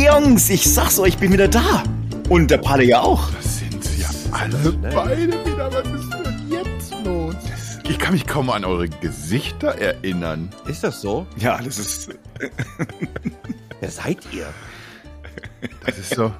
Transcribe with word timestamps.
Jungs, 0.00 0.48
ich 0.48 0.64
sag's 0.72 0.98
euch, 0.98 1.10
ich 1.10 1.18
bin 1.18 1.30
wieder 1.30 1.46
da. 1.46 1.82
Und 2.30 2.50
der 2.50 2.56
Palle 2.56 2.84
ja 2.84 3.00
auch. 3.00 3.30
Das 3.32 3.58
sind 3.58 3.84
ja 3.98 4.08
alle 4.32 4.72
beide 4.94 5.44
wieder. 5.44 5.70
Was 5.70 5.86
ist 5.88 6.10
denn 6.14 6.48
jetzt 6.48 6.94
los? 7.04 7.34
Ich 7.86 7.98
kann 7.98 8.14
mich 8.14 8.26
kaum 8.26 8.48
an 8.48 8.64
eure 8.64 8.88
Gesichter 8.88 9.74
erinnern. 9.78 10.48
Ist 10.66 10.84
das 10.84 11.02
so? 11.02 11.26
Ja, 11.36 11.60
das 11.62 11.78
ist. 11.78 12.14
Wer 13.80 13.90
seid 13.90 14.20
ihr? 14.32 14.46
Das 15.84 15.98
ist 15.98 16.14
so. 16.14 16.32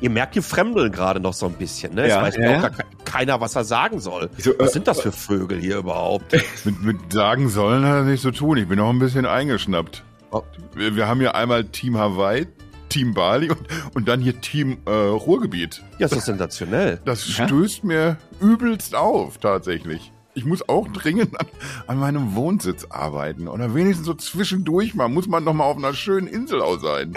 Ihr 0.00 0.08
merkt, 0.08 0.34
ihr 0.34 0.42
fremdeln 0.42 0.90
gerade 0.90 1.20
noch 1.20 1.34
so 1.34 1.44
ein 1.46 1.52
bisschen, 1.52 1.94
ne? 1.96 2.08
Ja, 2.08 2.26
es 2.26 2.38
weiß 2.38 2.42
ja, 2.42 2.66
auch 2.66 3.04
keiner, 3.04 3.40
was 3.42 3.56
er 3.56 3.64
sagen 3.64 4.00
soll. 4.00 4.30
So, 4.38 4.52
was 4.58 4.70
äh, 4.70 4.72
sind 4.72 4.88
das 4.88 5.02
für 5.02 5.12
Vögel 5.12 5.60
hier 5.60 5.76
überhaupt? 5.76 6.32
Mit, 6.64 6.82
mit 6.82 7.12
sagen 7.12 7.50
sollen 7.50 7.84
hat 7.84 7.96
er 7.96 8.02
nichts 8.04 8.22
zu 8.22 8.30
tun. 8.30 8.56
Ich 8.56 8.68
bin 8.68 8.78
noch 8.78 8.88
ein 8.88 9.00
bisschen 9.00 9.26
eingeschnappt. 9.26 10.04
Oh. 10.30 10.42
Wir, 10.74 10.94
wir 10.96 11.08
haben 11.08 11.20
hier 11.20 11.34
einmal 11.34 11.64
Team 11.64 11.96
Hawaii, 11.96 12.46
Team 12.88 13.14
Bali 13.14 13.50
und, 13.50 13.58
und 13.94 14.08
dann 14.08 14.20
hier 14.20 14.40
Team 14.40 14.78
äh, 14.86 14.90
Ruhrgebiet. 14.90 15.82
Ja, 15.98 16.06
ist 16.06 16.16
das 16.16 16.26
sensationell. 16.26 17.00
Das 17.04 17.36
Ja? 17.36 17.46
stößt 17.46 17.84
mir 17.84 18.18
übelst 18.40 18.94
auf, 18.94 19.38
tatsächlich. 19.38 20.12
Ich 20.34 20.44
muss 20.44 20.68
auch 20.68 20.86
dringend 20.88 21.38
an, 21.40 21.46
an 21.86 21.98
meinem 21.98 22.34
Wohnsitz 22.36 22.84
arbeiten. 22.90 23.48
Oder 23.48 23.74
wenigstens 23.74 24.06
so 24.06 24.14
zwischendurch 24.14 24.94
mal. 24.94 25.08
Muss 25.08 25.26
man 25.26 25.42
noch 25.42 25.54
mal 25.54 25.64
auf 25.64 25.76
einer 25.76 25.94
schönen 25.94 26.28
Insel 26.28 26.60
aus 26.60 26.80
sein. 26.82 27.12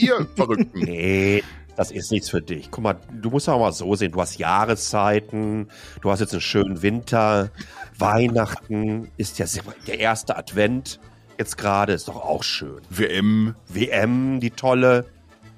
Ihr 0.00 0.26
Verrückten. 0.36 0.80
Nee, 0.80 1.42
das 1.76 1.90
ist 1.90 2.10
nichts 2.12 2.28
für 2.28 2.42
dich. 2.42 2.70
Guck 2.70 2.84
mal, 2.84 2.96
du 3.10 3.30
musst 3.30 3.48
auch 3.48 3.58
mal 3.60 3.72
so 3.72 3.94
sehen. 3.94 4.12
Du 4.12 4.20
hast 4.20 4.38
Jahreszeiten, 4.38 5.68
du 6.02 6.10
hast 6.10 6.20
jetzt 6.20 6.32
einen 6.32 6.42
schönen 6.42 6.82
Winter, 6.82 7.50
Weihnachten 7.98 9.08
ist 9.16 9.38
ja 9.38 9.46
der 9.86 9.98
erste 10.00 10.36
Advent. 10.36 11.00
Jetzt 11.38 11.56
gerade 11.56 11.92
ist 11.92 12.08
doch 12.08 12.16
auch 12.16 12.42
schön. 12.42 12.80
WM. 12.90 13.54
WM, 13.68 14.40
die 14.40 14.50
tolle, 14.50 15.06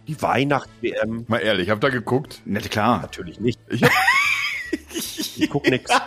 die 0.06 0.20
Weihnachts-WM. 0.20 1.24
Mal 1.26 1.38
ehrlich, 1.38 1.70
habt 1.70 1.82
ihr 1.82 1.90
geguckt? 1.90 2.42
Na 2.44 2.60
klar. 2.60 3.00
Natürlich 3.00 3.40
nicht. 3.40 3.58
Ich 3.70 3.82
hab, 3.82 3.90
Ich 5.40 5.48
guck 5.50 5.68
nix. 5.68 5.90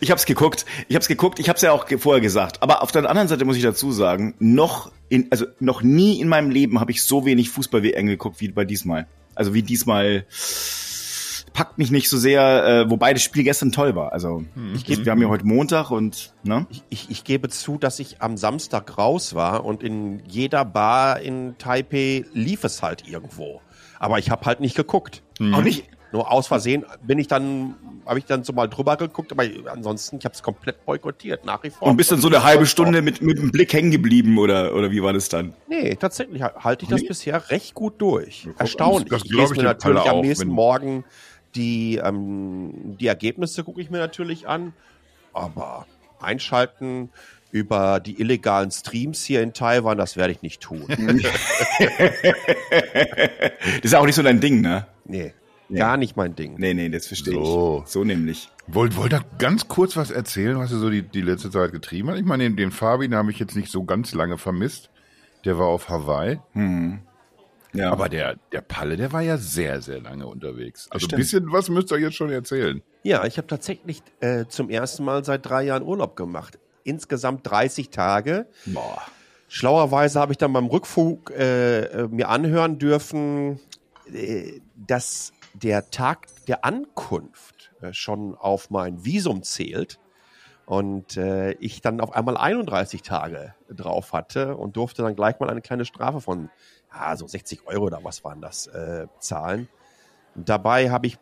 Ich 0.00 0.10
hab's 0.10 0.26
geguckt. 0.26 0.64
Ich 0.88 0.96
hab's 0.96 1.06
geguckt. 1.06 1.38
Ich 1.38 1.48
hab's 1.48 1.62
ja 1.62 1.70
auch 1.72 1.86
vorher 1.98 2.20
gesagt. 2.20 2.62
Aber 2.62 2.82
auf 2.82 2.92
der 2.92 3.08
anderen 3.08 3.28
Seite 3.28 3.44
muss 3.44 3.56
ich 3.56 3.62
dazu 3.62 3.92
sagen, 3.92 4.34
noch 4.38 4.90
in, 5.08 5.28
also 5.30 5.46
noch 5.60 5.82
nie 5.82 6.20
in 6.20 6.28
meinem 6.28 6.50
Leben 6.50 6.80
habe 6.80 6.90
ich 6.90 7.04
so 7.04 7.24
wenig 7.24 7.50
Fußball-WM 7.50 8.06
geguckt 8.06 8.40
wie 8.40 8.48
bei 8.48 8.64
diesmal. 8.64 9.06
Also 9.34 9.54
wie 9.54 9.62
diesmal 9.62 10.26
packt 11.56 11.78
mich 11.78 11.90
nicht 11.90 12.10
so 12.10 12.18
sehr, 12.18 12.66
äh, 12.66 12.90
wobei 12.90 13.14
das 13.14 13.22
Spiel 13.22 13.42
gestern 13.42 13.72
toll 13.72 13.96
war. 13.96 14.12
Also 14.12 14.44
ich, 14.74 14.86
wir 14.86 15.10
haben 15.10 15.22
ja 15.22 15.28
heute 15.28 15.46
Montag 15.46 15.90
und 15.90 16.34
ne? 16.42 16.66
Ich, 16.68 16.82
ich, 16.90 17.10
ich 17.10 17.24
gebe 17.24 17.48
zu, 17.48 17.78
dass 17.78 17.98
ich 17.98 18.20
am 18.20 18.36
Samstag 18.36 18.98
raus 18.98 19.34
war 19.34 19.64
und 19.64 19.82
in 19.82 20.22
jeder 20.28 20.66
Bar 20.66 21.20
in 21.20 21.56
Taipei 21.56 22.26
lief 22.34 22.62
es 22.64 22.82
halt 22.82 23.08
irgendwo. 23.08 23.62
Aber 23.98 24.18
ich 24.18 24.30
habe 24.30 24.44
halt 24.44 24.60
nicht 24.60 24.76
geguckt. 24.76 25.22
Auch 25.54 25.62
nicht. 25.62 25.84
Nur 26.12 26.30
aus 26.30 26.46
Versehen 26.46 26.84
bin 27.02 27.18
ich 27.18 27.26
dann, 27.26 27.74
habe 28.04 28.18
ich 28.18 28.26
dann 28.26 28.44
so 28.44 28.52
mal 28.52 28.68
drüber 28.68 28.96
geguckt, 28.96 29.32
aber 29.32 29.44
ansonsten, 29.66 30.18
ich 30.18 30.24
habe 30.26 30.34
es 30.34 30.42
komplett 30.42 30.84
boykottiert, 30.84 31.46
nach 31.46 31.62
wie 31.62 31.70
vor. 31.70 31.88
Und 31.88 31.96
bist 31.96 32.12
dann 32.12 32.20
so 32.20 32.28
eine 32.28 32.44
halbe 32.44 32.66
Stunde 32.66 33.00
mit, 33.00 33.22
mit 33.22 33.38
dem 33.38 33.50
Blick 33.50 33.72
hängen 33.72 33.90
geblieben 33.90 34.38
oder, 34.38 34.74
oder 34.74 34.90
wie 34.90 35.02
war 35.02 35.14
das 35.14 35.30
dann? 35.30 35.54
Nee, 35.68 35.96
tatsächlich 35.96 36.42
halte 36.42 36.84
ich 36.84 36.90
das 36.90 37.00
Nee? 37.00 37.08
bisher 37.08 37.50
recht 37.50 37.74
gut 37.74 37.94
durch. 38.00 38.46
Erstaunlich. 38.58 39.08
das 39.08 39.24
ich 39.24 39.30
glaub 39.30 39.40
lese 39.40 39.54
ich 39.54 39.58
mir 39.58 39.64
natürlich 39.64 40.06
am 40.06 40.20
nächsten 40.20 40.48
Morgen 40.48 41.04
die, 41.56 41.96
ähm, 41.96 42.96
die 43.00 43.06
Ergebnisse 43.06 43.64
gucke 43.64 43.80
ich 43.80 43.90
mir 43.90 43.98
natürlich 43.98 44.46
an. 44.46 44.72
Aber 45.32 45.86
einschalten 46.20 47.10
über 47.50 48.00
die 48.00 48.20
illegalen 48.20 48.70
Streams 48.70 49.24
hier 49.24 49.42
in 49.42 49.52
Taiwan, 49.54 49.96
das 49.98 50.16
werde 50.16 50.32
ich 50.32 50.42
nicht 50.42 50.60
tun. 50.60 50.84
Das 52.70 53.80
ist 53.82 53.92
ja 53.92 53.98
auch 54.00 54.06
nicht 54.06 54.14
so 54.14 54.22
dein 54.22 54.40
Ding, 54.40 54.60
ne? 54.60 54.86
Nee, 55.04 55.32
Nee. 55.68 55.78
gar 55.80 55.96
nicht 55.96 56.16
mein 56.16 56.36
Ding. 56.36 56.54
Nee, 56.58 56.74
nee, 56.74 56.88
das 56.88 57.06
verstehe 57.08 57.34
So. 57.34 57.82
ich. 57.84 57.90
So 57.90 58.04
nämlich. 58.04 58.50
wollt, 58.68 58.96
wollt 58.96 59.12
ihr 59.12 59.24
ganz 59.38 59.66
kurz 59.66 59.96
was 59.96 60.10
erzählen, 60.12 60.58
was 60.58 60.70
ihr 60.70 60.78
so 60.78 60.90
die, 60.90 61.02
die 61.02 61.22
letzte 61.22 61.50
Zeit 61.50 61.72
getrieben 61.72 62.08
habt? 62.08 62.18
Ich 62.20 62.24
meine, 62.24 62.44
den, 62.44 62.56
den 62.56 62.70
Fabi, 62.70 63.08
den 63.08 63.16
habe 63.18 63.30
ich 63.32 63.38
jetzt 63.40 63.56
nicht 63.56 63.70
so 63.70 63.82
ganz 63.84 64.14
lange 64.14 64.38
vermisst. 64.38 64.90
Der 65.44 65.58
war 65.58 65.66
auf 65.66 65.88
Hawaii. 65.88 66.38
Ja. 67.76 67.92
Aber 67.92 68.08
der, 68.08 68.36
der 68.52 68.60
Palle, 68.60 68.96
der 68.96 69.12
war 69.12 69.22
ja 69.22 69.36
sehr, 69.36 69.80
sehr 69.82 70.00
lange 70.00 70.26
unterwegs. 70.26 70.88
Also 70.90 71.04
ein 71.04 71.08
stimmt. 71.08 71.20
bisschen 71.20 71.52
was 71.52 71.68
müsst 71.68 71.90
ihr 71.92 71.98
jetzt 71.98 72.16
schon 72.16 72.30
erzählen. 72.30 72.82
Ja, 73.02 73.24
ich 73.24 73.38
habe 73.38 73.46
tatsächlich 73.46 74.02
äh, 74.20 74.46
zum 74.46 74.70
ersten 74.70 75.04
Mal 75.04 75.24
seit 75.24 75.46
drei 75.46 75.64
Jahren 75.64 75.82
Urlaub 75.82 76.16
gemacht. 76.16 76.58
Insgesamt 76.84 77.48
30 77.48 77.90
Tage. 77.90 78.46
Boah. 78.66 79.02
Schlauerweise 79.48 80.18
habe 80.18 80.32
ich 80.32 80.38
dann 80.38 80.52
beim 80.52 80.66
Rückflug 80.66 81.30
äh, 81.30 81.80
äh, 81.82 82.08
mir 82.08 82.28
anhören 82.28 82.78
dürfen, 82.78 83.60
äh, 84.12 84.60
dass 84.74 85.32
der 85.54 85.90
Tag 85.90 86.26
der 86.48 86.64
Ankunft 86.64 87.72
äh, 87.80 87.92
schon 87.92 88.34
auf 88.34 88.70
mein 88.70 89.04
Visum 89.04 89.42
zählt 89.42 89.98
und 90.66 91.16
äh, 91.16 91.52
ich 91.52 91.80
dann 91.80 92.00
auf 92.00 92.12
einmal 92.12 92.36
31 92.36 93.02
Tage 93.02 93.54
drauf 93.70 94.12
hatte 94.12 94.56
und 94.56 94.76
durfte 94.76 95.02
dann 95.02 95.14
gleich 95.14 95.38
mal 95.38 95.48
eine 95.48 95.62
kleine 95.62 95.84
Strafe 95.84 96.20
von 96.20 96.50
ja, 96.96 97.16
so 97.16 97.26
60 97.26 97.66
Euro 97.66 97.86
oder 97.86 98.02
was 98.02 98.24
waren 98.24 98.40
das 98.40 98.66
äh, 98.68 99.06
zahlen. 99.18 99.68
Dabei 100.34 100.90
habe 100.90 101.06
ich 101.06 101.18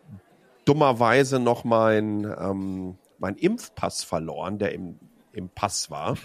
dummerweise 0.65 1.39
noch 1.39 1.65
mein, 1.65 2.25
ähm, 2.25 2.99
mein 3.19 3.37
Impfpass 3.37 4.05
verloren, 4.05 4.59
der 4.59 4.73
im, 4.73 4.99
im 5.33 5.49
Pass 5.49 5.91
war, 5.91 6.17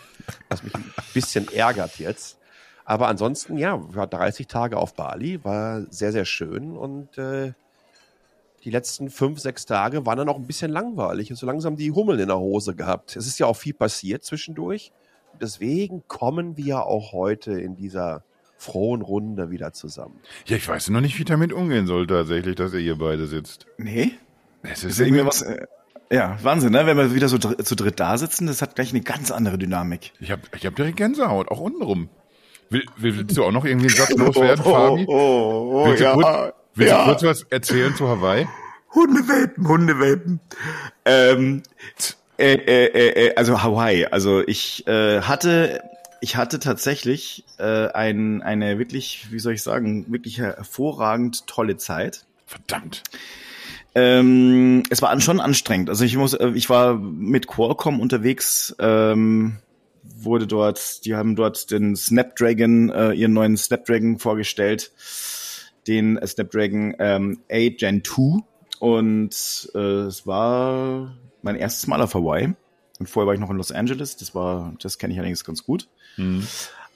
was 0.50 0.64
mich 0.64 0.74
ein 0.76 0.94
bisschen 1.14 1.52
ärgert 1.52 2.00
jetzt. 2.00 2.38
Aber 2.86 3.08
ansonsten, 3.08 3.58
ja, 3.58 3.80
war 3.94 4.08
30 4.08 4.48
Tage 4.48 4.78
auf 4.78 4.96
Bali, 4.96 5.44
war 5.44 5.84
sehr, 5.92 6.12
sehr 6.12 6.26
schön 6.26 6.76
und 6.76 7.18
äh, 7.18 7.54
die 8.64 8.72
letzten 8.72 9.10
fünf, 9.10 9.40
sechs 9.40 9.66
Tage 9.66 10.06
waren 10.06 10.18
dann 10.18 10.30
auch 10.30 10.36
ein 10.36 10.48
bisschen 10.48 10.72
langweilig 10.72 11.30
und 11.30 11.38
so 11.38 11.46
langsam 11.46 11.76
die 11.76 11.92
Hummeln 11.92 12.20
in 12.20 12.28
der 12.28 12.40
Hose 12.40 12.76
gehabt. 12.76 13.16
Es 13.16 13.28
ist 13.28 13.40
ja 13.40 13.46
auch 13.46 13.56
viel 13.56 13.74
passiert 13.74 14.24
zwischendurch. 14.24 14.92
Deswegen 15.40 16.04
kommen 16.08 16.58
wir 16.58 16.86
auch 16.86 17.14
heute 17.14 17.54
in 17.62 17.76
dieser 17.76 18.24
frohen 18.60 19.02
Runde 19.02 19.50
wieder 19.50 19.72
zusammen. 19.74 20.20
Ja, 20.46 20.58
ich 20.58 20.68
weiß 20.68 20.90
noch 20.90 21.02
nicht, 21.02 21.18
wie 21.18 21.22
ich 21.22 21.28
damit 21.28 21.54
umgehen 21.54 21.88
soll, 21.88 22.06
tatsächlich, 22.08 22.56
dass 22.56 22.74
ihr 22.74 22.82
hier 22.82 22.98
beide 22.98 23.26
sitzt. 23.26 23.66
Nee? 23.78 24.12
Es 24.62 24.82
Das 24.82 24.84
ist 24.84 25.00
irgendwie 25.00 25.26
was. 25.26 25.42
Äh, 25.42 25.66
ja, 26.12 26.38
Wahnsinn, 26.42 26.74
ne? 26.74 26.86
Wenn 26.86 26.98
wir 26.98 27.16
wieder 27.16 27.30
so 27.30 27.38
dr 27.38 27.64
zu 27.64 27.76
dritt 27.76 28.00
da 28.00 28.18
sitzen, 28.18 28.48
das 28.48 28.62
hat 28.62 28.76
gleich 28.76 28.92
eine 28.92 29.02
ganz 29.02 29.32
andere 29.32 29.58
Dynamik. 29.58 30.12
Ich 30.20 30.32
hab, 30.32 30.40
ich 30.56 30.66
hab 30.66 30.76
direkt 30.76 30.98
Gänsehaut, 30.98 31.50
auch 31.50 31.60
untenrum. 31.60 32.10
Will, 32.70 32.84
will, 32.98 33.18
willst 33.18 33.38
du 33.38 33.46
auch 33.46 33.52
noch 33.52 33.64
irgendwie 33.64 33.88
einen 33.88 33.96
Satz 33.96 34.16
loswerden, 34.18 34.64
Fabi? 34.64 35.06
oh, 35.08 35.86
willst 35.86 36.04
du, 36.04 36.12
kurz, 36.14 36.54
willst 36.76 36.94
du 36.94 37.04
kurz 37.04 37.24
was 37.24 37.44
erzählen 37.44 37.96
zu 37.96 38.08
Hawaii? 38.08 38.48
Hundewelpen, 38.94 39.68
Hundewelpen. 39.68 40.40
Ähm, 41.06 41.64
äh, 42.38 42.54
äh, 42.54 42.86
äh, 42.86 43.28
äh, 43.28 43.36
also 43.36 43.62
Hawaii. 43.62 44.06
Also 44.06 44.42
ich 44.46 44.86
äh, 44.88 45.22
hatte, 45.22 45.82
ich 46.22 46.36
hatte 46.36 46.60
tatsächlich 46.60 47.46
äh, 47.58 47.88
ein, 47.88 48.42
eine 48.42 48.78
wirklich, 48.78 49.32
wie 49.32 49.40
soll 49.40 49.54
ich 49.54 49.64
sagen, 49.64 50.12
wirklich 50.12 50.40
hervorragend 50.40 51.48
tolle 51.48 51.78
Zeit. 51.78 52.26
Verdammt. 52.46 53.04
Ähm, 53.96 54.84
es 54.90 55.02
war 55.02 55.20
schon 55.20 55.40
anstrengend. 55.40 55.90
Also 55.90 56.06
ich 56.06 56.16
muss, 56.16 56.34
äh, 56.34 56.50
ich 56.50 56.70
war 56.70 56.96
mit 56.96 57.48
Qualcomm 57.48 58.00
unterwegs, 58.00 58.76
ähm, 58.80 59.58
wurde 60.04 60.48
dort, 60.48 61.06
die 61.06 61.16
haben 61.16 61.36
dort 61.36 61.72
den 61.72 61.96
Snapdragon, 61.96 62.90
äh, 62.90 63.12
ihren 63.14 63.34
neuen 63.34 63.58
Snapdragon 63.58 64.20
vorgestellt, 64.20 64.92
den 65.88 66.20
Snapdragon 66.26 66.96
ähm, 67.00 67.40
8 67.52 67.78
Gen 67.78 68.04
2 68.04 68.44
und 68.80 69.72
äh, 69.74 69.80
es 69.80 70.28
war 70.28 71.16
mein 71.42 71.56
erstes 71.56 71.88
Mal 71.88 72.02
auf 72.02 72.14
Hawaii. 72.14 72.54
Und 73.00 73.10
vorher 73.10 73.28
war 73.28 73.34
ich 73.34 73.40
noch 73.40 73.50
in 73.50 73.58
Los 73.58 73.72
Angeles. 73.72 74.18
Das 74.18 74.36
war, 74.36 74.74
das 74.82 74.98
kenne 74.98 75.14
ich 75.14 75.20
allerdings 75.20 75.44
ganz 75.44 75.64
gut. 75.64 75.88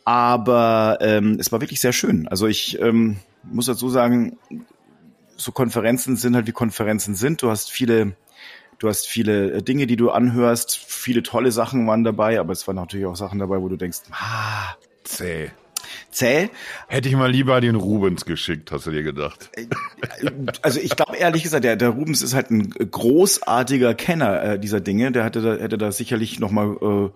Aber 0.05 0.97
ähm, 1.01 1.37
es 1.39 1.51
war 1.51 1.61
wirklich 1.61 1.79
sehr 1.79 1.93
schön. 1.93 2.27
Also 2.27 2.47
ich 2.47 2.79
ähm, 2.79 3.17
muss 3.43 3.67
dazu 3.67 3.89
sagen, 3.89 4.37
so 5.37 5.51
Konferenzen 5.51 6.17
sind 6.17 6.35
halt 6.35 6.45
wie 6.45 6.51
Konferenzen 6.51 7.15
sind. 7.15 7.41
Du 7.41 7.49
hast 7.49 7.71
viele, 7.71 8.15
du 8.79 8.89
hast 8.89 9.07
viele 9.07 9.53
äh, 9.53 9.61
Dinge, 9.63 9.87
die 9.87 9.95
du 9.95 10.11
anhörst. 10.11 10.77
Viele 10.77 11.23
tolle 11.23 11.51
Sachen 11.51 11.87
waren 11.87 12.03
dabei, 12.03 12.39
aber 12.39 12.51
es 12.51 12.67
waren 12.67 12.75
natürlich 12.75 13.05
auch 13.05 13.15
Sachen 13.15 13.39
dabei, 13.39 13.61
wo 13.61 13.69
du 13.69 13.77
denkst, 13.77 13.99
ah, 14.11 14.75
Zäh. 15.03 15.51
Zäh. 16.13 16.49
Hätte 16.87 17.09
ich 17.09 17.15
mal 17.15 17.29
lieber 17.29 17.59
den 17.61 17.75
Rubens 17.75 18.25
geschickt, 18.25 18.71
hast 18.71 18.87
du 18.87 18.91
dir 18.91 19.03
gedacht. 19.03 19.49
Also 20.61 20.79
ich 20.79 20.95
glaube 20.95 21.17
ehrlich 21.17 21.43
gesagt, 21.43 21.63
der, 21.63 21.75
der 21.75 21.89
Rubens 21.89 22.21
ist 22.21 22.33
halt 22.33 22.51
ein 22.51 22.69
großartiger 22.69 23.93
Kenner 23.93 24.43
äh, 24.43 24.59
dieser 24.59 24.79
Dinge. 24.79 25.11
Der 25.11 25.23
hätte 25.25 25.41
da, 25.41 25.55
hätte 25.55 25.77
da 25.77 25.91
sicherlich 25.91 26.39
noch 26.39 26.51
mal, 26.51 26.77
äh, 26.81 27.09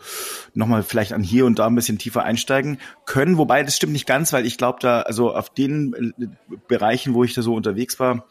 noch 0.54 0.68
mal 0.68 0.84
vielleicht 0.84 1.14
an 1.14 1.24
hier 1.24 1.46
und 1.46 1.60
da 1.60 1.68
ein 1.68 1.76
bisschen 1.76 1.98
tiefer 1.98 2.24
einsteigen 2.24 2.80
können. 3.06 3.38
Wobei 3.38 3.64
das 3.64 3.76
stimmt 3.76 3.94
nicht 3.94 4.08
ganz, 4.08 4.34
weil 4.34 4.46
ich 4.46 4.58
glaube 4.58 4.80
da, 4.82 5.02
also 5.02 5.34
auf 5.34 5.50
den 5.50 6.14
äh, 6.20 6.28
Bereichen, 6.68 7.14
wo 7.14 7.24
ich 7.24 7.34
da 7.34 7.42
so 7.42 7.54
unterwegs 7.54 8.00
war, 8.00 8.26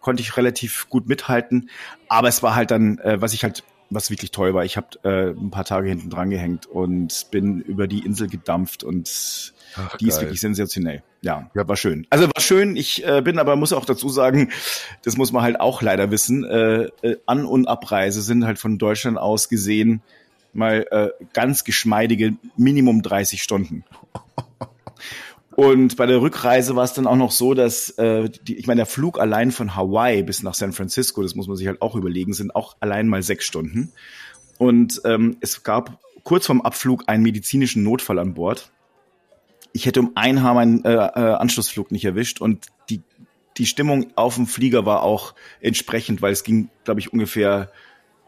konnte 0.00 0.22
ich 0.22 0.36
relativ 0.36 0.88
gut 0.88 1.08
mithalten. 1.08 1.70
Aber 2.08 2.28
es 2.28 2.42
war 2.42 2.54
halt 2.54 2.70
dann, 2.70 2.98
äh, 2.98 3.20
was 3.20 3.32
ich 3.32 3.44
halt 3.44 3.64
was 3.90 4.10
wirklich 4.10 4.30
toll 4.30 4.54
war. 4.54 4.64
Ich 4.64 4.76
habe 4.76 4.88
äh, 5.04 5.30
ein 5.30 5.50
paar 5.50 5.64
Tage 5.64 5.88
hinten 5.88 6.10
dran 6.10 6.30
gehängt 6.30 6.66
und 6.66 7.26
bin 7.30 7.60
über 7.60 7.86
die 7.86 8.00
Insel 8.00 8.28
gedampft 8.28 8.84
und 8.84 9.54
Ach, 9.76 9.96
die 9.96 10.08
ist 10.08 10.16
geil. 10.16 10.24
wirklich 10.24 10.40
sensationell. 10.40 11.02
Ja, 11.22 11.50
ja, 11.54 11.68
war 11.68 11.76
schön. 11.76 12.06
Also 12.10 12.26
war 12.26 12.40
schön. 12.40 12.76
Ich 12.76 13.06
äh, 13.06 13.22
bin 13.22 13.38
aber 13.38 13.56
muss 13.56 13.72
auch 13.72 13.84
dazu 13.84 14.08
sagen, 14.08 14.50
das 15.02 15.16
muss 15.16 15.32
man 15.32 15.42
halt 15.42 15.60
auch 15.60 15.82
leider 15.82 16.10
wissen. 16.10 16.44
Äh, 16.44 16.88
äh, 17.02 17.16
An- 17.26 17.46
und 17.46 17.68
Abreise 17.68 18.22
sind 18.22 18.44
halt 18.44 18.58
von 18.58 18.78
Deutschland 18.78 19.18
aus 19.18 19.48
gesehen 19.48 20.02
mal 20.52 20.86
äh, 20.90 21.10
ganz 21.32 21.64
geschmeidige 21.64 22.34
Minimum 22.56 23.02
30 23.02 23.42
Stunden. 23.42 23.84
Und 25.56 25.96
bei 25.96 26.04
der 26.04 26.20
Rückreise 26.20 26.76
war 26.76 26.84
es 26.84 26.92
dann 26.92 27.06
auch 27.06 27.16
noch 27.16 27.30
so, 27.30 27.54
dass 27.54 27.88
äh, 27.90 28.28
die, 28.42 28.56
ich 28.56 28.66
meine, 28.66 28.80
der 28.80 28.86
Flug 28.86 29.18
allein 29.18 29.52
von 29.52 29.74
Hawaii 29.74 30.22
bis 30.22 30.42
nach 30.42 30.52
San 30.52 30.72
Francisco, 30.72 31.22
das 31.22 31.34
muss 31.34 31.48
man 31.48 31.56
sich 31.56 31.66
halt 31.66 31.80
auch 31.80 31.94
überlegen, 31.96 32.34
sind 32.34 32.54
auch 32.54 32.76
allein 32.80 33.08
mal 33.08 33.22
sechs 33.22 33.46
Stunden. 33.46 33.90
Und 34.58 35.00
ähm, 35.04 35.38
es 35.40 35.62
gab 35.62 35.98
kurz 36.24 36.46
vorm 36.46 36.60
Abflug 36.60 37.04
einen 37.06 37.22
medizinischen 37.22 37.82
Notfall 37.84 38.18
an 38.18 38.34
Bord. 38.34 38.70
Ich 39.76 39.84
hätte 39.84 40.00
um 40.00 40.12
ein 40.14 40.42
Haar 40.42 40.54
meinen 40.54 40.84
äh, 40.84 40.94
äh, 40.94 41.34
Anschlussflug 41.34 41.92
nicht 41.92 42.04
erwischt 42.04 42.40
und 42.40 42.66
die 42.88 43.02
die 43.58 43.66
Stimmung 43.66 44.08
auf 44.16 44.34
dem 44.36 44.46
Flieger 44.46 44.84
war 44.84 45.02
auch 45.02 45.34
entsprechend, 45.60 46.22
weil 46.22 46.32
es 46.32 46.44
ging, 46.44 46.68
glaube 46.84 47.00
ich, 47.00 47.12
ungefähr 47.12 47.70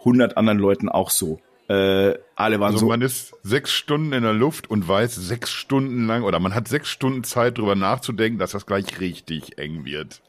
100 0.01 0.37
anderen 0.37 0.59
Leuten 0.59 0.89
auch 0.89 1.11
so. 1.11 1.41
Äh, 1.69 2.15
alle 2.35 2.61
waren 2.61 2.73
Also 2.73 2.79
so. 2.79 2.87
man 2.87 3.03
ist 3.03 3.35
sechs 3.43 3.73
Stunden 3.73 4.13
in 4.15 4.23
der 4.23 4.33
Luft 4.33 4.71
und 4.71 4.89
weiß 4.89 5.15
sechs 5.15 5.51
Stunden 5.51 6.07
lang 6.07 6.23
oder 6.23 6.39
man 6.39 6.55
hat 6.55 6.67
sechs 6.67 6.89
Stunden 6.89 7.25
Zeit 7.25 7.59
drüber 7.59 7.75
nachzudenken, 7.75 8.39
dass 8.39 8.53
das 8.53 8.65
gleich 8.65 9.01
richtig 9.01 9.59
eng 9.59 9.85
wird. 9.85 10.23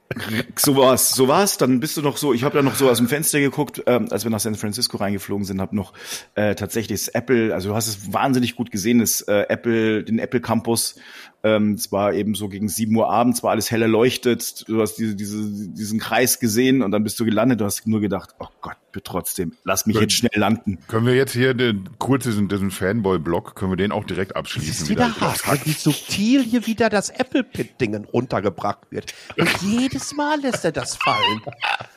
So 0.55 0.75
war's, 0.75 1.11
so 1.11 1.27
war's. 1.27 1.57
Dann 1.57 1.79
bist 1.79 1.95
du 1.95 2.01
noch 2.01 2.17
so. 2.17 2.33
Ich 2.33 2.43
habe 2.43 2.57
ja 2.57 2.63
noch 2.63 2.75
so 2.75 2.89
aus 2.89 2.97
dem 2.97 3.07
Fenster 3.07 3.39
geguckt, 3.39 3.83
ähm, 3.85 4.07
als 4.09 4.23
wir 4.23 4.31
nach 4.31 4.39
San 4.39 4.55
Francisco 4.55 4.97
reingeflogen 4.97 5.45
sind, 5.45 5.61
habe 5.61 5.75
noch 5.75 5.93
äh, 6.33 6.55
tatsächlich 6.55 6.99
das 6.99 7.09
Apple. 7.09 7.53
Also 7.53 7.69
du 7.69 7.75
hast 7.75 7.87
es 7.87 8.11
wahnsinnig 8.11 8.55
gut 8.55 8.71
gesehen, 8.71 8.99
das 8.99 9.21
äh, 9.21 9.45
Apple, 9.49 10.03
den 10.03 10.17
Apple 10.17 10.41
Campus. 10.41 10.95
Ähm, 11.41 11.73
es 11.73 11.91
war 11.91 12.13
eben 12.13 12.35
so 12.35 12.49
gegen 12.49 12.67
7 12.67 12.93
Uhr 12.95 13.09
abends, 13.09 13.43
war 13.43 13.51
alles 13.51 13.71
hell 13.71 13.81
erleuchtet. 13.81 14.65
Du 14.67 14.81
hast 14.81 14.95
diese, 14.95 15.15
diese, 15.15 15.69
diesen 15.69 15.99
Kreis 15.99 16.39
gesehen 16.39 16.81
und 16.81 16.91
dann 16.91 17.03
bist 17.03 17.19
du 17.19 17.23
gelandet. 17.23 17.61
Du 17.61 17.65
hast 17.65 17.87
nur 17.87 18.01
gedacht, 18.01 18.35
oh 18.39 18.47
Gott, 18.59 18.75
bitte 18.91 19.03
trotzdem, 19.03 19.53
lass 19.63 19.85
mich 19.85 19.97
jetzt 19.97 20.13
schnell 20.13 20.31
landen. 20.35 20.79
Können 20.87 21.05
wir 21.05 21.15
jetzt 21.15 21.33
hier 21.33 21.53
den, 21.53 21.89
kurz 21.97 22.25
diesen, 22.25 22.49
diesen 22.49 22.71
Fanboy-Block, 22.71 23.55
können 23.55 23.71
wir 23.71 23.77
den 23.77 23.91
auch 23.91 24.03
direkt 24.03 24.35
abschließen? 24.35 24.69
ist 24.69 24.89
wieder 24.89 25.15
hart, 25.19 25.65
wie 25.65 25.71
subtil 25.71 26.43
hier 26.43 26.67
wieder 26.67 26.89
das 26.89 27.09
Apple-Pit-Dingen 27.09 28.05
runtergebracht 28.05 28.79
wird. 28.89 29.13
Und 29.37 29.49
jedes 29.61 29.98
Mal 30.15 30.39
lässt 30.41 30.65
er 30.65 30.71
das 30.71 30.95
fallen. 30.95 31.41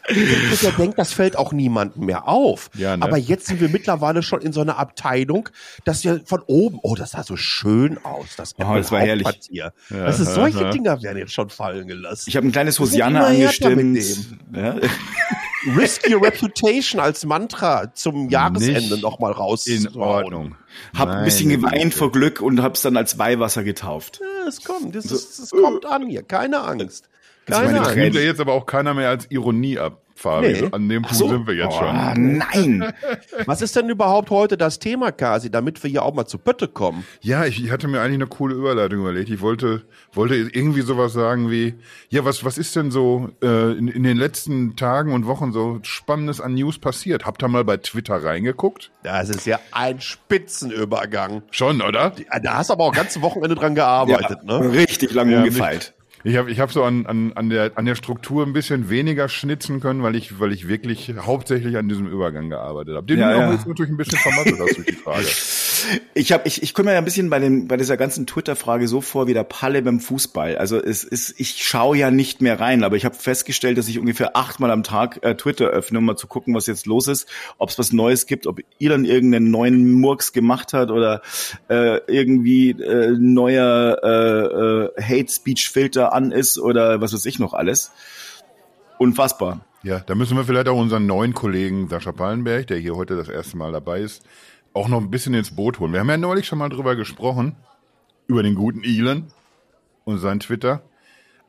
Und 0.08 0.62
er 0.62 0.72
denkt, 0.72 0.98
das 0.98 1.12
fällt 1.12 1.36
auch 1.36 1.52
niemandem 1.52 2.04
mehr 2.06 2.28
auf. 2.28 2.70
Ja, 2.74 2.96
ne? 2.96 3.04
Aber 3.04 3.16
jetzt 3.16 3.46
sind 3.46 3.60
wir 3.60 3.68
mittlerweile 3.68 4.22
schon 4.22 4.40
in 4.40 4.52
so 4.52 4.60
einer 4.60 4.78
Abteilung, 4.78 5.48
dass 5.84 6.04
wir 6.04 6.20
von 6.24 6.42
oben, 6.46 6.78
oh, 6.82 6.94
das 6.94 7.12
sah 7.12 7.22
so 7.22 7.36
schön 7.36 7.98
aus, 8.04 8.26
das 8.36 8.54
Oh, 8.58 8.74
das 8.74 8.90
war 8.92 9.00
herrlich. 9.00 9.26
Hauptquartier. 9.26 9.72
Das 9.90 10.20
ist, 10.20 10.34
solche 10.34 10.70
Dinger 10.70 11.02
werden 11.02 11.18
jetzt 11.18 11.32
schon 11.32 11.50
fallen 11.50 11.86
gelassen. 11.86 12.24
Ich 12.28 12.36
habe 12.36 12.46
ein 12.46 12.52
kleines 12.52 12.78
Hosianna 12.78 13.26
angestimmt. 13.26 13.98
Ja. 14.54 14.76
Risk 15.76 16.08
your 16.10 16.22
reputation 16.22 17.00
als 17.00 17.24
Mantra 17.24 17.94
zum 17.94 18.28
Jahresende 18.28 18.80
Nicht 18.94 19.02
noch 19.02 19.20
mal 19.20 19.30
raus. 19.30 19.66
In 19.66 19.88
Ordnung. 19.96 20.56
Hab 20.96 21.08
ein 21.08 21.24
bisschen 21.24 21.50
geweint 21.50 21.94
vor 21.94 22.10
Glück 22.10 22.40
und 22.40 22.62
hab's 22.62 22.82
dann 22.82 22.96
als 22.96 23.18
Weihwasser 23.18 23.62
getauft. 23.62 24.20
Ja, 24.20 24.48
es 24.48 24.64
kommt, 24.64 24.94
das, 24.94 25.06
ist, 25.06 25.38
es 25.38 25.50
kommt 25.50 25.86
an 25.86 26.08
hier, 26.08 26.22
keine 26.22 26.62
Angst. 26.62 27.08
Das 27.46 27.58
ist 27.58 27.62
Keine 27.64 27.66
meine 27.66 27.78
Angst. 27.80 27.90
Das 27.90 27.96
nimmt 27.96 28.14
ja 28.14 28.20
jetzt 28.22 28.40
aber 28.40 28.52
auch 28.52 28.66
keiner 28.66 28.94
mehr 28.94 29.08
als 29.08 29.26
Ironie 29.30 29.78
ab, 29.78 29.98
Fabi. 30.14 30.52
Nee. 30.52 30.68
An 30.70 30.88
dem 30.88 31.02
Punkt 31.02 31.16
so. 31.16 31.28
sind 31.28 31.46
wir 31.48 31.54
jetzt 31.54 31.74
Ah, 31.74 32.14
schon. 32.14 32.38
nein. 32.38 32.92
Was 33.46 33.62
ist 33.62 33.74
denn 33.74 33.88
überhaupt 33.88 34.30
heute 34.30 34.56
das 34.56 34.78
Thema, 34.78 35.10
Kasi, 35.10 35.50
damit 35.50 35.82
wir 35.82 35.90
hier 35.90 36.04
auch 36.04 36.14
mal 36.14 36.26
zu 36.26 36.38
Pötte 36.38 36.68
kommen? 36.68 37.04
Ja, 37.20 37.44
ich, 37.44 37.64
ich 37.64 37.72
hatte 37.72 37.88
mir 37.88 38.00
eigentlich 38.00 38.14
eine 38.14 38.26
coole 38.28 38.54
Überleitung 38.54 39.00
überlegt. 39.00 39.28
Ich 39.30 39.40
wollte, 39.40 39.82
wollte 40.12 40.36
irgendwie 40.36 40.82
sowas 40.82 41.12
sagen 41.14 41.50
wie, 41.50 41.74
ja, 42.10 42.24
was, 42.24 42.44
was 42.44 42.58
ist 42.58 42.76
denn 42.76 42.92
so 42.92 43.30
äh, 43.42 43.72
in, 43.72 43.88
in 43.88 44.04
den 44.04 44.16
letzten 44.18 44.76
Tagen 44.76 45.12
und 45.12 45.26
Wochen 45.26 45.50
so 45.52 45.80
Spannendes 45.82 46.40
an 46.40 46.54
News 46.54 46.78
passiert? 46.78 47.24
Habt 47.26 47.42
ihr 47.42 47.48
mal 47.48 47.64
bei 47.64 47.78
Twitter 47.78 48.22
reingeguckt? 48.22 48.92
Das 49.02 49.28
ist 49.30 49.46
ja 49.46 49.58
ein 49.72 50.00
Spitzenübergang. 50.00 51.42
Schon, 51.50 51.80
oder? 51.82 52.12
Da 52.42 52.58
hast 52.58 52.70
du 52.70 52.74
aber 52.74 52.84
auch 52.84 52.92
ganze 52.94 53.22
Wochenende 53.22 53.54
dran 53.56 53.74
gearbeitet, 53.74 54.44
ne? 54.44 54.72
Richtig 54.72 55.12
lang 55.12 55.28
Ja, 55.30 55.38
umgefeilt. 55.38 55.94
Ich 56.24 56.36
habe 56.36 56.50
ich 56.50 56.60
hab 56.60 56.72
so 56.72 56.84
an, 56.84 57.06
an, 57.06 57.32
an, 57.34 57.50
der, 57.50 57.72
an 57.74 57.84
der 57.84 57.94
Struktur 57.94 58.46
ein 58.46 58.52
bisschen 58.52 58.88
weniger 58.90 59.28
schnitzen 59.28 59.80
können, 59.80 60.02
weil 60.02 60.14
ich, 60.14 60.38
weil 60.38 60.52
ich 60.52 60.68
wirklich 60.68 61.12
hauptsächlich 61.18 61.76
an 61.76 61.88
diesem 61.88 62.06
Übergang 62.06 62.48
gearbeitet 62.48 62.94
habe. 62.94 63.06
Den 63.06 63.18
Ja, 63.18 63.32
ja. 63.32 63.52
jetzt 63.52 63.66
natürlich 63.66 63.90
ein 63.90 63.96
bisschen 63.96 64.18
vermasselt 64.18 64.60
hast 64.60 64.76
durch 64.76 64.86
die 64.86 64.92
Frage. 64.92 65.26
Ich 66.14 66.32
habe 66.32 66.46
ich 66.46 66.62
ich 66.62 66.74
komme 66.74 66.86
mir 66.86 66.92
ja 66.92 66.98
ein 66.98 67.04
bisschen 67.04 67.30
bei 67.30 67.38
dem 67.38 67.66
bei 67.66 67.76
dieser 67.76 67.96
ganzen 67.96 68.26
Twitter 68.26 68.54
Frage 68.56 68.86
so 68.86 69.00
vor 69.00 69.26
wie 69.26 69.34
der 69.34 69.44
Palle 69.44 69.82
beim 69.82 70.00
Fußball. 70.00 70.56
Also 70.56 70.80
es 70.80 71.04
ist 71.04 71.34
ich 71.38 71.64
schaue 71.64 71.96
ja 71.96 72.10
nicht 72.10 72.40
mehr 72.40 72.60
rein, 72.60 72.84
aber 72.84 72.96
ich 72.96 73.04
habe 73.04 73.14
festgestellt, 73.14 73.78
dass 73.78 73.88
ich 73.88 73.98
ungefähr 73.98 74.36
achtmal 74.36 74.70
am 74.70 74.82
Tag 74.82 75.18
äh, 75.22 75.34
Twitter 75.34 75.66
öffne, 75.66 75.98
um 75.98 76.04
mal 76.04 76.16
zu 76.16 76.26
gucken, 76.26 76.54
was 76.54 76.66
jetzt 76.66 76.86
los 76.86 77.08
ist, 77.08 77.28
ob 77.58 77.70
es 77.70 77.78
was 77.78 77.92
Neues 77.92 78.26
gibt, 78.26 78.46
ob 78.46 78.60
Elon 78.78 79.04
irgendeinen 79.04 79.50
neuen 79.50 79.92
Murks 79.92 80.32
gemacht 80.32 80.72
hat 80.72 80.90
oder 80.90 81.22
äh, 81.68 81.98
irgendwie 82.06 82.70
äh, 82.70 83.16
neuer 83.18 83.98
äh, 84.02 85.00
äh, 85.00 85.02
Hate 85.02 85.32
Speech 85.32 85.68
Filter 85.70 86.11
an 86.12 86.32
ist 86.32 86.58
oder 86.58 87.00
was 87.00 87.12
weiß 87.12 87.26
ich 87.26 87.38
noch 87.38 87.54
alles. 87.54 87.92
Unfassbar. 88.98 89.60
Ja, 89.82 89.98
da 89.98 90.14
müssen 90.14 90.36
wir 90.36 90.44
vielleicht 90.44 90.68
auch 90.68 90.78
unseren 90.78 91.06
neuen 91.06 91.34
Kollegen 91.34 91.88
Sascha 91.88 92.12
Pallenberg, 92.12 92.68
der 92.68 92.78
hier 92.78 92.94
heute 92.94 93.16
das 93.16 93.28
erste 93.28 93.56
Mal 93.56 93.72
dabei 93.72 94.00
ist, 94.00 94.24
auch 94.74 94.88
noch 94.88 95.00
ein 95.00 95.10
bisschen 95.10 95.34
ins 95.34 95.56
Boot 95.56 95.80
holen. 95.80 95.92
Wir 95.92 96.00
haben 96.00 96.08
ja 96.08 96.16
neulich 96.16 96.46
schon 96.46 96.58
mal 96.58 96.68
drüber 96.68 96.94
gesprochen, 96.94 97.56
über 98.28 98.42
den 98.42 98.54
guten 98.54 98.84
Elon 98.84 99.26
und 100.04 100.18
sein 100.18 100.40
Twitter. 100.40 100.82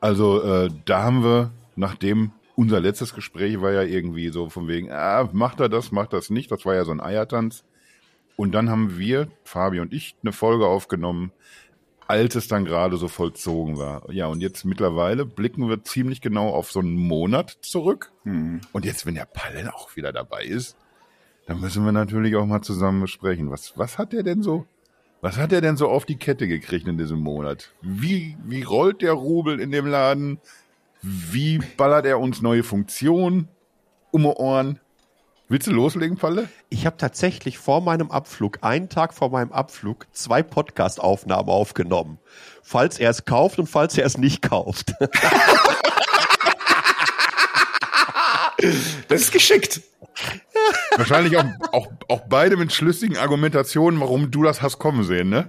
Also 0.00 0.42
äh, 0.42 0.68
da 0.84 1.04
haben 1.04 1.22
wir, 1.22 1.52
nachdem 1.76 2.32
unser 2.56 2.80
letztes 2.80 3.14
Gespräch 3.14 3.60
war 3.60 3.72
ja 3.72 3.82
irgendwie 3.82 4.28
so 4.28 4.48
von 4.48 4.68
wegen, 4.68 4.90
ah, 4.90 5.28
macht 5.32 5.60
er 5.60 5.68
das, 5.68 5.92
macht 5.92 6.12
das 6.12 6.30
nicht, 6.30 6.50
das 6.50 6.64
war 6.64 6.74
ja 6.74 6.84
so 6.84 6.90
ein 6.90 7.00
Eiertanz. 7.00 7.64
Und 8.36 8.52
dann 8.52 8.68
haben 8.68 8.98
wir, 8.98 9.28
Fabi 9.44 9.80
und 9.80 9.92
ich, 9.92 10.16
eine 10.22 10.32
Folge 10.32 10.66
aufgenommen, 10.66 11.32
als 12.06 12.34
es 12.34 12.48
dann 12.48 12.64
gerade 12.64 12.96
so 12.96 13.08
vollzogen 13.08 13.78
war. 13.78 14.10
Ja, 14.10 14.26
und 14.26 14.40
jetzt 14.40 14.64
mittlerweile 14.64 15.24
blicken 15.24 15.68
wir 15.68 15.84
ziemlich 15.84 16.20
genau 16.20 16.50
auf 16.50 16.70
so 16.70 16.80
einen 16.80 16.96
Monat 16.96 17.58
zurück. 17.62 18.12
Und 18.72 18.84
jetzt, 18.84 19.06
wenn 19.06 19.14
der 19.14 19.26
Pallen 19.26 19.68
auch 19.68 19.96
wieder 19.96 20.12
dabei 20.12 20.44
ist, 20.44 20.76
dann 21.46 21.60
müssen 21.60 21.84
wir 21.84 21.92
natürlich 21.92 22.36
auch 22.36 22.46
mal 22.46 22.62
zusammen 22.62 23.00
besprechen. 23.00 23.50
Was, 23.50 23.76
was 23.76 23.98
hat 23.98 24.12
der 24.12 24.22
denn 24.22 24.42
so, 24.42 24.66
was 25.20 25.36
hat 25.36 25.52
er 25.52 25.60
denn 25.60 25.76
so 25.76 25.88
auf 25.88 26.04
die 26.04 26.16
Kette 26.16 26.46
gekriegt 26.48 26.86
in 26.86 26.98
diesem 26.98 27.20
Monat? 27.20 27.70
Wie, 27.80 28.36
wie 28.44 28.62
rollt 28.62 29.02
der 29.02 29.12
Rubel 29.12 29.60
in 29.60 29.70
dem 29.70 29.86
Laden? 29.86 30.38
Wie 31.02 31.58
ballert 31.76 32.06
er 32.06 32.18
uns 32.18 32.42
neue 32.42 32.62
Funktionen 32.62 33.48
um 34.10 34.22
die 34.22 34.28
Ohren? 34.28 34.80
Willst 35.46 35.66
du 35.66 35.72
loslegen, 35.72 36.16
Palle? 36.16 36.48
Ich 36.70 36.86
habe 36.86 36.96
tatsächlich 36.96 37.58
vor 37.58 37.82
meinem 37.82 38.10
Abflug, 38.10 38.58
einen 38.62 38.88
Tag 38.88 39.12
vor 39.12 39.28
meinem 39.28 39.52
Abflug, 39.52 40.06
zwei 40.12 40.42
Podcast-Aufnahmen 40.42 41.50
aufgenommen. 41.50 42.18
Falls 42.62 42.98
er 42.98 43.10
es 43.10 43.26
kauft 43.26 43.58
und 43.58 43.66
falls 43.66 43.98
er 43.98 44.06
es 44.06 44.16
nicht 44.16 44.42
kauft. 44.42 44.94
Das 49.08 49.20
ist 49.20 49.32
geschickt. 49.32 49.82
Wahrscheinlich 50.96 51.36
auch, 51.36 51.44
auch, 51.72 51.88
auch 52.08 52.20
beide 52.30 52.56
mit 52.56 52.72
schlüssigen 52.72 53.18
Argumentationen, 53.18 54.00
warum 54.00 54.30
du 54.30 54.42
das 54.42 54.62
hast 54.62 54.78
kommen 54.78 55.04
sehen, 55.04 55.28
ne? 55.28 55.46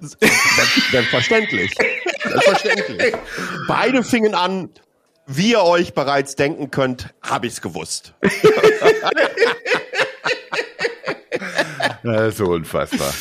Selbstverständlich. 0.91 1.73
Selbstverständlich. 2.23 3.15
Beide 3.69 4.03
fingen 4.03 4.35
an, 4.35 4.69
wie 5.27 5.51
ihr 5.51 5.63
euch 5.63 5.93
bereits 5.93 6.35
denken 6.35 6.71
könnt, 6.71 7.13
habe 7.21 7.47
ich's 7.47 7.61
gewusst. 7.61 8.13
Das 12.03 12.29
ist 12.29 12.37
so 12.37 12.45
unfassbar. 12.45 13.11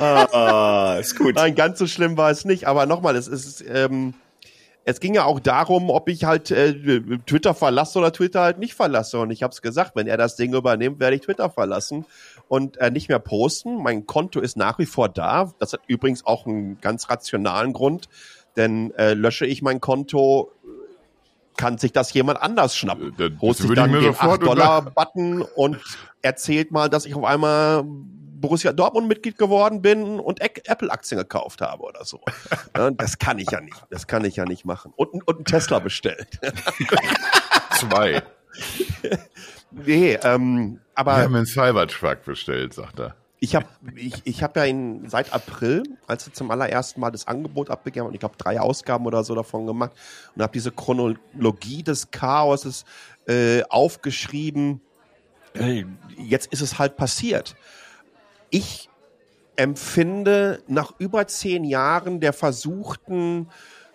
Ah, 0.00 0.96
ist 0.98 1.18
gut. 1.18 1.34
Nein, 1.34 1.54
ganz 1.54 1.78
so 1.78 1.86
schlimm 1.86 2.16
war 2.16 2.30
es 2.30 2.44
nicht. 2.44 2.66
Aber 2.66 2.86
nochmal, 2.86 3.16
es 3.16 3.28
ist, 3.28 3.62
ähm, 3.68 4.14
es 4.84 5.00
ging 5.00 5.14
ja 5.14 5.24
auch 5.24 5.40
darum, 5.40 5.90
ob 5.90 6.08
ich 6.08 6.24
halt 6.24 6.50
äh, 6.50 6.72
Twitter 7.26 7.52
verlasse 7.52 7.98
oder 7.98 8.12
Twitter 8.12 8.40
halt 8.40 8.58
nicht 8.58 8.74
verlasse. 8.74 9.18
Und 9.18 9.30
ich 9.30 9.42
habe 9.42 9.52
es 9.52 9.60
gesagt, 9.60 9.96
wenn 9.96 10.06
er 10.06 10.16
das 10.16 10.36
Ding 10.36 10.54
übernimmt, 10.54 10.98
werde 11.00 11.16
ich 11.16 11.22
Twitter 11.22 11.50
verlassen 11.50 12.06
und 12.48 12.78
äh, 12.78 12.90
nicht 12.90 13.10
mehr 13.10 13.18
posten. 13.18 13.82
Mein 13.82 14.06
Konto 14.06 14.40
ist 14.40 14.56
nach 14.56 14.78
wie 14.78 14.86
vor 14.86 15.10
da. 15.10 15.52
Das 15.58 15.74
hat 15.74 15.80
übrigens 15.88 16.24
auch 16.24 16.46
einen 16.46 16.80
ganz 16.80 17.10
rationalen 17.10 17.74
Grund. 17.74 18.08
Denn 18.56 18.92
äh, 18.94 19.12
lösche 19.12 19.46
ich 19.46 19.62
mein 19.62 19.80
Konto, 19.80 20.50
kann 21.58 21.76
sich 21.76 21.92
das 21.92 22.10
jemand 22.14 22.40
anders 22.40 22.74
schnappen. 22.74 23.12
Äh, 23.18 23.30
das 23.32 23.40
Holt 23.42 23.56
sich 23.58 23.70
dann 23.74 23.92
den 23.92 24.02
sofort 24.02 24.40
8-Dollar-Button 24.42 25.42
und 25.42 25.78
erzählt 26.22 26.70
mal, 26.70 26.88
dass 26.88 27.04
ich 27.04 27.14
auf 27.14 27.24
einmal 27.24 27.84
Borussia 27.84 28.72
Dortmund-Mitglied 28.72 29.36
geworden 29.36 29.82
bin 29.82 30.20
und 30.20 30.40
Ä- 30.40 30.66
Apple-Aktien 30.70 31.18
gekauft 31.18 31.60
habe 31.60 31.82
oder 31.82 32.04
so. 32.04 32.20
Das 32.96 33.18
kann 33.18 33.38
ich 33.38 33.50
ja 33.50 33.60
nicht. 33.60 33.76
Das 33.90 34.06
kann 34.06 34.24
ich 34.24 34.36
ja 34.36 34.44
nicht 34.44 34.64
machen. 34.64 34.92
Und, 34.96 35.26
und 35.26 35.36
einen 35.36 35.44
Tesla 35.44 35.80
bestellt. 35.80 36.38
Zwei. 37.80 38.22
nee, 39.70 40.14
ähm, 40.22 40.80
aber. 40.94 41.16
Wir 41.16 41.22
haben 41.24 41.34
einen 41.34 41.46
Cybertruck 41.46 42.24
bestellt, 42.24 42.74
sagt 42.74 43.00
er. 43.00 43.16
Ich 43.40 43.54
habe 43.54 43.66
ich, 43.94 44.20
ich 44.24 44.42
hab 44.42 44.56
ja 44.56 44.64
ihn 44.64 45.08
seit 45.08 45.32
April, 45.32 45.84
als 46.06 46.26
er 46.26 46.32
zum 46.32 46.50
allerersten 46.50 47.00
Mal 47.00 47.10
das 47.10 47.28
Angebot 47.28 47.70
abgegeben 47.70 48.06
und 48.06 48.14
ich 48.14 48.20
glaube 48.20 48.34
drei 48.36 48.60
Ausgaben 48.60 49.06
oder 49.06 49.22
so 49.22 49.34
davon 49.34 49.66
gemacht 49.66 49.92
und 50.34 50.42
habe 50.42 50.52
diese 50.52 50.72
Chronologie 50.72 51.84
des 51.84 52.10
Chaoses 52.10 52.84
äh, 53.28 53.62
aufgeschrieben. 53.68 54.80
Äh, 55.54 55.84
jetzt 56.16 56.52
ist 56.52 56.62
es 56.62 56.78
halt 56.80 56.96
passiert. 56.96 57.54
Ich 58.50 58.88
empfinde 59.54 60.62
nach 60.66 60.92
über 60.98 61.26
zehn 61.26 61.64
Jahren 61.64 62.20
der 62.20 62.32
versuchten 62.32 63.48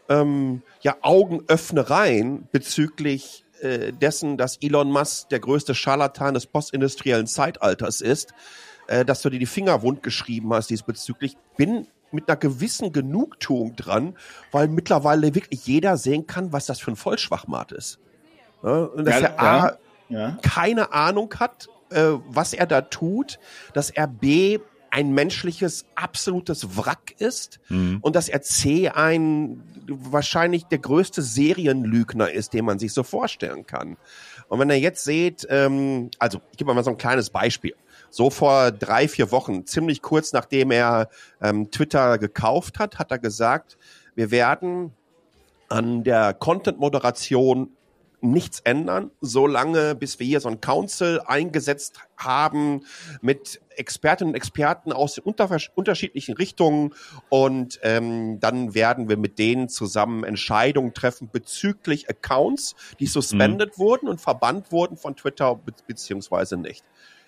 ähm, 0.09 0.61
ja, 0.81 0.97
Augenöffnereien 1.01 2.47
bezüglich 2.51 3.45
äh, 3.61 3.93
dessen, 3.93 4.37
dass 4.37 4.57
Elon 4.57 4.91
Musk 4.91 5.29
der 5.29 5.39
größte 5.39 5.73
Scharlatan 5.73 6.33
des 6.33 6.45
postindustriellen 6.45 7.27
Zeitalters 7.27 8.01
ist, 8.01 8.33
äh, 8.87 9.05
dass 9.05 9.21
du 9.21 9.29
dir 9.29 9.39
die 9.39 9.45
Finger 9.45 9.81
wund 9.81 10.03
geschrieben 10.03 10.53
hast 10.53 10.69
diesbezüglich, 10.69 11.37
bin 11.57 11.87
mit 12.11 12.29
einer 12.29 12.37
gewissen 12.37 12.91
Genugtuung 12.91 13.75
dran, 13.75 14.15
weil 14.51 14.67
mittlerweile 14.67 15.33
wirklich 15.33 15.65
jeder 15.65 15.97
sehen 15.97 16.27
kann, 16.27 16.53
was 16.53 16.65
das 16.67 16.79
für 16.79 16.91
ein 16.91 16.95
Vollschwachmat 16.95 17.71
ist. 17.71 17.99
Ja, 18.63 18.83
und 18.83 19.05
dass 19.05 19.21
Ja, 19.21 19.27
er 19.27 19.41
A, 19.41 19.77
ja, 20.09 20.37
keine 20.41 20.93
Ahnung 20.93 21.33
hat, 21.39 21.67
äh, 21.89 22.11
was 22.27 22.53
er 22.53 22.67
da 22.67 22.81
tut, 22.81 23.39
dass 23.73 23.89
er 23.89 24.07
B 24.07 24.59
ein 24.91 25.11
menschliches 25.11 25.85
absolutes 25.95 26.77
Wrack 26.77 27.15
ist 27.17 27.59
und 28.01 28.15
dass 28.15 28.29
er 28.29 28.43
C 28.43 28.89
ein 28.89 29.63
wahrscheinlich 29.87 30.65
der 30.65 30.77
größte 30.77 31.23
Serienlügner 31.23 32.29
ist, 32.29 32.53
den 32.53 32.65
man 32.65 32.77
sich 32.77 32.93
so 32.93 33.01
vorstellen 33.01 33.65
kann. 33.65 33.97
Und 34.49 34.59
wenn 34.59 34.69
ihr 34.69 34.79
jetzt 34.79 35.03
seht, 35.03 35.47
ähm, 35.49 36.11
also 36.19 36.41
ich 36.51 36.57
gebe 36.57 36.71
mal 36.75 36.83
so 36.83 36.91
ein 36.91 36.97
kleines 36.97 37.31
Beispiel. 37.31 37.73
So 38.13 38.29
vor 38.29 38.71
drei, 38.71 39.07
vier 39.07 39.31
Wochen, 39.31 39.65
ziemlich 39.65 40.03
kurz 40.03 40.33
nachdem 40.33 40.69
er 40.69 41.09
ähm, 41.41 41.71
Twitter 41.71 42.19
gekauft 42.19 42.77
hat, 42.77 42.99
hat 42.99 43.09
er 43.09 43.17
gesagt, 43.17 43.75
wir 44.13 44.29
werden 44.29 44.93
an 45.67 46.03
der 46.03 46.35
Content-Moderation 46.35 47.71
nichts 48.21 48.59
ändern, 48.59 49.09
solange 49.19 49.95
bis 49.95 50.19
wir 50.19 50.27
hier 50.27 50.41
so 50.41 50.47
ein 50.47 50.61
Council 50.61 51.21
eingesetzt 51.25 52.01
haben 52.15 52.85
mit 53.21 53.59
Expertinnen 53.77 54.33
und 54.33 54.35
Experten 54.35 54.93
aus 54.93 55.15
den 55.15 55.23
unterschiedlichen 55.23 56.35
Richtungen 56.35 56.93
und 57.29 57.79
ähm, 57.81 58.39
dann 58.39 58.75
werden 58.75 59.09
wir 59.09 59.17
mit 59.17 59.39
denen 59.39 59.69
zusammen 59.69 60.23
Entscheidungen 60.23 60.93
treffen 60.93 61.31
bezüglich 61.33 62.07
Accounts, 62.11 62.75
die 62.99 63.07
suspendet 63.07 63.79
wurden 63.79 64.07
und 64.07 64.21
verbannt 64.21 64.71
wurden 64.71 64.97
von 64.97 65.15
Twitter 65.15 65.55
be 65.55 65.73
beziehungsweise 65.87 66.57
nicht. 66.57 66.85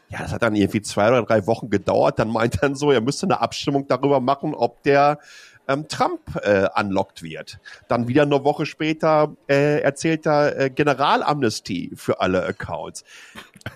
Ja, 0.10 0.20
das 0.20 0.32
hat 0.32 0.44
dann 0.44 0.56
irgendwie 0.56 0.82
zwei 0.82 1.08
oder 1.08 1.24
drei 1.24 1.48
Wochen 1.48 1.70
gedauert. 1.70 2.20
Dann 2.20 2.30
meint 2.30 2.62
er 2.62 2.76
so, 2.76 2.92
er 2.92 3.02
müsste 3.02 3.26
eine 3.26 3.42
Abstimmung 3.42 3.88
darüber 3.88 4.20
machen, 4.20 4.54
ob 4.54 4.84
der 4.84 5.20
ähm, 5.68 5.88
Trump 5.88 6.22
äh, 6.44 6.68
unlockt 6.80 7.24
wird. 7.24 7.60
Dann 7.88 8.08
wieder 8.08 8.24
eine 8.24 8.44
Woche 8.44 8.66
später 8.66 9.36
äh, 9.48 9.80
erzählt 9.82 10.26
er 10.26 10.60
äh, 10.60 10.70
Generalamnestie 10.70 11.92
für 11.96 12.22
alle 12.22 12.46
Accounts. 12.46 13.04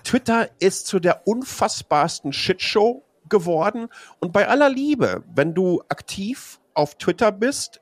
Twitter 0.04 0.48
ist 0.60 0.86
zu 0.86 1.00
der 1.00 1.26
unfassbarsten 1.26 2.32
Shitshow 2.32 3.02
geworden. 3.28 3.88
Und 4.18 4.32
bei 4.32 4.48
aller 4.48 4.68
Liebe, 4.68 5.22
wenn 5.34 5.54
du 5.54 5.82
aktiv 5.88 6.60
auf 6.74 6.96
Twitter 6.96 7.32
bist, 7.32 7.80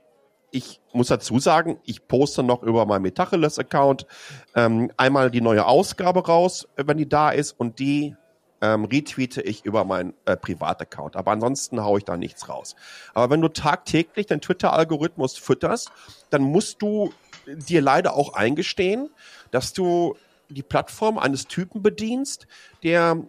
ich 0.51 0.81
muss 0.93 1.09
dazu 1.09 1.39
sagen, 1.39 1.79
ich 1.85 2.09
poste 2.09 2.43
noch 2.43 2.63
über 2.63 2.87
meinen 2.87 3.03
Metacheles-Account 3.03 4.07
ähm, 4.55 4.91
einmal 4.97 5.31
die 5.31 5.43
neue 5.43 5.67
Ausgabe 5.67 6.27
raus, 6.27 6.67
äh, 6.77 6.85
wenn 6.87 6.97
die 6.97 7.09
da 7.09 7.31
ist, 7.31 7.53
und 7.53 7.79
die 7.79 8.17
ähm, 8.61 8.85
retweete 8.85 9.43
ich 9.43 9.65
über 9.65 9.85
meinen 9.85 10.15
äh, 10.25 10.37
Privataccount. 10.37 11.17
Aber 11.17 11.31
ansonsten 11.31 11.83
haue 11.83 11.99
ich 11.99 12.05
da 12.05 12.17
nichts 12.17 12.49
raus. 12.49 12.75
Aber 13.15 13.31
wenn 13.31 13.41
du 13.41 13.49
tagtäglich 13.49 14.27
den 14.27 14.41
Twitter-Algorithmus 14.41 15.37
fütterst, 15.37 15.91
dann 16.31 16.43
musst 16.43 16.83
du 16.83 17.13
dir 17.47 17.81
leider 17.81 18.15
auch 18.15 18.35
eingestehen, 18.35 19.11
dass 19.51 19.73
du 19.73 20.17
die 20.49 20.63
Plattform 20.63 21.19
eines 21.19 21.47
Typen 21.47 21.83
bedienst, 21.83 22.47
der 22.83 23.23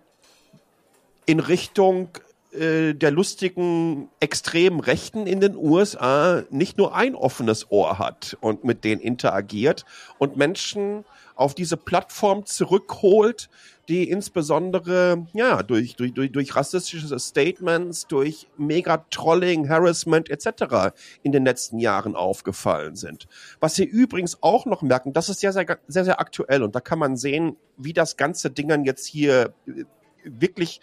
in 1.26 1.40
Richtung 1.40 2.10
äh, 2.52 2.96
der 2.96 3.12
lustigen 3.12 4.10
extremen 4.20 4.80
Rechten 4.80 5.28
in 5.28 5.40
den 5.40 5.56
USA 5.56 6.44
nicht 6.50 6.80
nur 6.80 6.96
ein 6.96 7.14
offenes 7.14 7.70
Ohr 7.70 8.00
hat 8.00 8.38
und 8.42 8.64
mit 8.64 8.84
denen 8.84 9.02
interagiert 9.02 9.86
und 10.18 10.36
Menschen 10.36 11.06
auf 11.36 11.54
diese 11.54 11.78
Plattform 11.78 12.48
zurückholt, 12.48 13.50
die 13.88 14.10
insbesondere 14.10 15.28
ja 15.34 15.62
durch 15.62 15.96
durch 15.96 16.14
durch, 16.14 16.56
rassistische 16.56 17.20
Statements, 17.20 18.08
durch 18.08 18.48
Mega-Trolling, 18.58 19.70
Harassment 19.70 20.32
etc. 20.32 20.96
in 21.22 21.32
den 21.32 21.46
letzten 21.46 21.78
Jahren 21.78 22.16
aufgefallen 22.16 22.96
sind. 22.96 23.28
Was 23.60 23.76
Sie 23.76 23.86
übrigens 23.86 24.40
auch 24.42 24.66
noch 24.66 24.82
merken, 24.82 25.14
das 25.14 25.30
ist 25.30 25.40
sehr 25.40 25.54
sehr 25.54 25.78
sehr 25.88 26.04
sehr 26.04 26.20
aktuell 26.20 26.64
und 26.64 26.74
da 26.76 26.82
kann 26.82 26.98
man 26.98 27.16
sehen, 27.16 27.58
wie 27.78 27.94
das 27.94 28.18
ganze 28.18 28.50
Ding 28.50 28.68
dann 28.68 28.86
jetzt 28.86 29.06
hier 29.06 29.54
äh, 29.68 29.86
wirklich 30.24 30.82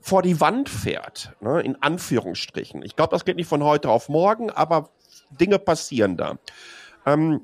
vor 0.00 0.22
die 0.22 0.40
Wand 0.40 0.68
fährt, 0.68 1.32
ne, 1.40 1.60
in 1.60 1.80
Anführungsstrichen. 1.82 2.82
Ich 2.82 2.96
glaube, 2.96 3.10
das 3.10 3.24
geht 3.24 3.36
nicht 3.36 3.48
von 3.48 3.62
heute 3.62 3.90
auf 3.90 4.08
morgen, 4.08 4.50
aber 4.50 4.90
Dinge 5.30 5.58
passieren 5.58 6.16
da. 6.16 6.38
Ähm, 7.04 7.42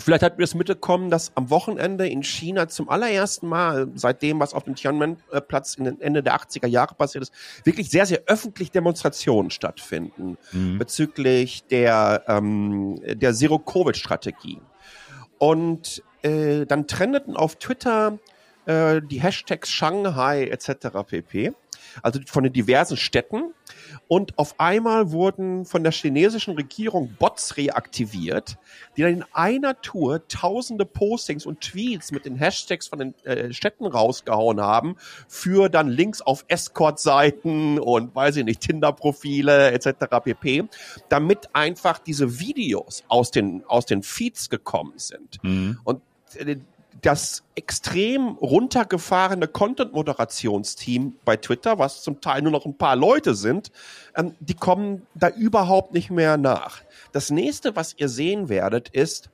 Vielleicht 0.00 0.22
habt 0.22 0.38
ihr 0.38 0.44
es 0.44 0.54
mitbekommen, 0.54 1.10
dass 1.10 1.32
am 1.34 1.50
Wochenende 1.50 2.08
in 2.08 2.22
China 2.22 2.68
zum 2.68 2.88
allerersten 2.88 3.48
Mal, 3.48 3.88
seitdem 3.96 4.38
was 4.38 4.54
auf 4.54 4.62
dem 4.62 4.76
Tiananmen-Platz 4.76 5.74
in 5.74 5.84
den 5.84 6.00
Ende 6.00 6.22
der 6.22 6.36
80er 6.36 6.68
Jahre 6.68 6.94
passiert 6.94 7.22
ist, 7.22 7.32
wirklich 7.64 7.90
sehr, 7.90 8.06
sehr 8.06 8.22
öffentlich 8.26 8.70
Demonstrationen 8.70 9.50
stattfinden 9.50 10.38
bezüglich 10.78 11.64
der, 11.64 12.22
ähm, 12.28 13.00
der 13.04 13.34
Zero-Covid-Strategie. 13.34 14.60
Und 15.38 16.04
äh, 16.22 16.64
dann 16.64 16.86
trendeten 16.86 17.36
auf 17.36 17.56
Twitter 17.56 18.18
äh, 18.66 19.00
die 19.02 19.20
Hashtags 19.20 19.68
Shanghai 19.68 20.44
etc. 20.44 20.88
pp. 21.06 21.54
Also 22.02 22.20
von 22.26 22.44
den 22.44 22.52
diversen 22.52 22.96
Städten. 22.96 23.54
Und 24.06 24.38
auf 24.38 24.58
einmal 24.58 25.12
wurden 25.12 25.64
von 25.64 25.82
der 25.82 25.92
chinesischen 25.92 26.54
Regierung 26.54 27.14
Bots 27.18 27.56
reaktiviert, 27.56 28.56
die 28.96 29.02
dann 29.02 29.12
in 29.12 29.24
einer 29.32 29.80
Tour 29.80 30.26
tausende 30.28 30.84
Postings 30.84 31.46
und 31.46 31.60
Tweets 31.60 32.10
mit 32.12 32.24
den 32.24 32.36
Hashtags 32.36 32.88
von 32.88 32.98
den 32.98 33.14
äh, 33.24 33.52
Städten 33.52 33.86
rausgehauen 33.86 34.60
haben 34.60 34.96
für 35.28 35.68
dann 35.68 35.88
Links 35.88 36.20
auf 36.20 36.44
Escort-Seiten 36.48 37.78
und 37.78 38.14
weiß 38.14 38.36
ich 38.36 38.44
nicht, 38.44 38.60
Tinder-Profile 38.60 39.72
etc. 39.72 40.06
pp. 40.24 40.64
Damit 41.08 41.54
einfach 41.54 41.98
diese 41.98 42.40
Videos 42.40 43.04
aus 43.08 43.30
den, 43.30 43.64
aus 43.66 43.86
den 43.86 44.02
Feeds 44.02 44.48
gekommen 44.48 44.94
sind. 44.96 45.38
Und 45.84 46.02
äh, 46.34 46.56
das 47.02 47.44
extrem 47.54 48.28
runtergefahrene 48.28 49.46
Content-Moderationsteam 49.46 51.16
bei 51.24 51.36
Twitter, 51.36 51.78
was 51.78 52.02
zum 52.02 52.20
Teil 52.20 52.42
nur 52.42 52.52
noch 52.52 52.66
ein 52.66 52.76
paar 52.76 52.96
Leute 52.96 53.34
sind, 53.34 53.70
ähm, 54.16 54.34
die 54.40 54.54
kommen 54.54 55.06
da 55.14 55.28
überhaupt 55.28 55.94
nicht 55.94 56.10
mehr 56.10 56.36
nach. 56.36 56.82
Das 57.12 57.30
nächste, 57.30 57.76
was 57.76 57.94
ihr 57.96 58.08
sehen 58.08 58.48
werdet, 58.48 58.88
ist, 58.88 59.30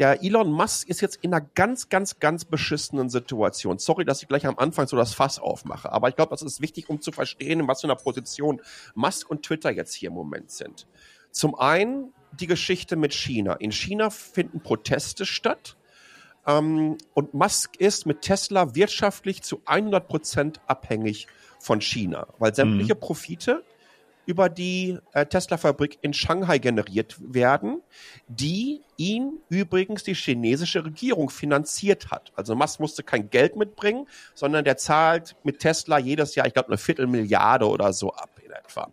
der 0.00 0.24
Elon 0.24 0.50
Musk 0.50 0.88
ist 0.88 1.00
jetzt 1.00 1.20
in 1.22 1.32
einer 1.32 1.46
ganz, 1.54 1.88
ganz, 1.88 2.18
ganz 2.18 2.44
beschissenen 2.44 3.08
Situation. 3.08 3.78
Sorry, 3.78 4.04
dass 4.04 4.22
ich 4.22 4.28
gleich 4.28 4.44
am 4.44 4.58
Anfang 4.58 4.88
so 4.88 4.96
das 4.96 5.14
Fass 5.14 5.38
aufmache, 5.38 5.92
aber 5.92 6.08
ich 6.08 6.16
glaube, 6.16 6.30
das 6.30 6.42
ist 6.42 6.60
wichtig, 6.60 6.88
um 6.90 7.00
zu 7.00 7.12
verstehen, 7.12 7.60
in 7.60 7.68
was 7.68 7.82
für 7.82 7.86
einer 7.86 7.94
Position 7.94 8.60
Musk 8.96 9.30
und 9.30 9.44
Twitter 9.44 9.70
jetzt 9.70 9.94
hier 9.94 10.08
im 10.08 10.14
Moment 10.14 10.50
sind. 10.50 10.88
Zum 11.30 11.54
einen 11.54 12.12
die 12.32 12.48
Geschichte 12.48 12.96
mit 12.96 13.14
China. 13.14 13.54
In 13.54 13.70
China 13.70 14.10
finden 14.10 14.60
Proteste 14.60 15.24
statt. 15.24 15.76
Ähm, 16.46 16.98
und 17.14 17.34
Musk 17.34 17.76
ist 17.76 18.06
mit 18.06 18.22
Tesla 18.22 18.74
wirtschaftlich 18.74 19.42
zu 19.42 19.60
100 19.64 20.06
Prozent 20.06 20.60
abhängig 20.66 21.26
von 21.58 21.80
China, 21.80 22.26
weil 22.38 22.54
sämtliche 22.54 22.94
Profite 22.94 23.62
über 24.26 24.48
die 24.48 24.98
äh, 25.12 25.26
Tesla-Fabrik 25.26 25.98
in 26.02 26.14
Shanghai 26.14 26.58
generiert 26.58 27.16
werden, 27.20 27.82
die 28.26 28.80
ihn 28.96 29.38
übrigens 29.48 30.02
die 30.02 30.14
chinesische 30.14 30.84
Regierung 30.84 31.30
finanziert 31.30 32.10
hat. 32.10 32.32
Also 32.36 32.54
Musk 32.54 32.80
musste 32.80 33.02
kein 33.02 33.30
Geld 33.30 33.56
mitbringen, 33.56 34.06
sondern 34.34 34.64
der 34.64 34.76
zahlt 34.76 35.36
mit 35.42 35.60
Tesla 35.60 35.98
jedes 35.98 36.34
Jahr, 36.34 36.46
ich 36.46 36.54
glaube, 36.54 36.68
eine 36.68 36.78
Viertelmilliarde 36.78 37.68
oder 37.68 37.92
so 37.92 38.12
ab 38.12 38.40
in 38.44 38.52
etwa. 38.52 38.90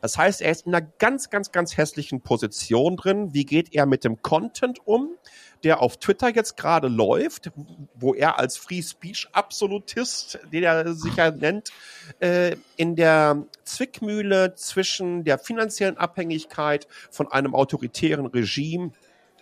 Das 0.00 0.18
heißt, 0.18 0.42
er 0.42 0.50
ist 0.50 0.66
in 0.66 0.74
einer 0.74 0.86
ganz, 0.98 1.30
ganz, 1.30 1.50
ganz 1.50 1.76
hässlichen 1.76 2.20
Position 2.20 2.96
drin. 2.96 3.32
Wie 3.32 3.46
geht 3.46 3.74
er 3.74 3.86
mit 3.86 4.04
dem 4.04 4.20
Content 4.20 4.86
um? 4.86 5.16
Der 5.64 5.80
auf 5.80 5.96
Twitter 5.96 6.28
jetzt 6.28 6.56
gerade 6.56 6.88
läuft, 6.88 7.50
wo 7.94 8.14
er 8.14 8.38
als 8.38 8.56
Free 8.56 8.82
Speech 8.82 9.28
Absolutist, 9.32 10.38
den 10.52 10.62
er 10.62 10.94
sich 10.94 11.16
ja 11.16 11.30
nennt, 11.30 11.72
äh, 12.20 12.56
in 12.76 12.96
der 12.96 13.44
Zwickmühle 13.64 14.54
zwischen 14.54 15.24
der 15.24 15.38
finanziellen 15.38 15.96
Abhängigkeit 15.96 16.86
von 17.10 17.32
einem 17.32 17.54
autoritären 17.54 18.26
Regime 18.26 18.92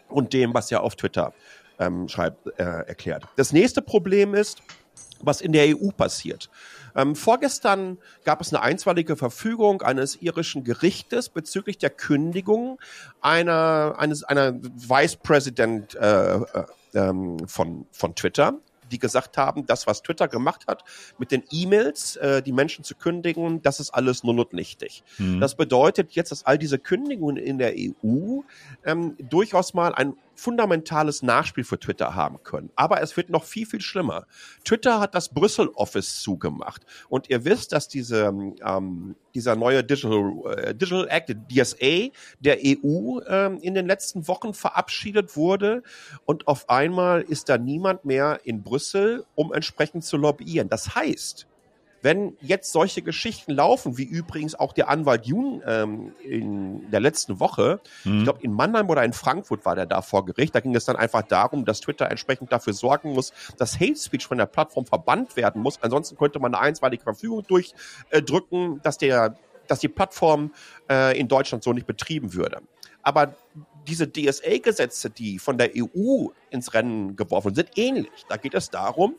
und 0.08 0.32
dem, 0.32 0.54
was 0.54 0.70
er 0.70 0.82
auf 0.82 0.94
Twitter 0.96 1.34
ähm, 1.78 2.08
schreibt, 2.08 2.46
äh, 2.58 2.62
erklärt. 2.62 3.24
Das 3.36 3.52
nächste 3.52 3.82
Problem 3.82 4.34
ist, 4.34 4.62
was 5.20 5.40
in 5.40 5.52
der 5.52 5.76
EU 5.76 5.90
passiert. 5.90 6.50
Ähm, 6.96 7.16
vorgestern 7.16 7.98
gab 8.24 8.40
es 8.40 8.52
eine 8.52 8.62
einstweilige 8.62 9.16
Verfügung 9.16 9.82
eines 9.82 10.20
irischen 10.20 10.64
Gerichtes 10.64 11.28
bezüglich 11.28 11.78
der 11.78 11.90
Kündigung 11.90 12.78
einer, 13.20 13.94
eines, 13.98 14.24
einer 14.24 14.54
Vice 14.54 15.16
President 15.16 15.94
äh, 15.94 16.36
äh, 16.36 16.42
ähm, 16.94 17.48
von, 17.48 17.86
von 17.92 18.14
Twitter 18.14 18.58
die 18.92 18.98
gesagt 18.98 19.38
haben, 19.38 19.66
das, 19.66 19.86
was 19.86 20.02
Twitter 20.02 20.28
gemacht 20.28 20.66
hat, 20.68 20.84
mit 21.18 21.32
den 21.32 21.42
E-Mails, 21.50 22.16
äh, 22.16 22.42
die 22.42 22.52
Menschen 22.52 22.84
zu 22.84 22.94
kündigen, 22.94 23.62
das 23.62 23.80
ist 23.80 23.90
alles 23.90 24.22
null 24.22 24.38
und 24.38 24.52
nichtig. 24.52 25.02
Mhm. 25.18 25.40
Das 25.40 25.56
bedeutet 25.56 26.12
jetzt, 26.12 26.30
dass 26.30 26.44
all 26.44 26.58
diese 26.58 26.78
Kündigungen 26.78 27.38
in 27.38 27.58
der 27.58 27.74
EU 27.74 28.40
ähm, 28.84 29.16
durchaus 29.18 29.74
mal 29.74 29.94
ein 29.94 30.14
fundamentales 30.42 31.22
Nachspiel 31.22 31.62
für 31.62 31.78
Twitter 31.78 32.16
haben 32.16 32.42
können. 32.42 32.70
Aber 32.74 33.00
es 33.00 33.16
wird 33.16 33.30
noch 33.30 33.44
viel, 33.44 33.64
viel 33.64 33.80
schlimmer. 33.80 34.26
Twitter 34.64 34.98
hat 34.98 35.14
das 35.14 35.28
Brüssel-Office 35.28 36.20
zugemacht. 36.20 36.84
Und 37.08 37.30
ihr 37.30 37.44
wisst, 37.44 37.72
dass 37.72 37.86
diese, 37.86 38.32
ähm, 38.66 39.14
dieser 39.36 39.54
neue 39.54 39.84
Digital, 39.84 40.32
äh, 40.56 40.74
Digital 40.74 41.06
Act, 41.08 41.36
DSA, 41.48 42.08
der 42.40 42.58
EU 42.64 43.20
ähm, 43.28 43.58
in 43.58 43.74
den 43.74 43.86
letzten 43.86 44.26
Wochen 44.26 44.52
verabschiedet 44.52 45.36
wurde. 45.36 45.84
Und 46.24 46.48
auf 46.48 46.68
einmal 46.68 47.22
ist 47.22 47.48
da 47.48 47.56
niemand 47.56 48.04
mehr 48.04 48.40
in 48.42 48.64
Brüssel, 48.64 49.24
um 49.36 49.52
entsprechend 49.52 50.04
zu 50.04 50.16
lobbyieren. 50.16 50.68
Das 50.68 50.96
heißt, 50.96 51.46
wenn 52.02 52.36
jetzt 52.40 52.72
solche 52.72 53.00
Geschichten 53.00 53.52
laufen, 53.52 53.96
wie 53.96 54.04
übrigens 54.04 54.54
auch 54.54 54.72
der 54.72 54.88
Anwalt 54.88 55.26
Jun 55.26 55.62
ähm, 55.66 56.12
in 56.22 56.90
der 56.90 57.00
letzten 57.00 57.40
Woche, 57.40 57.80
mhm. 58.04 58.18
ich 58.18 58.24
glaube 58.24 58.42
in 58.42 58.52
Mannheim 58.52 58.90
oder 58.90 59.04
in 59.04 59.12
Frankfurt 59.12 59.64
war 59.64 59.76
der 59.76 59.86
da 59.86 60.02
vor 60.02 60.24
Gericht, 60.24 60.54
da 60.54 60.60
ging 60.60 60.74
es 60.74 60.84
dann 60.84 60.96
einfach 60.96 61.22
darum, 61.22 61.64
dass 61.64 61.80
Twitter 61.80 62.10
entsprechend 62.10 62.52
dafür 62.52 62.72
sorgen 62.72 63.14
muss, 63.14 63.32
dass 63.56 63.80
Hate 63.80 63.96
Speech 63.96 64.26
von 64.26 64.38
der 64.38 64.46
Plattform 64.46 64.84
verbannt 64.84 65.36
werden 65.36 65.62
muss. 65.62 65.80
Ansonsten 65.80 66.16
könnte 66.16 66.40
man 66.40 66.54
eine 66.54 66.62
einstweilige 66.62 67.04
Verfügung 67.04 67.44
durchdrücken, 67.46 68.80
dass 68.82 68.98
der 68.98 69.36
dass 69.68 69.78
die 69.78 69.88
Plattform 69.88 70.52
äh, 70.90 71.18
in 71.18 71.28
Deutschland 71.28 71.62
so 71.62 71.72
nicht 71.72 71.86
betrieben 71.86 72.34
würde. 72.34 72.60
Aber 73.02 73.34
diese 73.86 74.10
DSA-Gesetze, 74.10 75.10
die 75.10 75.38
von 75.38 75.58
der 75.58 75.70
EU 75.76 76.28
ins 76.50 76.74
Rennen 76.74 77.16
geworfen 77.16 77.54
sind, 77.54 77.70
ähnlich. 77.76 78.26
Da 78.28 78.36
geht 78.36 78.54
es 78.54 78.70
darum, 78.70 79.16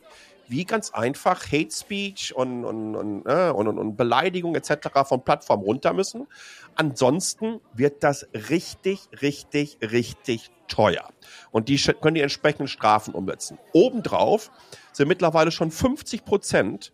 wie 0.47 0.65
ganz 0.65 0.91
einfach 0.91 1.45
Hate 1.51 1.71
Speech 1.71 2.35
und, 2.35 2.65
und, 2.65 2.95
und, 2.95 3.21
und, 3.21 3.67
und, 3.67 3.77
und 3.79 3.95
Beleidigung 3.95 4.55
etc. 4.55 4.89
von 5.05 5.23
Plattformen 5.23 5.63
runter 5.63 5.93
müssen. 5.93 6.27
Ansonsten 6.75 7.59
wird 7.73 8.03
das 8.03 8.27
richtig, 8.50 9.01
richtig, 9.21 9.77
richtig 9.81 10.51
teuer. 10.67 11.09
Und 11.51 11.69
die 11.69 11.77
können 11.77 12.15
die 12.15 12.21
entsprechenden 12.21 12.67
Strafen 12.67 13.13
umsetzen. 13.13 13.57
Obendrauf 13.73 14.51
sind 14.91 15.07
mittlerweile 15.07 15.51
schon 15.51 15.71
50 15.71 16.25
Prozent 16.25 16.93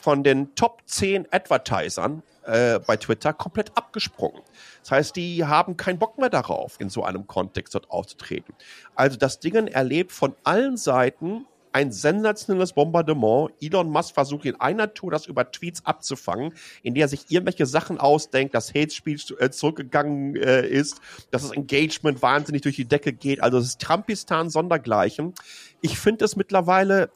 von 0.00 0.22
den 0.22 0.54
Top 0.54 0.82
10 0.86 1.32
Advertisern 1.32 2.22
äh, 2.44 2.78
bei 2.80 2.96
Twitter 2.96 3.32
komplett 3.32 3.76
abgesprungen. 3.76 4.42
Das 4.82 4.90
heißt, 4.92 5.16
die 5.16 5.44
haben 5.44 5.76
keinen 5.76 5.98
Bock 5.98 6.18
mehr 6.18 6.30
darauf, 6.30 6.76
in 6.78 6.88
so 6.88 7.02
einem 7.02 7.26
Kontext 7.26 7.74
dort 7.74 7.90
aufzutreten. 7.90 8.54
Also 8.94 9.16
das 9.16 9.40
Ding 9.40 9.66
erlebt 9.66 10.12
von 10.12 10.34
allen 10.44 10.76
Seiten 10.76 11.46
ein 11.76 11.92
sensationelles 11.92 12.72
Bombardement. 12.72 13.50
Elon 13.60 13.90
Musk 13.90 14.14
versucht 14.14 14.46
in 14.46 14.58
einer 14.58 14.94
Tour 14.94 15.10
das 15.10 15.26
über 15.26 15.50
Tweets 15.50 15.84
abzufangen, 15.84 16.54
in 16.82 16.94
der 16.94 17.04
er 17.04 17.08
sich 17.08 17.26
irgendwelche 17.28 17.66
Sachen 17.66 18.00
ausdenkt, 18.00 18.54
dass 18.54 18.70
Hate 18.70 18.90
Speech 18.90 19.34
äh, 19.38 19.50
zurückgegangen 19.50 20.36
äh, 20.36 20.66
ist, 20.66 21.02
dass 21.30 21.42
das 21.42 21.50
Engagement 21.50 22.22
wahnsinnig 22.22 22.62
durch 22.62 22.76
die 22.76 22.86
Decke 22.86 23.12
geht. 23.12 23.42
Also 23.42 23.58
es 23.58 23.66
ist 23.66 23.82
Trumpistan 23.82 24.48
sondergleichen. 24.48 25.34
Ich 25.82 25.98
finde 25.98 26.24
es 26.24 26.34
mittlerweile 26.34 27.10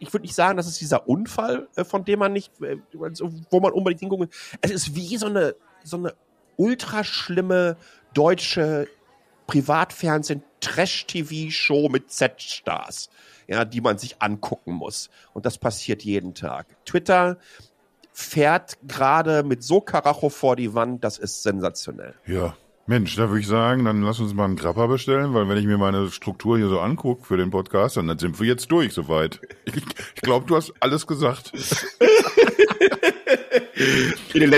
ich 0.00 0.12
würde 0.14 0.22
nicht 0.22 0.36
sagen, 0.36 0.56
das 0.56 0.68
ist 0.68 0.80
dieser 0.80 1.08
Unfall, 1.08 1.68
äh, 1.76 1.84
von 1.84 2.04
dem 2.06 2.20
man 2.20 2.32
nicht, 2.32 2.52
äh, 2.62 2.78
wo 3.50 3.60
man 3.60 3.72
unbedingt 3.72 4.00
hingucken. 4.00 4.28
Es 4.62 4.70
ist 4.70 4.94
wie 4.94 5.18
so 5.18 5.26
eine, 5.26 5.54
so 5.84 5.98
eine 5.98 6.14
ultra 6.56 7.04
schlimme 7.04 7.76
deutsche 8.14 8.88
Privatfernsehen 9.48 10.44
Trash-TV-Show 10.60 11.88
mit 11.90 12.10
Z-Stars 12.10 13.10
ja, 13.48 13.64
die 13.64 13.80
man 13.80 13.98
sich 13.98 14.22
angucken 14.22 14.72
muss. 14.72 15.10
Und 15.32 15.46
das 15.46 15.58
passiert 15.58 16.04
jeden 16.04 16.34
Tag. 16.34 16.66
Twitter 16.84 17.38
fährt 18.12 18.78
gerade 18.86 19.42
mit 19.42 19.62
so 19.62 19.80
Karacho 19.80 20.28
vor 20.28 20.54
die 20.54 20.74
Wand, 20.74 21.02
das 21.02 21.18
ist 21.18 21.42
sensationell. 21.42 22.14
Ja. 22.26 22.54
Mensch, 22.86 23.16
da 23.16 23.28
würde 23.28 23.40
ich 23.40 23.46
sagen, 23.46 23.84
dann 23.84 24.00
lass 24.00 24.18
uns 24.18 24.32
mal 24.32 24.46
einen 24.46 24.56
Grapper 24.56 24.88
bestellen, 24.88 25.34
weil 25.34 25.46
wenn 25.46 25.58
ich 25.58 25.66
mir 25.66 25.76
meine 25.76 26.10
Struktur 26.10 26.56
hier 26.56 26.68
so 26.68 26.80
angucke 26.80 27.22
für 27.22 27.36
den 27.36 27.50
Podcast, 27.50 27.98
dann 27.98 28.18
sind 28.18 28.40
wir 28.40 28.46
jetzt 28.46 28.72
durch 28.72 28.94
soweit. 28.94 29.42
Ich, 29.66 29.74
ich 29.76 30.22
glaube, 30.22 30.46
du 30.46 30.56
hast 30.56 30.72
alles 30.80 31.06
gesagt. 31.06 31.52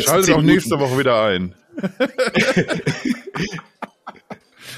Schalte 0.05 0.37
auch 0.37 0.43
nächste 0.43 0.79
Woche 0.79 0.97
wieder 0.99 1.25
ein. 1.25 1.57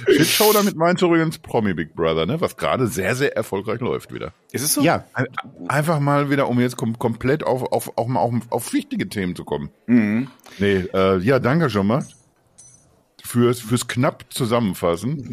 Shitshow, 0.06 0.52
damit 0.52 0.76
meinst 0.76 1.02
du 1.02 1.06
übrigens 1.06 1.38
Promi 1.38 1.74
Big 1.74 1.94
Brother, 1.94 2.26
ne? 2.26 2.40
Was 2.40 2.56
gerade 2.56 2.86
sehr, 2.86 3.14
sehr 3.14 3.36
erfolgreich 3.36 3.80
läuft 3.80 4.12
wieder. 4.12 4.32
Ist 4.52 4.62
es 4.62 4.74
so? 4.74 4.82
Ja. 4.82 5.04
Einfach 5.68 6.00
mal 6.00 6.30
wieder, 6.30 6.48
um 6.48 6.60
jetzt 6.60 6.76
kom 6.76 6.98
komplett 6.98 7.44
auf, 7.44 7.62
auf, 7.72 7.96
auch 7.96 8.06
mal 8.06 8.20
auf, 8.20 8.34
auf 8.50 8.72
wichtige 8.72 9.08
Themen 9.08 9.36
zu 9.36 9.44
kommen. 9.44 9.70
Mhm. 9.86 10.28
Nee, 10.58 10.84
äh, 10.92 11.18
ja, 11.18 11.38
danke 11.38 11.70
schon 11.70 11.86
mal 11.86 12.04
fürs, 13.22 13.60
fürs 13.60 13.88
knapp 13.88 14.24
zusammenfassen. 14.30 15.30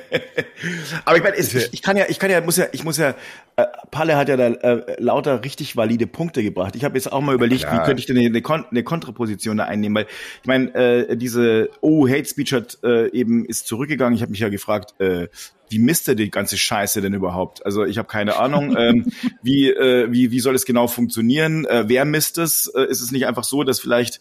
Aber 1.04 1.16
ich 1.16 1.22
meine, 1.22 1.36
ich, 1.36 1.54
ich 1.72 1.82
kann 1.82 1.96
ja, 1.96 2.06
ich 2.08 2.18
kann 2.18 2.30
ja, 2.30 2.40
muss 2.40 2.56
ja, 2.56 2.66
ich 2.72 2.84
muss 2.84 2.96
ja, 2.96 3.14
äh, 3.56 3.66
Palle 3.90 4.16
hat 4.16 4.28
ja 4.28 4.36
da 4.36 4.48
äh, 4.48 5.00
lauter 5.00 5.44
richtig 5.44 5.76
valide 5.76 6.06
Punkte 6.06 6.42
gebracht. 6.42 6.74
Ich 6.74 6.84
habe 6.84 6.96
jetzt 6.96 7.12
auch 7.12 7.20
mal 7.20 7.34
überlegt, 7.34 7.62
Klar. 7.62 7.80
wie 7.80 7.86
könnte 7.86 8.00
ich 8.00 8.06
denn 8.06 8.18
eine, 8.18 8.42
Kon 8.42 8.64
eine 8.70 8.82
Kontraposition 8.82 9.58
da 9.58 9.64
einnehmen, 9.64 9.94
weil 9.94 10.06
ich 10.40 10.46
meine, 10.46 10.74
äh, 10.74 11.16
diese 11.16 11.68
Oh 11.80 12.08
Hate 12.08 12.24
Speech 12.24 12.52
hat 12.52 12.78
äh, 12.82 13.10
eben 13.10 13.44
ist 13.44 13.66
zurückgegangen. 13.66 14.16
Ich 14.16 14.22
habe 14.22 14.30
mich 14.30 14.40
ja 14.40 14.48
gefragt, 14.48 14.98
äh, 15.00 15.28
wie 15.68 15.78
misst 15.78 16.08
er 16.08 16.14
die 16.14 16.30
ganze 16.30 16.56
Scheiße 16.56 17.00
denn 17.00 17.12
überhaupt? 17.12 17.64
Also 17.66 17.84
ich 17.84 17.98
habe 17.98 18.08
keine 18.08 18.36
Ahnung, 18.36 18.76
ähm, 18.76 19.06
wie, 19.42 19.70
äh, 19.70 20.10
wie, 20.10 20.30
wie 20.30 20.40
soll 20.40 20.54
es 20.54 20.64
genau 20.64 20.86
funktionieren? 20.86 21.66
Äh, 21.66 21.84
wer 21.88 22.04
misst 22.04 22.38
es? 22.38 22.68
Äh, 22.68 22.86
ist 22.86 23.00
es 23.00 23.10
nicht 23.10 23.26
einfach 23.26 23.44
so, 23.44 23.64
dass 23.64 23.80
vielleicht 23.80 24.20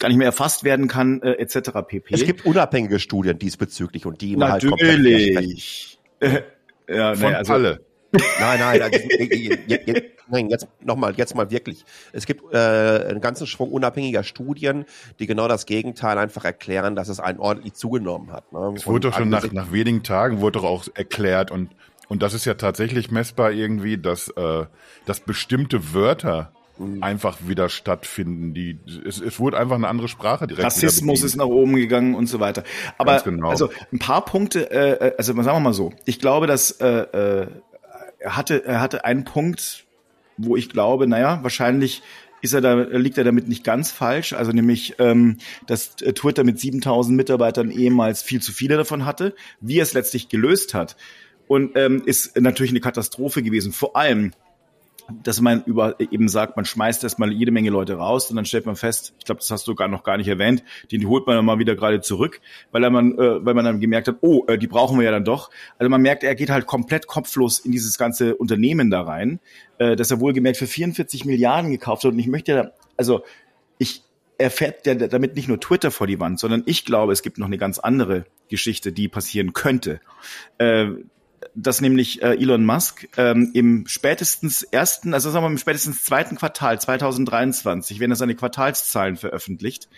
gar 0.00 0.08
nicht 0.08 0.18
mehr 0.18 0.26
erfasst 0.26 0.64
werden 0.64 0.88
kann, 0.88 1.22
äh, 1.22 1.34
etc. 1.34 1.70
pp. 1.86 2.14
Es 2.14 2.24
gibt 2.24 2.44
unabhängige 2.44 2.98
Studien 2.98 3.38
diesbezüglich 3.38 4.06
und 4.06 4.20
die 4.20 4.36
halt 4.36 4.64
Natürlich. 4.64 5.98
Halt 6.20 6.44
ja, 6.88 7.14
Von 7.14 7.30
nee, 7.30 7.34
also, 7.36 7.52
alle. 7.52 7.80
Nein, 8.12 8.58
nein, 8.58 8.82
also, 8.82 8.98
jetzt, 9.66 10.04
nein, 10.28 10.50
jetzt 10.50 10.66
nochmal, 10.80 11.14
jetzt 11.16 11.36
mal 11.36 11.50
wirklich. 11.52 11.84
Es 12.12 12.26
gibt 12.26 12.52
äh, 12.52 12.56
einen 12.56 13.20
ganzen 13.20 13.46
Schwung 13.46 13.70
unabhängiger 13.70 14.24
Studien, 14.24 14.84
die 15.20 15.28
genau 15.28 15.46
das 15.46 15.66
Gegenteil 15.66 16.18
einfach 16.18 16.44
erklären, 16.44 16.96
dass 16.96 17.08
es 17.08 17.20
einen 17.20 17.38
ordentlich 17.38 17.74
zugenommen 17.74 18.32
hat. 18.32 18.52
Ne? 18.52 18.72
Es 18.74 18.86
wurde 18.86 19.10
doch 19.10 19.16
schon 19.16 19.28
nach, 19.28 19.52
nach 19.52 19.70
wenigen 19.70 20.02
Tagen 20.02 20.40
wurde 20.40 20.58
doch 20.58 20.64
auch 20.64 20.86
erklärt 20.94 21.50
und 21.50 21.70
und 22.08 22.24
das 22.24 22.34
ist 22.34 22.44
ja 22.44 22.54
tatsächlich 22.54 23.12
messbar 23.12 23.52
irgendwie, 23.52 23.96
dass 23.96 24.26
äh, 24.30 24.64
dass 25.06 25.20
bestimmte 25.20 25.94
Wörter. 25.94 26.52
Einfach 27.00 27.38
wieder 27.46 27.68
stattfinden. 27.68 28.54
Die, 28.54 28.78
es, 29.06 29.20
es 29.20 29.38
wurde 29.38 29.58
einfach 29.58 29.76
eine 29.76 29.88
andere 29.88 30.08
Sprache 30.08 30.46
direkt. 30.46 30.66
Rassismus 30.66 31.22
ist 31.22 31.36
nach 31.36 31.46
oben 31.46 31.76
gegangen 31.76 32.14
und 32.14 32.26
so 32.26 32.40
weiter. 32.40 32.64
Aber 32.98 33.20
genau. 33.20 33.50
also 33.50 33.70
ein 33.92 33.98
paar 33.98 34.24
Punkte, 34.24 34.70
äh, 34.70 35.08
äh, 35.08 35.14
also 35.18 35.34
sagen 35.34 35.56
wir 35.56 35.60
mal 35.60 35.74
so, 35.74 35.92
ich 36.04 36.18
glaube, 36.18 36.46
dass 36.46 36.72
äh, 36.72 36.86
äh, 36.86 37.46
er 38.18 38.36
hatte, 38.36 38.64
er 38.64 38.80
hatte 38.80 39.04
einen 39.04 39.24
Punkt, 39.24 39.84
wo 40.36 40.56
ich 40.56 40.68
glaube, 40.68 41.06
naja, 41.06 41.40
wahrscheinlich 41.42 42.02
ist 42.42 42.54
er 42.54 42.60
da, 42.60 42.74
liegt 42.74 43.18
er 43.18 43.24
damit 43.24 43.48
nicht 43.48 43.64
ganz 43.64 43.90
falsch. 43.90 44.32
Also 44.32 44.52
nämlich, 44.52 44.94
ähm, 44.98 45.38
dass 45.66 45.96
Twitter 45.96 46.44
mit 46.44 46.58
7000 46.58 47.16
Mitarbeitern 47.16 47.70
ehemals 47.70 48.22
viel 48.22 48.40
zu 48.40 48.52
viele 48.52 48.76
davon 48.76 49.04
hatte. 49.04 49.34
Wie 49.60 49.78
er 49.78 49.82
es 49.82 49.92
letztlich 49.92 50.28
gelöst 50.28 50.72
hat. 50.74 50.96
Und 51.48 51.76
ähm, 51.76 52.02
ist 52.06 52.40
natürlich 52.40 52.72
eine 52.72 52.80
Katastrophe 52.80 53.42
gewesen. 53.42 53.72
Vor 53.72 53.96
allem, 53.96 54.32
dass 55.22 55.40
man 55.40 55.62
über 55.64 55.98
eben 56.00 56.28
sagt, 56.28 56.56
man 56.56 56.64
schmeißt 56.64 57.02
erstmal 57.04 57.32
jede 57.32 57.50
Menge 57.50 57.70
Leute 57.70 57.94
raus 57.94 58.30
und 58.30 58.36
dann 58.36 58.44
stellt 58.44 58.66
man 58.66 58.76
fest, 58.76 59.14
ich 59.18 59.24
glaube, 59.24 59.40
das 59.40 59.50
hast 59.50 59.66
du 59.68 59.74
gar 59.74 59.88
noch 59.88 60.02
gar 60.02 60.16
nicht 60.16 60.28
erwähnt, 60.28 60.62
den 60.92 61.06
holt 61.08 61.26
man 61.26 61.36
dann 61.36 61.44
mal 61.44 61.58
wieder 61.58 61.76
gerade 61.76 62.00
zurück, 62.00 62.40
weil 62.70 62.88
man, 62.90 63.12
äh, 63.18 63.44
weil 63.44 63.54
man 63.54 63.64
dann 63.64 63.80
gemerkt 63.80 64.08
hat, 64.08 64.16
oh, 64.20 64.44
äh, 64.46 64.58
die 64.58 64.66
brauchen 64.66 64.98
wir 64.98 65.04
ja 65.04 65.10
dann 65.10 65.24
doch. 65.24 65.50
Also 65.78 65.88
man 65.88 66.02
merkt, 66.02 66.24
er 66.24 66.34
geht 66.34 66.50
halt 66.50 66.66
komplett 66.66 67.06
kopflos 67.06 67.58
in 67.58 67.72
dieses 67.72 67.98
ganze 67.98 68.36
Unternehmen 68.36 68.90
da 68.90 69.02
rein, 69.02 69.40
äh, 69.78 69.96
dass 69.96 70.10
er 70.10 70.20
wohlgemerkt 70.20 70.58
für 70.58 70.66
44 70.66 71.24
Milliarden 71.24 71.70
gekauft 71.70 72.04
hat. 72.04 72.12
Und 72.12 72.18
ich 72.18 72.28
möchte 72.28 72.52
ja, 72.52 72.70
also 72.96 73.22
ich 73.78 74.02
er 74.38 74.50
fährt 74.50 74.86
ja 74.86 74.94
damit 74.94 75.36
nicht 75.36 75.48
nur 75.48 75.60
Twitter 75.60 75.90
vor 75.90 76.06
die 76.06 76.18
Wand, 76.18 76.40
sondern 76.40 76.62
ich 76.64 76.86
glaube, 76.86 77.12
es 77.12 77.20
gibt 77.20 77.36
noch 77.36 77.46
eine 77.46 77.58
ganz 77.58 77.78
andere 77.78 78.24
Geschichte, 78.48 78.90
die 78.90 79.06
passieren 79.06 79.52
könnte. 79.52 80.00
Äh, 80.56 80.86
dass 81.54 81.80
nämlich 81.80 82.22
äh, 82.22 82.34
Elon 82.34 82.64
Musk 82.64 83.08
ähm, 83.16 83.50
im 83.54 83.84
spätestens 83.86 84.62
ersten, 84.62 85.14
also 85.14 85.30
sagen 85.30 85.44
wir 85.44 85.48
mal 85.48 85.52
im 85.52 85.58
spätestens 85.58 86.04
zweiten 86.04 86.36
Quartal 86.36 86.80
2023, 86.80 88.00
wenn 88.00 88.10
er 88.10 88.16
seine 88.16 88.34
Quartalszahlen 88.34 89.16
veröffentlicht, 89.16 89.88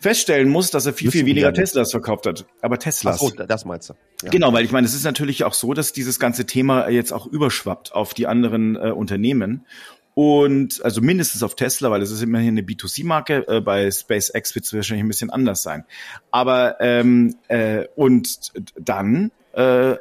feststellen 0.00 0.48
muss, 0.48 0.70
dass 0.70 0.86
er 0.86 0.94
viel, 0.94 1.10
viel 1.10 1.26
weniger 1.26 1.52
Teslas 1.52 1.90
verkauft 1.90 2.26
hat. 2.26 2.46
Aber 2.62 2.78
Teslas. 2.78 3.16
Ach 3.16 3.20
so, 3.20 3.30
das 3.30 3.64
meinst 3.64 3.90
du. 3.90 3.94
Ja. 4.22 4.30
Genau, 4.30 4.52
weil 4.52 4.64
ich 4.64 4.72
meine, 4.72 4.86
es 4.86 4.94
ist 4.94 5.04
natürlich 5.04 5.44
auch 5.44 5.54
so, 5.54 5.74
dass 5.74 5.92
dieses 5.92 6.18
ganze 6.18 6.46
Thema 6.46 6.88
jetzt 6.88 7.12
auch 7.12 7.26
überschwappt 7.26 7.92
auf 7.92 8.14
die 8.14 8.26
anderen 8.26 8.76
äh, 8.76 8.90
Unternehmen. 8.90 9.66
Und 10.14 10.84
also 10.84 11.00
mindestens 11.00 11.42
auf 11.42 11.54
Tesla, 11.54 11.90
weil 11.90 12.02
es 12.02 12.10
ist 12.10 12.22
immerhin 12.22 12.58
eine 12.58 12.62
B2C-Marke. 12.62 13.46
Äh, 13.46 13.60
bei 13.60 13.90
SpaceX 13.90 14.54
wird 14.54 14.64
es 14.64 14.72
wahrscheinlich 14.72 15.04
ein 15.04 15.08
bisschen 15.08 15.30
anders 15.30 15.62
sein. 15.62 15.84
Aber 16.30 16.80
ähm, 16.80 17.36
äh, 17.48 17.86
und 17.94 18.52
dann 18.78 19.30
äh, 19.52 19.96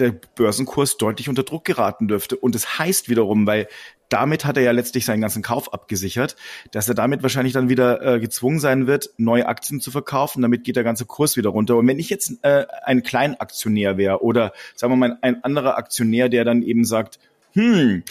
der 0.00 0.14
Börsenkurs 0.34 0.96
deutlich 0.96 1.28
unter 1.28 1.42
Druck 1.42 1.64
geraten 1.64 2.08
dürfte. 2.08 2.36
Und 2.36 2.54
das 2.54 2.78
heißt 2.78 3.08
wiederum, 3.08 3.46
weil 3.46 3.68
damit 4.08 4.44
hat 4.44 4.56
er 4.56 4.62
ja 4.62 4.70
letztlich 4.70 5.04
seinen 5.04 5.20
ganzen 5.20 5.42
Kauf 5.42 5.72
abgesichert, 5.72 6.36
dass 6.70 6.88
er 6.88 6.94
damit 6.94 7.22
wahrscheinlich 7.22 7.52
dann 7.52 7.68
wieder 7.68 8.02
äh, 8.02 8.20
gezwungen 8.20 8.58
sein 8.58 8.86
wird, 8.86 9.10
neue 9.18 9.46
Aktien 9.46 9.80
zu 9.80 9.90
verkaufen. 9.90 10.42
Damit 10.42 10.64
geht 10.64 10.76
der 10.76 10.84
ganze 10.84 11.04
Kurs 11.04 11.36
wieder 11.36 11.50
runter. 11.50 11.76
Und 11.76 11.86
wenn 11.86 11.98
ich 11.98 12.08
jetzt 12.08 12.32
äh, 12.42 12.66
ein 12.84 13.02
Kleinaktionär 13.02 13.98
wäre 13.98 14.22
oder 14.22 14.52
sagen 14.74 14.92
wir 14.92 14.96
mal 14.96 15.18
ein 15.20 15.44
anderer 15.44 15.76
Aktionär, 15.76 16.28
der 16.28 16.44
dann 16.44 16.62
eben 16.62 16.84
sagt, 16.84 17.18
hm, 17.52 18.02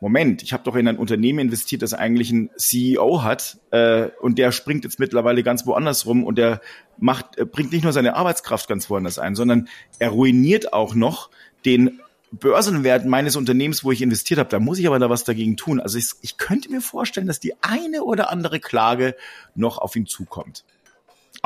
Moment, 0.00 0.42
ich 0.42 0.52
habe 0.52 0.62
doch 0.62 0.76
in 0.76 0.88
ein 0.88 0.98
Unternehmen 0.98 1.38
investiert, 1.38 1.82
das 1.82 1.94
eigentlich 1.94 2.30
einen 2.30 2.50
CEO 2.56 3.22
hat 3.22 3.58
äh, 3.70 4.08
und 4.20 4.38
der 4.38 4.52
springt 4.52 4.84
jetzt 4.84 4.98
mittlerweile 4.98 5.42
ganz 5.42 5.66
woanders 5.66 6.04
rum 6.04 6.24
und 6.24 6.36
der 6.36 6.60
macht, 6.98 7.38
äh, 7.38 7.46
bringt 7.46 7.72
nicht 7.72 7.82
nur 7.82 7.92
seine 7.92 8.14
Arbeitskraft 8.14 8.68
ganz 8.68 8.90
woanders 8.90 9.18
ein, 9.18 9.34
sondern 9.34 9.68
er 9.98 10.10
ruiniert 10.10 10.72
auch 10.72 10.94
noch 10.94 11.30
den 11.64 12.00
Börsenwert 12.32 13.06
meines 13.06 13.36
Unternehmens, 13.36 13.84
wo 13.84 13.92
ich 13.92 14.02
investiert 14.02 14.38
habe. 14.38 14.50
Da 14.50 14.58
muss 14.58 14.78
ich 14.78 14.86
aber 14.86 14.98
da 14.98 15.08
was 15.08 15.24
dagegen 15.24 15.56
tun. 15.56 15.80
Also 15.80 15.96
ich, 15.96 16.10
ich 16.20 16.36
könnte 16.36 16.70
mir 16.70 16.80
vorstellen, 16.80 17.26
dass 17.26 17.40
die 17.40 17.54
eine 17.62 18.02
oder 18.02 18.30
andere 18.30 18.60
Klage 18.60 19.16
noch 19.54 19.78
auf 19.78 19.96
ihn 19.96 20.06
zukommt. 20.06 20.64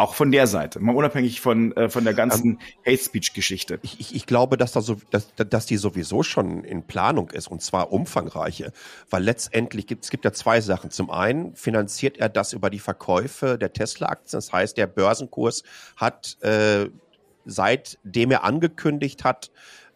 Auch 0.00 0.14
von 0.14 0.32
der 0.32 0.46
Seite, 0.46 0.80
mal 0.80 0.96
unabhängig 0.96 1.42
von, 1.42 1.76
äh, 1.76 1.90
von 1.90 2.04
der 2.04 2.14
ganzen 2.14 2.52
ähm, 2.52 2.58
Hate 2.86 3.04
Speech-Geschichte. 3.04 3.80
Ich, 3.82 4.00
ich, 4.00 4.14
ich 4.14 4.24
glaube, 4.24 4.56
dass, 4.56 4.72
da 4.72 4.80
so, 4.80 4.96
dass, 5.10 5.28
dass 5.36 5.66
die 5.66 5.76
sowieso 5.76 6.22
schon 6.22 6.64
in 6.64 6.84
Planung 6.84 7.28
ist 7.28 7.48
und 7.48 7.60
zwar 7.60 7.92
umfangreiche, 7.92 8.72
weil 9.10 9.22
letztendlich 9.22 9.86
gibt 9.86 10.04
es 10.04 10.10
gibt 10.10 10.24
ja 10.24 10.32
zwei 10.32 10.62
Sachen. 10.62 10.90
Zum 10.90 11.10
einen 11.10 11.54
finanziert 11.54 12.16
er 12.16 12.30
das 12.30 12.54
über 12.54 12.70
die 12.70 12.78
Verkäufe 12.78 13.58
der 13.58 13.74
Tesla-Aktien, 13.74 14.38
das 14.38 14.50
heißt, 14.50 14.78
der 14.78 14.86
Börsenkurs 14.86 15.64
hat 15.96 16.38
äh, 16.40 16.88
seitdem 17.44 18.30
er 18.30 18.44
angekündigt 18.44 19.24
hat, 19.24 19.50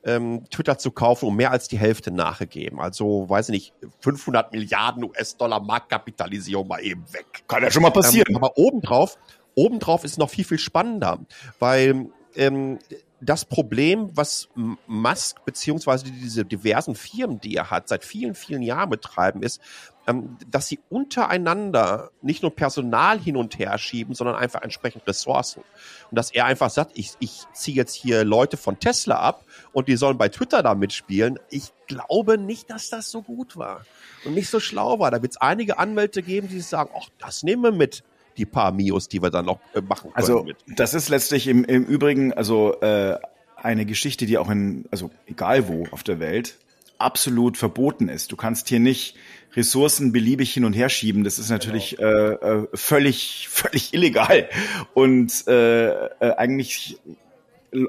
ähm, 0.04 0.44
Twitter 0.50 0.76
zu 0.76 0.90
kaufen, 0.90 1.26
um 1.28 1.36
mehr 1.36 1.50
als 1.50 1.68
die 1.68 1.78
Hälfte 1.78 2.10
nachgegeben. 2.10 2.78
Also, 2.78 3.26
weiß 3.30 3.48
ich 3.48 3.52
nicht, 3.52 3.74
500 4.00 4.52
Milliarden 4.52 5.04
US-Dollar 5.04 5.60
Marktkapitalisierung 5.60 6.68
mal 6.68 6.82
eben 6.84 7.10
weg. 7.14 7.44
Kann 7.48 7.62
ja 7.62 7.70
schon 7.70 7.82
mal 7.82 7.90
passieren. 7.90 8.26
Ähm, 8.28 8.36
aber 8.36 8.58
obendrauf 8.58 9.16
Obendrauf 9.54 10.04
ist 10.04 10.18
noch 10.18 10.30
viel, 10.30 10.44
viel 10.44 10.58
spannender, 10.58 11.20
weil 11.58 12.10
ähm, 12.34 12.78
das 13.20 13.44
Problem, 13.44 14.10
was 14.14 14.48
Musk 14.86 15.44
beziehungsweise 15.44 16.04
diese 16.04 16.44
diversen 16.44 16.94
Firmen, 16.94 17.40
die 17.40 17.56
er 17.56 17.70
hat, 17.70 17.88
seit 17.88 18.04
vielen, 18.04 18.34
vielen 18.34 18.62
Jahren 18.62 18.90
betreiben, 18.90 19.42
ist, 19.42 19.60
ähm, 20.06 20.36
dass 20.50 20.68
sie 20.68 20.80
untereinander 20.90 22.10
nicht 22.20 22.42
nur 22.42 22.54
Personal 22.54 23.18
hin 23.18 23.36
und 23.36 23.58
her 23.58 23.78
schieben, 23.78 24.14
sondern 24.14 24.36
einfach 24.36 24.60
entsprechend 24.62 25.06
Ressourcen. 25.06 25.62
Und 26.10 26.18
dass 26.18 26.30
er 26.30 26.44
einfach 26.44 26.68
sagt, 26.68 26.92
ich, 26.94 27.12
ich 27.20 27.44
ziehe 27.54 27.76
jetzt 27.76 27.94
hier 27.94 28.24
Leute 28.24 28.58
von 28.58 28.78
Tesla 28.78 29.16
ab 29.16 29.44
und 29.72 29.88
die 29.88 29.96
sollen 29.96 30.18
bei 30.18 30.28
Twitter 30.28 30.62
da 30.62 30.74
mitspielen. 30.74 31.38
Ich 31.48 31.72
glaube 31.86 32.36
nicht, 32.36 32.68
dass 32.68 32.90
das 32.90 33.10
so 33.10 33.22
gut 33.22 33.56
war 33.56 33.86
und 34.26 34.34
nicht 34.34 34.50
so 34.50 34.60
schlau 34.60 34.98
war. 34.98 35.10
Da 35.10 35.22
wird 35.22 35.32
es 35.32 35.40
einige 35.40 35.78
Anwälte 35.78 36.22
geben, 36.22 36.48
die 36.48 36.60
sagen, 36.60 36.90
ach, 36.94 37.08
das 37.18 37.42
nehmen 37.42 37.62
wir 37.62 37.72
mit 37.72 38.04
die 38.36 38.46
paar 38.46 38.72
Mios, 38.72 39.08
die 39.08 39.22
wir 39.22 39.30
dann 39.30 39.46
noch 39.46 39.60
äh, 39.74 39.80
machen 39.80 40.12
können. 40.12 40.16
Also 40.16 40.44
mit. 40.44 40.56
das 40.66 40.94
ist 40.94 41.08
letztlich 41.08 41.46
im, 41.46 41.64
im 41.64 41.84
Übrigen 41.84 42.32
also 42.32 42.80
äh, 42.80 43.18
eine 43.56 43.86
Geschichte, 43.86 44.26
die 44.26 44.38
auch 44.38 44.50
in, 44.50 44.84
also 44.90 45.10
egal 45.26 45.68
wo 45.68 45.86
auf 45.90 46.02
der 46.02 46.20
Welt, 46.20 46.58
absolut 46.98 47.56
verboten 47.56 48.08
ist. 48.08 48.30
Du 48.30 48.36
kannst 48.36 48.68
hier 48.68 48.80
nicht 48.80 49.16
Ressourcen 49.54 50.12
beliebig 50.12 50.52
hin 50.52 50.64
und 50.64 50.72
her 50.72 50.88
schieben. 50.88 51.24
Das 51.24 51.38
ist 51.38 51.50
natürlich 51.50 51.96
genau. 51.96 52.08
äh, 52.08 52.32
äh, 52.32 52.68
völlig, 52.74 53.48
völlig 53.50 53.94
illegal 53.94 54.48
und 54.94 55.46
äh, 55.46 55.88
äh, 55.88 56.36
eigentlich 56.36 56.98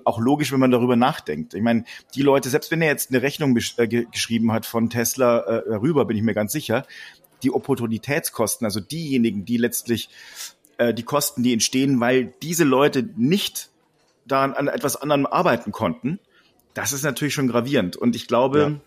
auch 0.03 0.19
logisch, 0.19 0.51
wenn 0.51 0.60
man 0.60 0.71
darüber 0.71 0.95
nachdenkt. 0.95 1.53
Ich 1.53 1.62
meine, 1.62 1.84
die 2.15 2.23
Leute, 2.23 2.49
selbst 2.49 2.71
wenn 2.71 2.81
er 2.81 2.88
jetzt 2.88 3.12
eine 3.12 3.21
Rechnung 3.21 3.55
äh, 3.55 3.88
geschrieben 3.88 4.51
hat 4.51 4.65
von 4.65 4.89
Tesla 4.89 5.39
äh, 5.39 5.75
rüber, 5.75 6.05
bin 6.05 6.17
ich 6.17 6.23
mir 6.23 6.34
ganz 6.34 6.51
sicher, 6.51 6.86
die 7.43 7.52
Opportunitätskosten, 7.52 8.65
also 8.65 8.80
diejenigen, 8.80 9.45
die 9.45 9.58
letztlich 9.58 10.10
äh, 10.78 10.93
die 10.93 11.04
Kosten, 11.04 11.43
die 11.43 11.54
entstehen, 11.54 12.00
weil 12.00 12.34
diese 12.41 12.63
Leute 12.63 13.08
nicht 13.15 13.69
daran 14.26 14.54
an 14.54 14.67
etwas 14.67 14.95
anderem 14.95 15.26
arbeiten 15.26 15.71
konnten, 15.71 16.19
das 16.74 16.93
ist 16.93 17.04
natürlich 17.04 17.34
schon 17.34 17.48
gravierend. 17.48 17.95
Und 17.95 18.15
ich 18.15 18.28
glaube, 18.28 18.80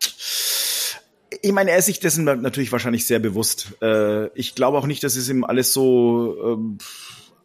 ja. 0.00 0.08
ich 1.42 1.52
meine, 1.52 1.70
er 1.70 1.78
ist 1.78 1.86
sich 1.86 2.00
dessen 2.00 2.24
natürlich 2.24 2.72
wahrscheinlich 2.72 3.06
sehr 3.06 3.18
bewusst. 3.18 3.74
Äh, 3.80 4.26
ich 4.36 4.54
glaube 4.54 4.78
auch 4.78 4.86
nicht, 4.86 5.04
dass 5.04 5.16
es 5.16 5.28
ihm 5.28 5.44
alles 5.44 5.72
so 5.72 6.36
ähm, 6.44 6.78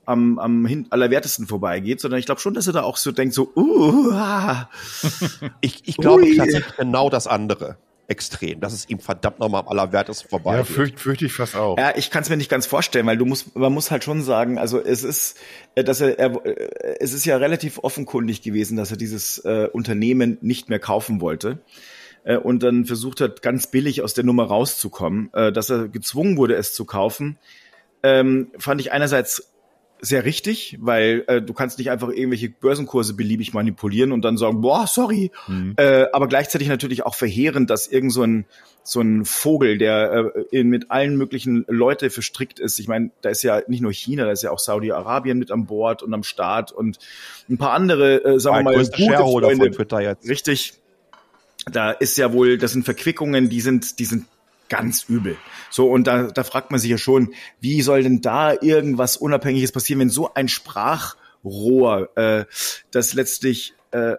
am, 0.06 0.40
am 0.40 0.66
hin 0.66 0.88
allerwertesten 0.90 1.48
vorbeigeht, 1.48 2.00
sondern 2.00 2.20
ich 2.20 2.26
glaube 2.26 2.42
schon, 2.42 2.54
dass 2.54 2.66
er 2.66 2.74
da 2.74 2.84
auch 2.84 2.98
so 2.98 3.12
denkt, 3.12 3.34
so, 3.36 3.52
uh, 3.56 4.12
ah. 4.14 4.70
ich, 5.62 5.84
ich 5.86 5.98
glaube 5.98 6.24
tatsächlich 6.36 6.76
genau 6.78 7.10
das 7.10 7.28
andere 7.28 7.78
extrem, 8.08 8.62
dass 8.62 8.74
es 8.74 8.90
ihm 8.90 9.00
verdammt 9.00 9.40
nochmal 9.40 9.62
am 9.62 9.68
allerwertesten 9.68 10.30
vorbei 10.30 10.58
Ja, 10.58 10.64
fürchte 10.64 10.98
fürcht 10.98 11.22
ich 11.22 11.34
fast 11.34 11.56
auch. 11.56 11.78
Ja, 11.78 11.94
ich 11.96 12.10
kann 12.10 12.24
es 12.24 12.30
mir 12.30 12.38
nicht 12.38 12.50
ganz 12.50 12.66
vorstellen, 12.66 13.06
weil 13.06 13.18
du 13.18 13.26
musst, 13.26 13.56
man 13.56 13.74
muss 13.74 13.92
halt 13.92 14.04
schon 14.04 14.24
sagen, 14.24 14.58
also 14.58 14.82
es 14.82 15.04
ist, 15.04 15.38
äh, 15.76 15.84
dass 15.84 16.00
er, 16.00 16.18
er 16.18 16.46
äh, 16.46 16.98
es 17.00 17.14
ist 17.14 17.26
ja 17.26 17.38
relativ 17.38 17.80
offenkundig 17.80 18.42
gewesen, 18.42 18.78
dass 18.78 18.92
er 18.92 18.98
dieses 18.98 19.40
äh, 19.40 19.68
Unternehmen 19.72 20.38
nicht 20.42 20.70
mehr 20.70 20.80
kaufen 20.80 21.20
wollte 21.20 21.60
äh, 22.24 22.38
und 22.38 22.64
dann 22.64 22.86
versucht 22.86 23.20
hat, 23.20 23.42
ganz 23.42 23.68
billig 23.68 24.02
aus 24.02 24.14
der 24.14 24.24
Nummer 24.24 24.46
rauszukommen, 24.46 25.30
äh, 25.34 25.52
dass 25.52 25.70
er 25.70 25.90
gezwungen 25.90 26.38
wurde, 26.38 26.56
es 26.56 26.74
zu 26.74 26.86
kaufen. 26.86 27.38
Ähm, 28.04 28.52
fand 28.58 28.80
ich 28.80 28.92
einerseits 28.94 29.52
sehr 30.00 30.26
richtig, 30.26 30.78
weil 30.80 31.24
äh, 31.28 31.42
du 31.42 31.54
kannst 31.54 31.78
nicht 31.78 31.90
einfach 31.90 32.10
irgendwelche 32.10 32.50
Börsenkurse 32.50 33.14
beliebig 33.14 33.54
manipulieren 33.54 34.12
und 34.12 34.22
dann 34.24 34.38
sagen, 34.38 34.62
boah, 34.62 34.88
sorry. 34.88 35.32
Mhm. 35.48 35.74
Äh, 35.78 36.06
aber 36.14 36.28
gleichzeitig 36.28 36.68
natürlich 36.68 37.06
auch 37.06 37.16
verheerend, 37.16 37.70
dass 37.70 37.88
irgend 37.88 38.14
so 38.14 38.24
ein 38.24 38.46
so 38.84 39.02
ein 39.02 39.26
Vogel, 39.26 39.78
der 39.78 40.32
äh, 40.52 40.64
mit 40.64 40.92
allen 40.92 41.18
möglichen 41.18 41.66
Leute 41.68 42.10
verstrickt 42.10 42.58
ist. 42.60 42.80
Ich 42.80 42.88
meine, 42.88 43.12
da 43.22 43.30
ist 43.30 43.44
ja 43.44 43.62
nicht 43.68 43.82
nur 43.82 43.92
China, 43.92 44.24
da 44.24 44.32
ist 44.32 44.44
ja 44.44 44.52
auch 44.52 44.60
Saudi-Arabien 44.60 45.38
mit 45.38 45.52
an 45.52 45.66
Bord 45.66 46.04
und 46.04 46.14
am 46.14 46.24
Start 46.24 46.72
und 46.72 46.98
ein 47.50 47.58
paar 47.58 47.74
andere, 47.74 48.24
äh, 48.24 48.40
sagen 48.40 48.60
wir 48.60 48.64
mal, 48.64 48.78
gute 48.78 49.18
Freunde. 49.18 49.66
Von 49.66 49.72
Twitter 49.74 50.00
jetzt. 50.00 50.30
Richtig. 50.30 50.76
Da 51.70 51.92
ist 51.92 52.18
ja 52.18 52.32
wohl, 52.32 52.58
das 52.58 52.72
sind 52.72 52.86
Verquickungen, 52.86 53.50
die 53.50 53.60
sind, 53.60 54.00
die 54.00 54.06
sind 54.06 54.26
ganz 54.70 55.06
übel. 55.08 55.38
So, 55.70 55.90
und 55.90 56.08
da, 56.08 56.24
da 56.24 56.44
fragt 56.44 56.72
man 56.72 56.80
sich 56.80 56.90
ja 56.90 56.98
schon, 56.98 57.34
wie 57.60 57.82
soll 57.82 58.04
denn 58.04 58.22
da 58.22 58.54
irgendwas 58.54 59.18
Unabhängiges 59.18 59.72
passieren, 59.72 60.02
wenn 60.02 60.10
so 60.10 60.34
ein 60.34 60.48
Sprachrohr, 60.48 62.10
äh, 62.18 62.46
das 62.92 63.14
letztlich 63.14 63.74
äh, 63.92 64.14
äh 64.14 64.18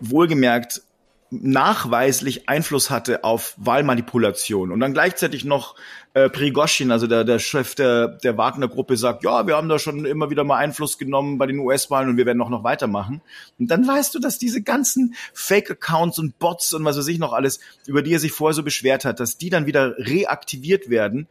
wohlgemerkt 0.00 0.82
nachweislich 1.30 2.48
Einfluss 2.48 2.90
hatte 2.90 3.22
auf 3.22 3.54
Wahlmanipulation 3.56 4.72
und 4.72 4.80
dann 4.80 4.92
gleichzeitig 4.92 5.44
noch 5.44 5.76
äh, 6.12 6.28
Prigoshin, 6.28 6.90
also 6.90 7.06
der, 7.06 7.22
der 7.22 7.38
Chef 7.38 7.76
der, 7.76 8.08
der 8.08 8.36
Wagner-Gruppe, 8.36 8.96
sagt, 8.96 9.22
ja, 9.22 9.46
wir 9.46 9.56
haben 9.56 9.68
da 9.68 9.78
schon 9.78 10.04
immer 10.04 10.30
wieder 10.30 10.42
mal 10.42 10.56
Einfluss 10.56 10.98
genommen 10.98 11.38
bei 11.38 11.46
den 11.46 11.60
US-Wahlen 11.60 12.08
und 12.08 12.16
wir 12.16 12.26
werden 12.26 12.42
auch 12.42 12.48
noch 12.48 12.64
weitermachen. 12.64 13.22
Und 13.60 13.70
dann 13.70 13.86
weißt 13.86 14.12
du, 14.14 14.18
dass 14.18 14.38
diese 14.38 14.62
ganzen 14.62 15.14
Fake-Accounts 15.32 16.18
und 16.18 16.38
Bots 16.40 16.74
und 16.74 16.84
was 16.84 16.98
weiß 16.98 17.06
ich 17.06 17.20
noch 17.20 17.32
alles, 17.32 17.60
über 17.86 18.02
die 18.02 18.12
er 18.12 18.18
sich 18.18 18.32
vorher 18.32 18.54
so 18.54 18.64
beschwert 18.64 19.04
hat, 19.04 19.20
dass 19.20 19.38
die 19.38 19.50
dann 19.50 19.66
wieder 19.66 19.96
reaktiviert 19.98 20.90
werden 20.90 21.28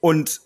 und 0.00 0.40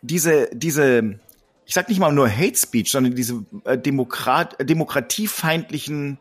diese, 0.00 0.48
diese, 0.52 1.18
ich 1.66 1.74
sag 1.74 1.90
nicht 1.90 1.98
mal 1.98 2.12
nur 2.12 2.30
Hate 2.30 2.56
Speech, 2.56 2.90
sondern 2.90 3.14
diese 3.14 3.44
äh, 3.64 3.76
Demokrat, 3.76 4.56
demokratiefeindlichen 4.60 6.18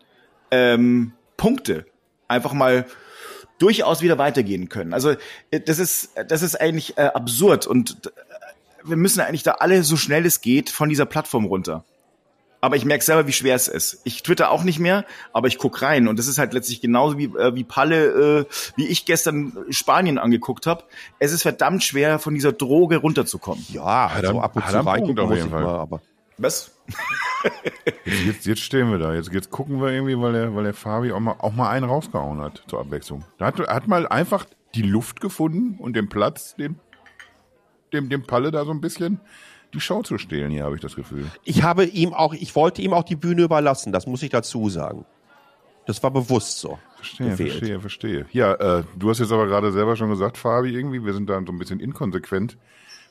ähm, 0.52 1.14
Punkte 1.38 1.86
einfach 2.28 2.54
mal 2.54 2.86
durchaus 3.60 4.02
wieder 4.02 4.18
weitergehen 4.18 4.70
können. 4.70 4.94
Also 4.94 5.16
äh, 5.52 5.60
das 5.60 5.80
ist 5.80 6.12
das 6.28 6.42
ist 6.42 6.60
eigentlich 6.60 6.98
äh, 6.98 7.04
absurd 7.04 7.68
und 7.68 8.08
äh, 8.08 8.10
wir 8.84 8.98
müssen 8.98 9.22
eigentlich 9.22 9.44
da 9.44 9.54
alle 9.54 9.84
so 9.84 9.98
schnell 9.98 10.26
es 10.26 10.42
geht 10.42 10.70
von 10.70 10.90
dieser 10.90 11.06
Plattform 11.06 11.46
runter. 11.46 11.84
Aber 12.62 12.78
ich 12.78 12.86
merke 12.86 13.04
selber, 13.04 13.28
wie 13.28 13.34
schwer 13.34 13.56
es 13.56 13.68
ist. 13.68 14.02
Ich 14.06 14.24
twitter 14.24 14.50
auch 14.50 14.64
nicht 14.64 14.80
mehr, 14.80 15.06
aber 15.34 15.48
ich 15.48 15.60
guck 15.60 15.84
rein 15.84 16.08
und 16.08 16.18
das 16.18 16.26
ist 16.26 16.40
halt 16.40 16.54
letztlich 16.54 16.82
genauso 16.82 17.18
wie 17.18 17.26
äh, 17.26 17.56
wie 17.56 17.64
Palle, 17.64 18.06
äh, 18.42 18.46
wie 18.76 18.88
ich 18.88 19.06
gestern 19.06 19.56
Spanien 19.70 20.18
angeguckt 20.18 20.66
habe. 20.66 20.84
Es 21.20 21.32
ist 21.32 21.44
verdammt 21.44 21.84
schwer, 21.84 22.18
von 22.20 22.34
dieser 22.34 22.54
Droge 22.54 22.98
runterzukommen. 22.98 23.66
Ja, 23.70 24.08
also 24.08 24.40
ab 24.42 24.56
und 24.56 24.68
zu 24.68 24.86
reingucken 24.86 25.20
auf 25.20 25.36
jeden 25.36 25.50
Fall. 25.50 25.64
Mal, 25.64 25.80
aber 25.80 26.02
was? 26.38 26.76
jetzt, 28.26 28.46
jetzt, 28.46 28.62
stehen 28.62 28.92
wir 28.92 29.00
da. 29.00 29.14
Jetzt, 29.14 29.32
jetzt 29.34 29.52
gucken 29.52 29.82
wir 29.82 29.92
irgendwie, 29.92 30.20
weil 30.20 30.34
der, 30.34 30.56
weil 30.56 30.64
der 30.64 30.74
Fabi 30.74 31.12
auch 31.12 31.20
mal, 31.20 31.36
auch 31.40 31.54
mal 31.54 31.70
einen 31.70 31.86
rausgehauen 31.86 32.42
hat 32.42 32.64
zur 32.68 32.80
Abwechslung. 32.80 33.24
Da 33.38 33.48
hat, 33.48 33.60
hat 33.60 33.88
mal 33.88 34.08
einfach 34.08 34.46
die 34.74 34.82
Luft 34.82 35.22
gefunden 35.22 35.78
und 35.80 35.96
den 35.96 36.10
Platz, 36.10 36.56
dem, 36.56 36.76
dem, 37.94 38.10
dem 38.10 38.24
Palle 38.24 38.52
da 38.52 38.66
so 38.66 38.72
ein 38.72 38.82
bisschen 38.82 39.20
die 39.74 39.80
Show 39.80 40.02
zu 40.04 40.18
stehlen 40.18 40.52
hier, 40.52 40.64
habe 40.64 40.76
ich 40.76 40.82
das 40.82 40.96
Gefühl. 40.96 41.30
Ich 41.44 41.64
habe 41.64 41.86
ihm 41.86 42.14
auch, 42.14 42.34
ich 42.34 42.56
wollte 42.56 42.82
ihm 42.82 42.94
auch 42.94 43.04
die 43.04 43.16
Bühne 43.16 43.44
überlassen, 43.44 43.92
das 43.92 44.08
muss 44.08 44.24
ich 44.24 44.30
dazu 44.30 44.70
sagen. 44.70 45.06
Das 45.86 46.02
war 46.02 46.12
bewusst 46.12 46.60
so. 46.60 46.80
Verstehe, 46.96 47.32
gewählt. 47.32 47.52
verstehe, 47.52 47.80
verstehe. 47.80 48.26
Ja, 48.32 48.54
äh, 48.54 48.84
du 48.96 49.10
hast 49.10 49.20
jetzt 49.20 49.32
aber 49.32 49.46
gerade 49.46 49.72
selber 49.72 49.96
schon 49.96 50.10
gesagt, 50.10 50.38
Fabi, 50.38 50.70
irgendwie, 50.70 51.04
wir 51.04 51.14
sind 51.14 51.30
da 51.30 51.40
so 51.46 51.52
ein 51.52 51.60
bisschen 51.60 51.80
inkonsequent. 51.80 52.58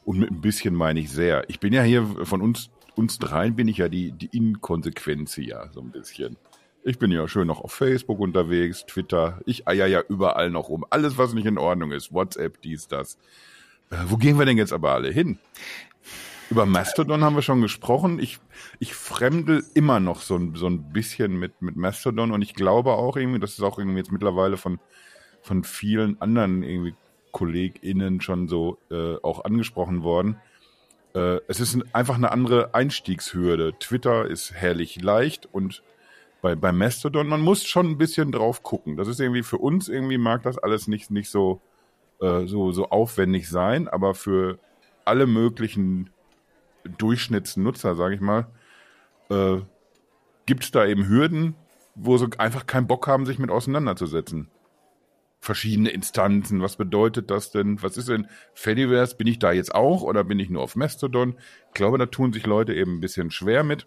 Und 0.05 0.19
mit 0.19 0.31
ein 0.31 0.41
bisschen 0.41 0.75
meine 0.75 1.01
ich 1.01 1.11
sehr. 1.11 1.49
Ich 1.49 1.61
bin 1.61 1.73
ja 1.73 1.83
hier 1.83 2.05
von 2.25 2.43
uns, 2.43 2.71
uns 2.97 3.19
dreien 3.19 3.57
bin 3.57 3.69
ich 3.69 3.79
ja 3.79 3.89
die, 3.89 4.13
die 4.13 4.37
Inkonsequenz 4.37 5.37
ja, 5.37 5.71
so 5.73 5.81
ein 5.81 5.91
bisschen. 5.91 6.37
Ich 6.83 6.99
bin 6.99 7.11
ja 7.11 7.27
schön 7.29 7.47
noch 7.47 7.63
auf 7.63 7.73
Facebook 7.73 8.21
unterwegs, 8.21 8.85
Twitter. 8.87 9.41
Ich 9.47 9.67
eier 9.67 9.87
ja 9.87 10.03
überall 10.07 10.51
noch 10.51 10.69
rum. 10.69 10.85
Alles, 10.91 11.17
was 11.17 11.33
nicht 11.33 11.47
in 11.47 11.57
Ordnung 11.57 11.93
ist. 11.93 12.13
WhatsApp, 12.13 12.61
dies, 12.61 12.89
das. 12.89 13.17
Äh, 13.91 13.97
wo 14.09 14.17
gehen 14.17 14.39
wir 14.39 14.45
denn 14.45 14.59
jetzt 14.59 14.73
aber 14.73 14.93
alle 14.93 15.11
hin? 15.11 15.39
Über 16.51 16.67
Mastodon 16.67 17.25
haben 17.25 17.37
wir 17.37 17.43
schon 17.43 17.63
gesprochen. 17.63 18.19
Ich, 18.19 18.39
ich 18.79 18.95
fremdel 18.95 19.65
immer 19.73 19.99
noch 19.99 20.21
so 20.21 20.39
so 20.55 20.67
ein 20.67 20.93
bisschen 20.93 21.39
mit, 21.39 21.63
mit 21.63 21.77
Mastodon 21.77 22.33
und 22.33 22.43
ich 22.43 22.55
glaube 22.55 22.93
auch 22.93 23.17
irgendwie, 23.17 23.41
das 23.41 23.53
ist 23.53 23.63
auch 23.63 23.79
irgendwie 23.79 23.99
jetzt 23.99 24.13
mittlerweile 24.13 24.59
von, 24.59 24.79
von 25.41 25.65
vielen 25.65 26.21
anderen 26.21 26.63
irgendwie 26.63 26.95
KollegInnen 27.33 28.21
schon 28.21 28.47
so 28.49 28.79
äh, 28.91 29.17
auch 29.23 29.45
angesprochen 29.45 30.03
worden. 30.03 30.37
Äh, 31.15 31.41
es 31.49 31.61
ist 31.61 31.75
ein, 31.75 31.85
einfach 31.95 32.17
eine 32.17 32.33
andere 32.33 32.75
Einstiegshürde. 32.75 33.79
Twitter 33.79 34.27
ist 34.27 34.53
herrlich 34.53 35.01
leicht 35.01 35.47
und 35.47 35.83
bei, 36.43 36.55
bei 36.55 36.73
Mastodon, 36.73 37.27
man 37.27 37.41
muss 37.41 37.65
schon 37.65 37.87
ein 37.87 37.99
bisschen 37.99 38.31
drauf 38.31 38.63
gucken. 38.63 38.97
Das 38.97 39.09
ist 39.09 39.21
irgendwie 39.21 39.43
für 39.43 39.59
uns 39.59 39.89
irgendwie 39.89 40.19
mag 40.19 40.43
das 40.43 40.59
alles 40.59 40.89
nicht, 40.89 41.11
nicht 41.11 41.31
so, 41.31 41.63
äh, 42.21 42.47
so, 42.47 42.73
so 42.73 42.91
aufwendig 42.91 43.49
sein, 43.49 43.89
aber 43.89 44.15
für 44.15 44.59
alle 45.05 45.27
möglichen 45.27 46.11
Durchschnittsnutzer, 46.99 47.95
sage 47.95 48.17
ich 48.17 48.21
mal, 48.21 48.47
äh, 49.31 49.59
gibt 50.45 50.65
es 50.65 50.71
da 50.71 50.85
eben 50.85 51.09
Hürden, 51.09 51.55
wo 51.95 52.19
sie 52.19 52.29
einfach 52.39 52.67
keinen 52.67 52.87
Bock 52.87 53.07
haben, 53.07 53.25
sich 53.25 53.39
mit 53.39 53.51
auseinanderzusetzen. 53.51 54.51
Verschiedene 55.45 55.91
Instanzen, 55.91 56.63
was 56.63 56.77
bedeutet 56.77 57.31
das 57.31 57.51
denn? 57.51 57.83
Was 57.83 57.99
ist 57.99 58.09
denn 58.09 58.29
Fediverse? 58.55 59.15
Bin 59.15 59.27
ich 59.27 59.39
da 59.39 59.53
jetzt 59.53 59.75
auch 59.75 60.01
oder 60.01 60.25
bin 60.25 60.39
ich 60.39 60.49
nur 60.49 60.63
auf 60.63 60.75
Mastodon? 60.75 61.37
Ich 61.67 61.75
glaube, 61.75 61.99
da 61.99 62.07
tun 62.07 62.33
sich 62.33 62.47
Leute 62.47 62.73
eben 62.73 62.97
ein 62.97 63.01
bisschen 63.01 63.31
schwer 63.31 63.63
mit. 63.63 63.87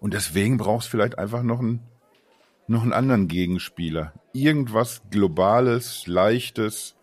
Und 0.00 0.14
deswegen 0.14 0.56
brauchst 0.56 0.88
vielleicht 0.88 1.18
einfach 1.18 1.42
noch 1.42 1.58
einen, 1.58 1.80
noch 2.66 2.80
einen 2.80 2.94
anderen 2.94 3.28
Gegenspieler. 3.28 4.14
Irgendwas 4.32 5.02
Globales, 5.10 6.06
Leichtes, 6.06 6.96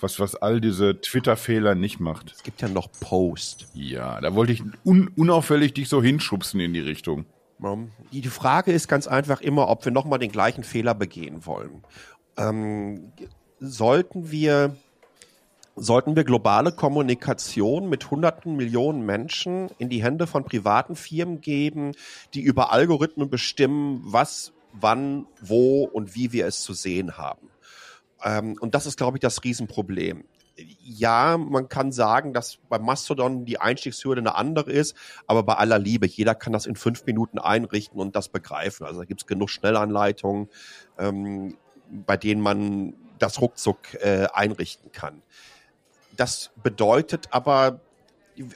was, 0.00 0.18
was 0.18 0.34
all 0.34 0.62
diese 0.62 0.98
Twitter-Fehler 0.98 1.74
nicht 1.74 2.00
macht. 2.00 2.32
Es 2.32 2.42
gibt 2.42 2.62
ja 2.62 2.68
noch 2.68 2.90
Post. 3.00 3.68
Ja, 3.74 4.18
da 4.18 4.34
wollte 4.34 4.54
ich 4.54 4.62
un 4.82 5.08
unauffällig 5.14 5.74
dich 5.74 5.90
so 5.90 6.02
hinschubsen 6.02 6.58
in 6.60 6.72
die 6.72 6.80
Richtung. 6.80 7.26
Die 8.10 8.22
Frage 8.22 8.72
ist 8.72 8.88
ganz 8.88 9.06
einfach 9.06 9.42
immer, 9.42 9.68
ob 9.68 9.84
wir 9.84 9.92
nochmal 9.92 10.18
den 10.18 10.32
gleichen 10.32 10.64
Fehler 10.64 10.94
begehen 10.94 11.44
wollen. 11.44 11.84
Ähm, 12.36 13.12
sollten 13.58 14.30
wir 14.30 14.76
sollten 15.76 16.14
wir 16.14 16.24
globale 16.24 16.72
Kommunikation 16.72 17.88
mit 17.88 18.10
hunderten 18.10 18.56
Millionen 18.56 19.04
Menschen 19.06 19.70
in 19.78 19.88
die 19.88 20.02
Hände 20.02 20.26
von 20.26 20.44
privaten 20.44 20.94
Firmen 20.94 21.40
geben, 21.40 21.92
die 22.34 22.42
über 22.42 22.72
Algorithmen 22.72 23.30
bestimmen, 23.30 24.02
was, 24.04 24.52
wann, 24.72 25.26
wo 25.40 25.84
und 25.84 26.14
wie 26.14 26.32
wir 26.32 26.46
es 26.46 26.62
zu 26.62 26.74
sehen 26.74 27.16
haben. 27.16 27.48
Ähm, 28.22 28.56
und 28.60 28.74
das 28.74 28.86
ist, 28.86 28.98
glaube 28.98 29.16
ich, 29.16 29.20
das 29.20 29.42
Riesenproblem. 29.42 30.24
Ja, 30.82 31.38
man 31.38 31.70
kann 31.70 31.90
sagen, 31.90 32.34
dass 32.34 32.58
bei 32.68 32.78
Mastodon 32.78 33.46
die 33.46 33.58
Einstiegshürde 33.58 34.20
eine 34.20 34.34
andere 34.34 34.70
ist, 34.70 34.94
aber 35.26 35.42
bei 35.42 35.54
aller 35.54 35.78
Liebe, 35.78 36.06
jeder 36.06 36.34
kann 36.34 36.52
das 36.52 36.66
in 36.66 36.76
fünf 36.76 37.06
Minuten 37.06 37.38
einrichten 37.38 37.98
und 37.98 38.14
das 38.14 38.28
begreifen. 38.28 38.84
Also 38.84 39.00
da 39.00 39.06
gibt 39.06 39.22
es 39.22 39.26
genug 39.26 39.48
Schnellanleitungen, 39.48 40.50
ähm, 40.98 41.56
bei 41.90 42.16
denen 42.16 42.40
man 42.40 42.94
das 43.18 43.40
ruckzuck 43.40 43.94
äh, 43.94 44.26
einrichten 44.32 44.92
kann. 44.92 45.22
Das 46.16 46.50
bedeutet 46.62 47.28
aber, 47.30 47.80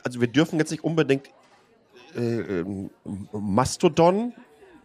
also 0.04 0.20
wir 0.20 0.28
dürfen 0.28 0.58
jetzt 0.58 0.70
nicht 0.70 0.84
unbedingt 0.84 1.28
äh, 2.16 2.20
ähm, 2.20 2.90
Mastodon, 3.32 4.32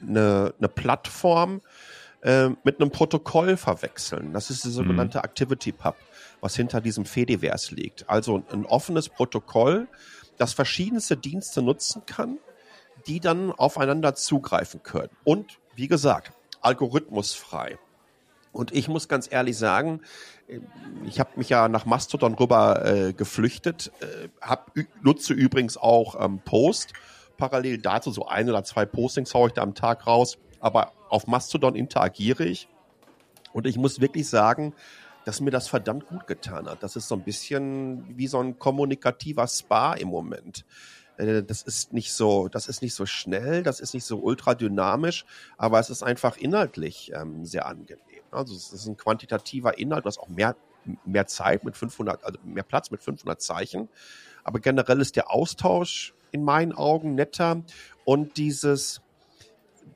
eine, 0.01 0.53
eine 0.57 0.69
Plattform, 0.69 1.61
äh, 2.21 2.49
mit 2.63 2.81
einem 2.81 2.91
Protokoll 2.91 3.57
verwechseln. 3.57 4.33
Das 4.33 4.49
ist 4.49 4.65
die 4.65 4.69
sogenannte 4.69 5.19
mhm. 5.19 5.23
Activity 5.23 5.71
Pub, 5.71 5.95
was 6.41 6.55
hinter 6.55 6.81
diesem 6.81 7.05
Fediverse 7.05 7.73
liegt. 7.75 8.09
Also 8.09 8.43
ein 8.51 8.65
offenes 8.65 9.09
Protokoll, 9.09 9.87
das 10.37 10.53
verschiedenste 10.53 11.17
Dienste 11.17 11.61
nutzen 11.61 12.05
kann, 12.05 12.37
die 13.07 13.19
dann 13.19 13.51
aufeinander 13.51 14.15
zugreifen 14.15 14.83
können. 14.83 15.11
Und 15.23 15.59
wie 15.75 15.87
gesagt, 15.87 16.33
algorithmusfrei. 16.61 17.77
Und 18.51 18.71
ich 18.71 18.87
muss 18.87 19.07
ganz 19.07 19.31
ehrlich 19.31 19.57
sagen, 19.57 20.01
ich 21.05 21.19
habe 21.19 21.31
mich 21.35 21.49
ja 21.49 21.69
nach 21.69 21.85
Mastodon 21.85 22.33
rüber 22.33 22.85
äh, 22.85 23.13
geflüchtet, 23.13 23.91
äh, 24.01 24.29
hab, 24.41 24.71
nutze 25.03 25.33
übrigens 25.33 25.77
auch 25.77 26.23
ähm, 26.23 26.39
Post. 26.43 26.93
Parallel 27.37 27.77
dazu 27.77 28.11
so 28.11 28.27
ein 28.27 28.49
oder 28.49 28.63
zwei 28.63 28.85
Postings 28.85 29.33
haue 29.33 29.49
ich 29.49 29.53
da 29.53 29.61
am 29.61 29.75
Tag 29.75 30.07
raus 30.07 30.37
aber 30.59 30.93
auf 31.09 31.27
Mastodon 31.27 31.75
interagiere 31.75 32.45
ich. 32.45 32.67
Und 33.53 33.65
ich 33.65 33.77
muss 33.77 33.99
wirklich 33.99 34.29
sagen, 34.29 34.73
dass 35.25 35.41
mir 35.41 35.51
das 35.51 35.67
verdammt 35.67 36.07
gut 36.07 36.27
getan 36.27 36.67
hat. 36.67 36.83
Das 36.83 36.95
ist 36.95 37.07
so 37.07 37.15
ein 37.15 37.23
bisschen 37.23 38.17
wie 38.17 38.27
so 38.27 38.39
ein 38.39 38.57
kommunikativer 38.59 39.47
Spa 39.47 39.93
im 39.93 40.09
Moment. 40.09 40.65
Äh, 41.17 41.43
das 41.43 41.63
ist 41.63 41.93
nicht 41.93 42.13
so, 42.13 42.47
das 42.47 42.67
ist 42.67 42.81
nicht 42.81 42.93
so 42.93 43.05
schnell, 43.05 43.63
das 43.63 43.79
ist 43.79 43.93
nicht 43.93 44.05
so 44.05 44.19
ultra 44.19 44.53
dynamisch, 44.55 45.25
aber 45.57 45.79
es 45.79 45.89
ist 45.89 46.03
einfach 46.03 46.37
inhaltlich 46.37 47.11
ähm, 47.13 47.45
sehr 47.45 47.65
angenehm. 47.65 47.99
Also 48.31 48.55
es 48.55 48.71
ist 48.73 48.87
ein 48.87 48.97
quantitativer 48.97 49.77
Inhalt, 49.77 50.05
du 50.05 50.07
hast 50.07 50.19
auch 50.19 50.27
mehr, 50.27 50.55
mehr 51.05 51.27
Zeit 51.27 51.63
mit 51.63 51.75
500, 51.75 52.23
also 52.23 52.39
mehr 52.43 52.63
Platz 52.63 52.91
mit 52.91 53.03
500 53.03 53.41
Zeichen. 53.41 53.89
Aber 54.43 54.59
generell 54.59 55.01
ist 55.01 55.15
der 55.15 55.31
Austausch 55.31 56.13
in 56.31 56.43
meinen 56.43 56.73
Augen 56.73 57.15
netter 57.15 57.63
und 58.05 58.37
dieses, 58.37 59.01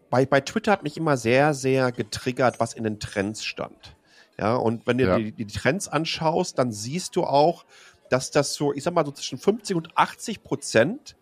bei, 0.10 0.26
bei 0.26 0.42
Twitter 0.42 0.72
hat 0.72 0.84
mich 0.84 0.98
immer 0.98 1.18
sehr, 1.18 1.54
sehr 1.54 1.92
getriggert, 1.92 2.60
was 2.60 2.74
in 2.74 2.84
den 2.84 3.00
Trends 3.00 3.44
stand. 3.44 3.96
Ja, 4.40 4.56
und 4.56 4.88
wenn 4.88 4.98
du 4.98 5.06
ja. 5.06 5.18
die, 5.18 5.32
die 5.32 5.46
Trends 5.46 5.88
anschaust, 5.88 6.58
dann 6.58 6.72
siehst 6.72 7.16
du 7.16 7.24
auch, 7.24 7.66
dass 8.10 8.32
das 8.32 8.54
so, 8.54 8.74
ich 8.74 8.84
sag 8.84 8.94
mal, 8.94 9.06
so 9.06 9.12
zwischen 9.12 9.38
50 9.38 9.76
und 9.76 9.98
80 9.98 10.44
Prozent 10.44 11.16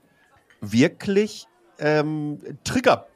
wirklich 0.62 1.48
ähm, 1.80 2.40
Trigger 2.64 3.08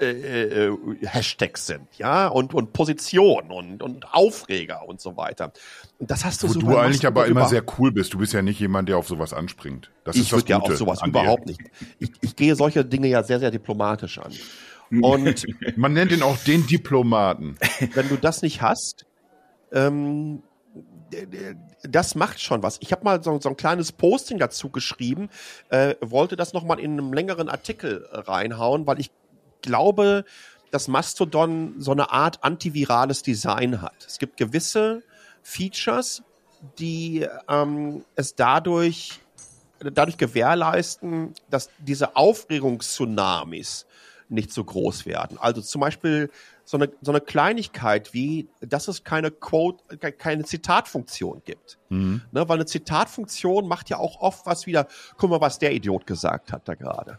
äh, 0.00 0.66
äh, 0.66 0.76
Hashtags 1.02 1.66
sind, 1.66 1.88
ja, 1.96 2.28
und, 2.28 2.54
und 2.54 2.72
Position 2.72 3.50
und, 3.50 3.82
und 3.82 4.12
Aufreger 4.12 4.86
und 4.86 5.00
so 5.00 5.16
weiter. 5.16 5.52
Und 5.98 6.10
das 6.10 6.24
hast 6.24 6.42
du 6.42 6.48
Wo 6.48 6.52
so 6.52 6.60
du 6.60 6.76
eigentlich 6.76 7.06
aber 7.06 7.26
immer 7.26 7.46
sehr 7.48 7.64
cool 7.78 7.90
bist. 7.90 8.14
Du 8.14 8.18
bist 8.18 8.32
ja 8.32 8.42
nicht 8.42 8.60
jemand, 8.60 8.88
der 8.88 8.98
auf 8.98 9.08
sowas 9.08 9.32
anspringt. 9.32 9.90
Das 10.04 10.16
ich 10.16 10.32
würde 10.32 10.48
ja 10.48 10.58
auf 10.58 10.76
sowas 10.76 11.00
überhaupt 11.04 11.46
nicht. 11.46 11.60
Ich, 11.98 12.12
ich 12.20 12.36
gehe 12.36 12.54
solche 12.54 12.84
Dinge 12.84 13.08
ja 13.08 13.22
sehr, 13.22 13.40
sehr 13.40 13.50
diplomatisch 13.50 14.18
an. 14.18 14.32
Und 15.02 15.46
man 15.76 15.92
nennt 15.92 16.12
ihn 16.12 16.22
auch 16.22 16.36
den 16.38 16.66
Diplomaten. 16.66 17.56
Wenn 17.94 18.08
du 18.08 18.16
das 18.16 18.42
nicht 18.42 18.62
hast, 18.62 19.06
ähm, 19.72 20.42
das 21.82 22.14
macht 22.14 22.40
schon 22.40 22.62
was. 22.62 22.78
Ich 22.80 22.92
habe 22.92 23.04
mal 23.04 23.22
so, 23.22 23.40
so, 23.40 23.48
ein 23.48 23.56
kleines 23.56 23.92
Posting 23.92 24.38
dazu 24.38 24.70
geschrieben, 24.70 25.30
äh, 25.70 25.94
wollte 26.00 26.36
das 26.36 26.52
nochmal 26.52 26.78
in 26.78 26.92
einem 26.92 27.12
längeren 27.12 27.48
Artikel 27.48 28.06
reinhauen, 28.12 28.86
weil 28.86 29.00
ich 29.00 29.10
glaube, 29.62 30.24
dass 30.70 30.88
Mastodon 30.88 31.74
so 31.78 31.92
eine 31.92 32.10
Art 32.10 32.44
antivirales 32.44 33.22
Design 33.22 33.80
hat. 33.80 33.94
Es 34.06 34.18
gibt 34.18 34.36
gewisse 34.36 35.02
Features, 35.42 36.22
die 36.78 37.26
ähm, 37.48 38.04
es 38.16 38.34
dadurch, 38.34 39.20
dadurch 39.78 40.18
gewährleisten, 40.18 41.34
dass 41.48 41.70
diese 41.78 42.16
Aufregungstsunamis 42.16 43.86
nicht 44.28 44.52
so 44.52 44.62
groß 44.62 45.06
werden. 45.06 45.38
Also 45.38 45.62
zum 45.62 45.80
Beispiel 45.80 46.30
so 46.64 46.76
eine, 46.76 46.90
so 47.00 47.12
eine 47.12 47.22
Kleinigkeit 47.22 48.12
wie, 48.12 48.48
dass 48.60 48.88
es 48.88 49.04
keine 49.04 49.30
Quote, 49.30 49.96
keine 49.96 50.44
Zitatfunktion 50.44 51.40
gibt. 51.44 51.78
Mhm. 51.88 52.20
Ne, 52.30 52.46
weil 52.46 52.58
eine 52.58 52.66
Zitatfunktion 52.66 53.66
macht 53.66 53.88
ja 53.88 53.96
auch 53.96 54.20
oft 54.20 54.44
was 54.44 54.66
wieder, 54.66 54.86
guck 55.16 55.30
mal, 55.30 55.40
was 55.40 55.58
der 55.58 55.72
Idiot 55.72 56.06
gesagt 56.06 56.52
hat 56.52 56.68
da 56.68 56.74
gerade. 56.74 57.18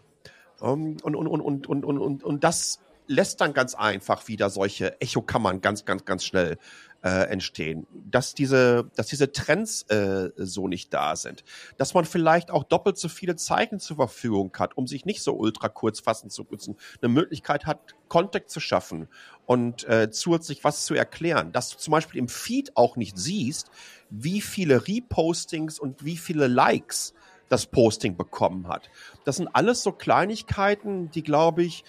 Um, 0.62 0.98
und, 1.04 1.16
und, 1.16 1.28
und, 1.28 1.68
und, 1.68 1.86
und, 1.86 1.98
und, 1.98 2.24
und 2.24 2.44
das 2.44 2.80
lässt 3.10 3.42
dann 3.42 3.54
ganz 3.54 3.74
einfach 3.74 4.28
wieder 4.28 4.50
solche 4.50 5.02
Echokammern 5.02 5.62
ganz, 5.62 5.84
ganz, 5.84 6.06
ganz 6.06 6.24
schnell 6.24 6.58
äh, 7.02 7.28
entstehen, 7.30 7.88
dass 7.92 8.36
diese, 8.36 8.90
dass 8.96 9.08
diese 9.08 9.32
Trends 9.32 9.84
äh, 9.84 10.32
so 10.36 10.68
nicht 10.68 10.94
da 10.94 11.16
sind, 11.16 11.44
dass 11.78 11.94
man 11.94 12.06
vielleicht 12.06 12.52
auch 12.52 12.64
doppelt 12.64 12.98
so 12.98 13.10
viele 13.10 13.36
Zeichen 13.36 13.80
zur 13.80 13.96
Verfügung 13.96 14.52
hat, 14.60 14.78
um 14.78 14.86
sich 14.86 15.06
nicht 15.06 15.24
so 15.24 15.34
ultra 15.34 15.70
kurz 15.70 16.00
fassen 16.02 16.30
zu 16.30 16.46
müssen, 16.50 16.76
eine 17.02 17.10
Möglichkeit 17.10 17.66
hat, 17.66 17.96
Kontext 18.10 18.52
zu 18.52 18.60
schaffen 18.60 19.08
und 19.46 19.88
äh, 19.88 20.12
zusätzlich 20.12 20.64
was 20.64 20.86
zu 20.86 20.94
erklären, 20.94 21.52
dass 21.52 21.70
du 21.70 21.78
zum 21.78 21.92
Beispiel 21.92 22.20
im 22.20 22.28
Feed 22.28 22.76
auch 22.76 22.96
nicht 22.96 23.18
siehst, 23.18 23.72
wie 24.10 24.42
viele 24.42 24.88
Repostings 24.88 25.80
und 25.80 26.06
wie 26.06 26.18
viele 26.18 26.48
Likes 26.48 27.14
das 27.50 27.66
Posting 27.66 28.16
bekommen 28.16 28.68
hat. 28.68 28.90
Das 29.26 29.38
sind 29.38 29.48
alles 29.54 29.84
so 29.84 29.92
Kleinigkeiten, 29.92 31.12
die, 31.12 31.24
glaube 31.24 31.64
ich, 31.64 31.84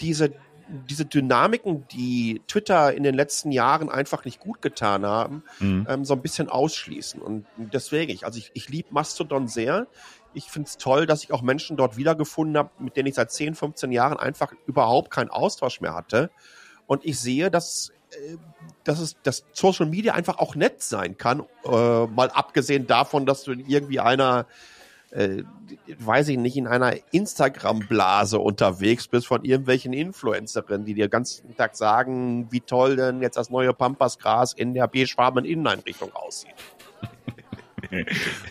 diese, 0.00 0.32
diese 0.88 1.04
Dynamiken, 1.04 1.86
die 1.88 2.42
Twitter 2.48 2.92
in 2.92 3.02
den 3.02 3.14
letzten 3.14 3.52
Jahren 3.52 3.90
einfach 3.90 4.24
nicht 4.24 4.40
gut 4.40 4.62
getan 4.62 5.06
haben, 5.06 5.44
mhm. 5.60 5.86
ähm, 5.88 6.04
so 6.04 6.14
ein 6.14 6.22
bisschen 6.22 6.48
ausschließen. 6.48 7.20
Und 7.20 7.46
deswegen, 7.56 8.10
ich, 8.10 8.24
also 8.24 8.38
ich, 8.38 8.50
ich 8.54 8.68
liebe 8.68 8.88
Mastodon 8.92 9.46
sehr. 9.46 9.86
Ich 10.34 10.50
finde 10.50 10.68
es 10.68 10.76
toll, 10.76 11.06
dass 11.06 11.22
ich 11.22 11.32
auch 11.32 11.42
Menschen 11.42 11.76
dort 11.76 11.96
wiedergefunden 11.96 12.56
habe, 12.56 12.70
mit 12.78 12.96
denen 12.96 13.08
ich 13.08 13.14
seit 13.14 13.30
10, 13.30 13.54
15 13.54 13.92
Jahren 13.92 14.18
einfach 14.18 14.52
überhaupt 14.66 15.10
keinen 15.10 15.30
Austausch 15.30 15.80
mehr 15.80 15.94
hatte. 15.94 16.30
Und 16.86 17.04
ich 17.04 17.20
sehe, 17.20 17.50
dass 17.50 17.92
äh, 18.10 18.36
dass 18.84 19.00
es, 19.00 19.16
dass 19.22 19.44
Social 19.52 19.84
Media 19.84 20.14
einfach 20.14 20.38
auch 20.38 20.54
nett 20.54 20.82
sein 20.82 21.18
kann, 21.18 21.42
äh, 21.64 22.06
mal 22.06 22.30
abgesehen 22.30 22.86
davon, 22.86 23.26
dass 23.26 23.42
du 23.42 23.52
irgendwie 23.52 24.00
einer 24.00 24.46
äh, 25.10 25.42
weiß 25.98 26.28
ich 26.28 26.38
nicht, 26.38 26.56
in 26.56 26.66
einer 26.66 26.94
Instagram-Blase 27.12 28.38
unterwegs 28.38 29.08
bist 29.08 29.26
von 29.26 29.44
irgendwelchen 29.44 29.92
Influencerinnen, 29.92 30.84
die 30.84 30.94
dir 30.94 31.06
den 31.06 31.10
ganzen 31.10 31.56
Tag 31.56 31.76
sagen, 31.76 32.48
wie 32.50 32.60
toll 32.60 32.96
denn 32.96 33.22
jetzt 33.22 33.36
das 33.36 33.50
neue 33.50 33.72
Pampasgras 33.72 34.52
in 34.52 34.74
der 34.74 34.86
beigefarbenen 34.86 35.50
Inneneinrichtung 35.50 36.12
aussieht. 36.14 36.54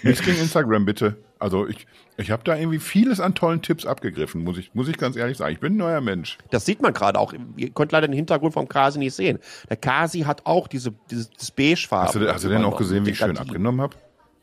Nichts 0.04 0.24
gegen 0.24 0.39
Instagram, 0.39 0.86
bitte. 0.86 1.17
Also 1.39 1.67
ich, 1.67 1.86
ich 2.17 2.32
habe 2.32 2.43
da 2.43 2.56
irgendwie 2.56 2.80
vieles 2.80 3.20
an 3.20 3.36
tollen 3.36 3.62
Tipps 3.62 3.86
abgegriffen, 3.86 4.43
muss 4.43 4.58
ich, 4.58 4.74
muss 4.74 4.88
ich 4.88 4.98
ganz 4.98 5.15
ehrlich 5.15 5.38
sagen. 5.38 5.54
Ich 5.54 5.60
bin 5.60 5.74
ein 5.74 5.78
neuer 5.78 6.02
Mensch. 6.02 6.38
Das 6.50 6.65
sieht 6.65 6.82
man 6.82 6.93
gerade 6.93 7.20
auch. 7.20 7.34
Ihr 7.56 7.70
könnt 7.70 7.91
leider 7.91 8.08
den 8.08 8.15
Hintergrund 8.15 8.54
vom 8.54 8.67
Kasi 8.67 8.98
nicht 8.98 9.13
sehen. 9.13 9.38
Der 9.70 9.78
Kasi 9.78 10.22
hat 10.22 10.46
auch 10.46 10.67
diese, 10.67 10.93
dieses 11.12 11.52
Beigefarben. 11.52 12.08
Hast 12.08 12.15
du, 12.15 12.34
hast 12.34 12.43
du 12.43 12.50
denn 12.50 12.63
auch 12.63 12.78
gesehen, 12.78 13.06
wie 13.06 13.12
ich 13.12 13.20
schön 13.20 13.38
abgenommen 13.38 13.82
habe? 13.82 13.96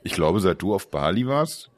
Ich 0.05 0.13
glaube, 0.13 0.39
seit 0.39 0.63
du 0.63 0.75
auf 0.75 0.91
Bali 0.91 1.27
warst, 1.27 1.71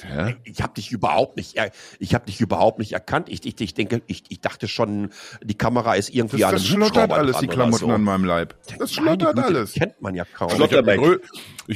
Hä? 0.00 0.36
Ich 0.44 0.62
habe 0.62 0.74
dich 0.74 0.90
überhaupt 0.90 1.36
nicht, 1.36 1.56
ich 1.98 2.14
habe 2.14 2.26
dich 2.26 2.40
überhaupt 2.40 2.78
nicht 2.78 2.92
erkannt. 2.92 3.28
Ich, 3.28 3.44
ich, 3.44 3.60
ich 3.60 3.74
denke, 3.74 4.02
ich, 4.06 4.24
ich 4.28 4.40
dachte 4.40 4.66
schon, 4.66 5.10
die 5.42 5.54
Kamera 5.54 5.94
ist 5.94 6.10
irgendwie 6.10 6.38
das, 6.38 6.44
an 6.44 6.54
einem 6.54 6.62
Das 6.62 6.66
schlottert 6.66 7.12
alles, 7.12 7.38
die 7.38 7.46
Klamotten 7.46 7.86
so. 7.86 7.92
an 7.92 8.02
meinem 8.02 8.24
Leib. 8.24 8.54
Das 8.78 8.92
schlottert 8.92 9.36
Güte, 9.36 9.46
alles. 9.46 9.74
Kennt 9.74 10.00
man 10.00 10.14
ja 10.14 10.24
kaum. 10.24 10.50
Ich 10.50 10.72
habe 10.72 10.82
mir, 10.82 11.20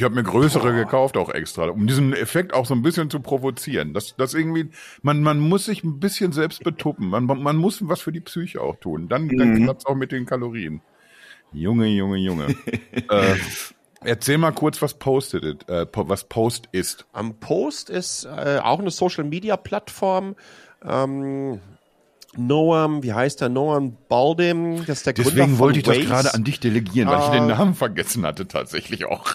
hab 0.03 0.13
mir, 0.13 0.23
größere 0.23 0.73
Boah. 0.73 0.85
gekauft 0.85 1.17
auch 1.17 1.29
extra, 1.29 1.69
um 1.69 1.87
diesen 1.87 2.15
Effekt 2.15 2.55
auch 2.55 2.65
so 2.65 2.75
ein 2.75 2.83
bisschen 2.83 3.11
zu 3.11 3.21
provozieren. 3.21 3.93
Das, 3.93 4.17
das 4.17 4.35
irgendwie, 4.35 4.71
man, 5.03 5.23
man 5.23 5.39
muss 5.39 5.67
sich 5.67 5.85
ein 5.85 6.01
bisschen 6.01 6.33
selbst 6.33 6.65
betuppen. 6.65 7.09
Man, 7.09 7.27
man 7.27 7.57
muss 7.57 7.87
was 7.87 8.01
für 8.01 8.13
die 8.13 8.21
Psyche 8.21 8.61
auch 8.61 8.77
tun. 8.77 9.09
Dann, 9.09 9.27
mhm. 9.27 9.39
dann 9.39 9.63
klappt's 9.63 9.87
auch 9.87 9.95
mit 9.95 10.11
den 10.11 10.25
Kalorien. 10.27 10.81
Junge, 11.53 11.87
Junge, 11.87 12.19
Junge. 12.19 12.47
äh, 12.93 13.35
Erzähl 14.07 14.39
mal 14.39 14.53
kurz, 14.53 14.81
was 14.83 14.95
postet, 14.95 15.69
äh, 15.69 15.85
was 15.93 16.25
Post 16.25 16.69
ist. 16.71 17.07
Am 17.13 17.35
Post 17.41 17.91
ist 17.91 18.25
äh, 18.25 18.61
auch 18.63 18.79
eine 18.79 18.93
Social 18.93 19.25
Media 19.25 19.57
Plattform. 19.57 20.37
Ähm, 20.85 21.61
Noam, 22.37 23.03
wie 23.03 23.13
heißt 23.13 23.41
der? 23.41 23.49
Noam 23.49 23.97
Baldim, 24.09 24.87
das 24.87 24.99
ist 24.99 25.07
der 25.07 25.15
Gründer 25.15 25.31
Deswegen 25.31 25.59
wollte 25.59 25.81
ich 25.81 25.87
Waze. 25.87 25.99
das 25.99 26.09
gerade 26.09 26.35
an 26.35 26.45
dich 26.45 26.61
delegieren, 26.61 27.09
weil 27.09 27.19
uh, 27.19 27.25
ich 27.25 27.31
den 27.31 27.51
ah. 27.51 27.57
Namen 27.57 27.75
vergessen 27.75 28.25
hatte 28.25 28.47
tatsächlich 28.47 29.07
auch. 29.07 29.35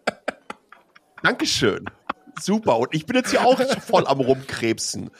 Dankeschön. 1.22 1.84
Super. 2.40 2.78
Und 2.78 2.94
ich 2.94 3.04
bin 3.04 3.16
jetzt 3.16 3.30
hier 3.30 3.44
auch 3.44 3.60
voll 3.80 4.06
am 4.06 4.20
rumkrebsen. 4.20 5.10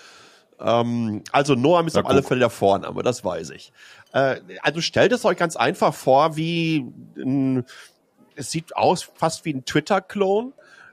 Ähm, 0.59 1.25
also 1.31 1.55
Noam 1.57 1.89
ist 1.89 1.95
Na, 1.95 2.01
auf 2.01 2.07
guck. 2.07 2.13
alle 2.13 2.23
Fälle 2.23 2.41
der 2.41 2.51
Vorname, 2.51 3.03
das 3.03 3.23
weiß 3.23 3.51
ich. 3.51 3.71
Äh, 4.15 4.37
also 4.63 4.81
stellt 4.81 5.13
es 5.13 5.27
euch 5.27 5.37
ganz 5.37 5.57
einfach 5.57 5.93
vor, 5.93 6.37
wie 6.37 6.87
ein 7.19 7.65
es 8.41 8.51
sieht 8.51 8.75
aus 8.77 9.03
fast 9.15 9.45
wie 9.45 9.55
ein 9.55 9.65
Twitter-Clone. 9.65 10.53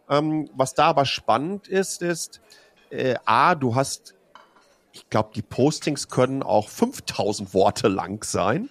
Ähm, 0.09 0.49
was 0.53 0.73
da 0.73 0.85
aber 0.85 1.05
spannend 1.05 1.67
ist, 1.67 2.01
ist, 2.01 2.41
äh, 2.89 3.15
A, 3.25 3.55
du 3.55 3.75
hast, 3.75 4.15
ich 4.91 5.09
glaube, 5.09 5.31
die 5.35 5.41
Postings 5.41 6.07
können 6.09 6.43
auch 6.43 6.69
5000 6.69 7.53
Worte 7.53 7.87
lang 7.87 8.23
sein. 8.23 8.69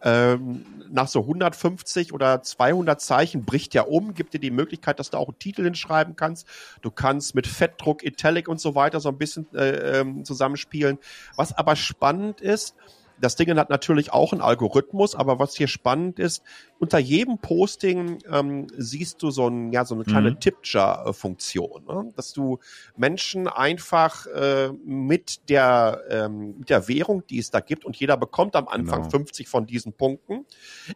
Ähm, 0.00 0.64
nach 0.90 1.08
so 1.08 1.20
150 1.22 2.12
oder 2.12 2.42
200 2.42 3.00
Zeichen 3.00 3.44
bricht 3.44 3.74
ja 3.74 3.82
um, 3.82 4.14
gibt 4.14 4.32
dir 4.32 4.38
die 4.38 4.52
Möglichkeit, 4.52 5.00
dass 5.00 5.10
du 5.10 5.16
auch 5.16 5.28
einen 5.28 5.40
Titel 5.40 5.64
hinschreiben 5.64 6.14
kannst. 6.14 6.46
Du 6.82 6.92
kannst 6.92 7.34
mit 7.34 7.48
Fettdruck, 7.48 8.04
Italic 8.04 8.48
und 8.48 8.60
so 8.60 8.76
weiter 8.76 9.00
so 9.00 9.08
ein 9.08 9.18
bisschen 9.18 9.52
äh, 9.54 9.98
ähm, 10.00 10.24
zusammenspielen. 10.24 10.98
Was 11.34 11.52
aber 11.52 11.74
spannend 11.74 12.40
ist, 12.40 12.76
das 13.20 13.36
Ding 13.36 13.56
hat 13.56 13.70
natürlich 13.70 14.12
auch 14.12 14.32
einen 14.32 14.42
Algorithmus, 14.42 15.14
aber 15.14 15.38
was 15.38 15.56
hier 15.56 15.68
spannend 15.68 16.18
ist, 16.18 16.42
unter 16.80 16.98
jedem 16.98 17.38
Posting 17.38 18.18
ähm, 18.30 18.68
siehst 18.76 19.22
du 19.22 19.30
so, 19.30 19.48
ein, 19.48 19.72
ja, 19.72 19.84
so 19.84 19.94
eine 19.94 20.04
kleine 20.04 20.30
mhm. 20.30 20.40
Tip-Jar-Funktion, 20.40 21.84
ne? 21.86 22.12
dass 22.14 22.32
du 22.32 22.58
Menschen 22.96 23.48
einfach 23.48 24.26
äh, 24.26 24.70
mit, 24.84 25.48
der, 25.48 26.02
ähm, 26.08 26.58
mit 26.58 26.70
der 26.70 26.86
Währung, 26.86 27.26
die 27.26 27.38
es 27.38 27.50
da 27.50 27.60
gibt, 27.60 27.84
und 27.84 27.96
jeder 27.96 28.16
bekommt 28.16 28.54
am 28.54 28.68
Anfang 28.68 29.00
genau. 29.00 29.10
50 29.10 29.48
von 29.48 29.66
diesen 29.66 29.92
Punkten. 29.92 30.46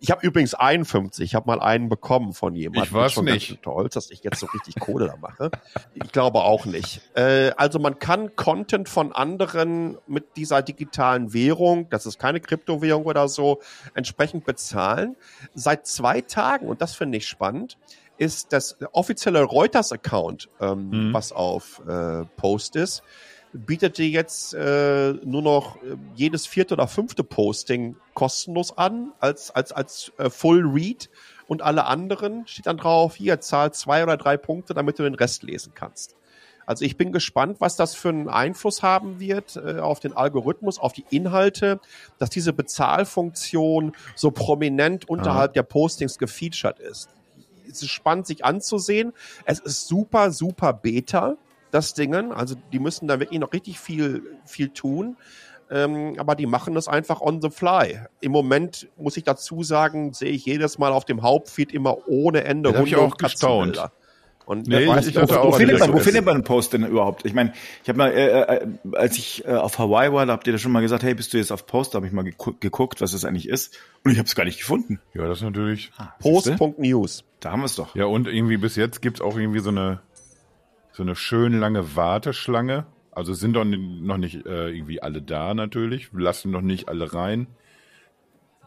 Ich 0.01 0.11
habe 0.13 0.25
übrigens 0.25 0.55
51, 0.55 1.25
ich 1.25 1.35
habe 1.35 1.47
mal 1.47 1.61
einen 1.61 1.89
bekommen 1.89 2.33
von 2.33 2.55
jemandem. 2.55 2.85
Ich 2.85 2.93
weiß 2.93 3.21
nicht. 3.23 3.59
Stolz, 3.59 3.95
dass 3.95 4.11
ich 4.11 4.23
jetzt 4.23 4.39
so 4.39 4.47
richtig 4.47 4.77
Kohle 4.77 5.07
da 5.07 5.17
mache. 5.17 5.51
Ich 5.95 6.13
glaube 6.13 6.43
auch 6.43 6.65
nicht. 6.65 7.01
Äh, 7.15 7.51
also 7.57 7.81
man 7.81 7.99
kann 7.99 8.37
Content 8.37 8.89
von 8.89 9.13
anderen 9.13 9.99
mit 10.07 10.37
dieser 10.37 10.63
digitalen 10.63 11.33
Währung, 11.33 11.89
das 11.91 12.07
ist 12.07 12.21
keine 12.21 12.41
Kryptowährung 12.41 13.05
oder 13.05 13.27
so, 13.29 13.61
entsprechend 13.95 14.45
bezahlen. 14.45 15.17
Seit 15.55 15.72
seit 15.73 15.87
zwei 15.87 16.21
Tagen, 16.21 16.69
und 16.69 16.83
das 16.83 16.95
finde 16.95 17.19
ich 17.19 17.27
spannend, 17.27 17.79
ist 18.19 18.53
das 18.53 18.77
offizielle 18.93 19.43
Reuters-Account, 19.43 20.51
ähm, 20.61 20.91
mhm. 20.91 21.15
was 21.15 21.33
auf 21.33 21.81
äh, 21.89 22.25
Post 22.37 22.77
ist, 22.77 23.03
bietet 23.55 23.97
dir 23.99 24.09
jetzt 24.09 24.55
äh, 24.55 25.13
nur 25.25 25.43
noch 25.43 25.77
äh, 25.77 25.97
jedes 26.15 26.47
vierte 26.47 26.75
oder 26.75 26.89
fünfte 26.89 27.25
Posting 27.25 27.97
kostenlos 28.15 28.77
an, 28.77 29.13
als, 29.19 29.51
als, 29.51 29.73
als 29.73 30.13
äh, 30.19 30.29
Full 30.29 30.67
Read. 30.67 31.09
Und 31.47 31.63
alle 31.63 31.87
anderen 31.87 32.47
steht 32.47 32.67
dann 32.67 32.77
drauf, 32.77 33.17
hier, 33.17 33.41
zahl 33.41 33.73
zwei 33.73 34.03
oder 34.03 34.17
drei 34.17 34.37
Punkte, 34.37 34.75
damit 34.75 34.99
du 34.99 35.03
den 35.03 35.15
Rest 35.15 35.43
lesen 35.43 35.73
kannst. 35.75 36.17
Also 36.67 36.85
ich 36.85 36.97
bin 36.97 37.13
gespannt, 37.13 37.57
was 37.61 37.77
das 37.77 37.95
für 37.95 38.09
einen 38.11 38.29
Einfluss 38.29 38.83
haben 38.83 39.21
wird 39.21 39.57
äh, 39.57 39.79
auf 39.79 40.01
den 40.01 40.13
Algorithmus, 40.15 40.79
auf 40.79 40.93
die 40.93 41.05
Inhalte, 41.11 41.81
dass 42.19 42.31
diese 42.31 42.53
Bezahlfunktion 42.53 43.93
so 44.15 44.31
prominent 44.31 45.09
unterhalb 45.09 45.51
ah. 45.51 45.55
der 45.55 45.63
Postings 45.63 46.19
gefeatured 46.19 46.79
ist. 46.79 47.09
Es 47.69 47.83
ist 47.83 47.91
spannend, 47.91 48.27
sich 48.27 48.45
anzusehen. 48.45 49.13
Es 49.45 49.59
ist 49.59 49.89
super, 49.89 50.31
super 50.31 50.73
Beta, 50.73 51.37
das 51.71 51.95
Dingen. 51.95 52.33
Also 52.33 52.55
die 52.73 52.79
müssen 52.79 53.09
da 53.09 53.19
wirklich 53.19 53.41
noch 53.41 53.53
richtig 53.53 53.81
viel, 53.81 54.23
viel 54.45 54.69
tun. 54.69 55.17
Ähm, 55.71 56.17
aber 56.19 56.35
die 56.35 56.45
machen 56.45 56.75
das 56.75 56.87
einfach 56.87 57.23
on 57.23 57.41
the 57.41 57.49
fly. 57.49 58.01
Im 58.21 58.31
Moment 58.31 58.89
muss 58.99 59.17
ich 59.17 59.25
dazu 59.25 59.63
sagen, 59.63 60.13
sehe 60.13 60.31
ich 60.31 60.45
jedes 60.45 60.79
Mal 60.79 60.93
auf 60.93 61.07
dem 61.07 61.23
Hauptfeed 61.23 61.73
immer 61.73 62.07
ohne 62.09 62.45
Ende 62.45 62.73
ja, 62.73 62.79
Hunde 62.79 63.01
und 63.01 63.19
gestaunt. 63.19 63.81
Und 64.45 64.67
nee, 64.67 64.87
weiß, 64.87 65.07
ich, 65.07 65.17
wo, 65.17 65.21
wo, 65.21 65.53
findet 65.53 65.79
man, 65.79 65.93
wo 65.93 65.99
findet 65.99 66.25
man 66.25 66.35
einen 66.35 66.45
Post 66.45 66.73
denn 66.73 66.85
überhaupt? 66.85 67.25
Ich 67.25 67.33
meine, 67.33 67.53
ich 67.83 67.89
habe 67.89 67.99
mal, 67.99 68.11
äh, 68.11 68.57
äh, 68.57 68.67
als 68.93 69.17
ich 69.17 69.45
äh, 69.45 69.53
auf 69.53 69.79
Hawaii 69.79 70.13
war, 70.13 70.27
da 70.27 70.33
habt 70.33 70.47
ihr 70.47 70.53
da 70.53 70.59
schon 70.59 70.73
mal 70.73 70.81
gesagt, 70.81 71.03
hey, 71.03 71.15
bist 71.15 71.33
du 71.33 71.39
jetzt 71.39 71.53
auf 71.53 71.67
Post? 71.67 71.95
Da 71.95 71.97
habe 71.97 72.07
ich 72.07 72.13
mal 72.13 72.25
geguckt, 72.25 73.01
was 73.01 73.13
das 73.13 73.25
eigentlich 73.25 73.49
ist. 73.49 73.79
Und 74.05 74.11
ich 74.11 74.19
habe 74.19 74.27
es 74.27 74.35
gar 74.35 74.45
nicht 74.45 74.59
gefunden. 74.59 75.01
Ja, 75.15 75.27
das 75.27 75.39
ist 75.39 75.45
natürlich. 75.45 75.93
Ah, 75.97 76.13
Post.news. 76.19 77.25
Da 77.41 77.53
haben 77.53 77.61
wir 77.61 77.67
es 77.67 77.77
doch. 77.77 77.95
Ja, 77.95 78.07
und 78.07 78.27
irgendwie 78.27 78.57
bis 78.57 78.77
jetzt 78.77 79.01
gibt's 79.03 79.21
auch 79.21 79.37
irgendwie 79.37 79.61
so 79.61 79.71
eine 79.71 80.01
so 80.93 81.03
eine 81.03 81.17
schön 81.17 81.59
lange 81.59 81.97
Warteschlange. 81.97 82.87
Also 83.13 83.35
sind 83.35 83.55
doch 83.55 83.65
noch 83.65 84.19
nicht 84.19 84.47
äh, 84.47 84.69
irgendwie 84.71 85.03
alle 85.03 85.23
da 85.23 85.55
natürlich, 85.55 86.11
lassen 86.13 86.51
noch 86.51 86.61
nicht 86.61 86.89
alle 86.89 87.13
rein 87.13 87.47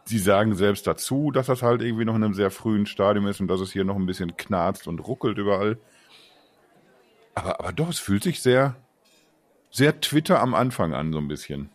sie 0.06 0.18
sagen 0.18 0.54
selbst 0.54 0.86
dazu, 0.86 1.30
dass 1.30 1.46
das 1.46 1.62
halt 1.62 1.82
irgendwie 1.82 2.04
noch 2.04 2.14
in 2.14 2.24
einem 2.24 2.34
sehr 2.34 2.50
frühen 2.50 2.86
Stadium 2.86 3.26
ist 3.26 3.40
und 3.40 3.48
dass 3.48 3.60
es 3.60 3.72
hier 3.72 3.84
noch 3.84 3.96
ein 3.96 4.06
bisschen 4.06 4.36
knarzt 4.36 4.86
und 4.86 5.00
ruckelt 5.00 5.38
überall. 5.38 5.78
Aber, 7.34 7.60
aber 7.60 7.72
doch, 7.72 7.90
es 7.90 7.98
fühlt 7.98 8.22
sich 8.22 8.40
sehr, 8.40 8.76
sehr 9.70 10.00
Twitter 10.00 10.40
am 10.40 10.54
Anfang 10.54 10.94
an, 10.94 11.12
so 11.12 11.18
ein 11.18 11.28
bisschen. 11.28 11.70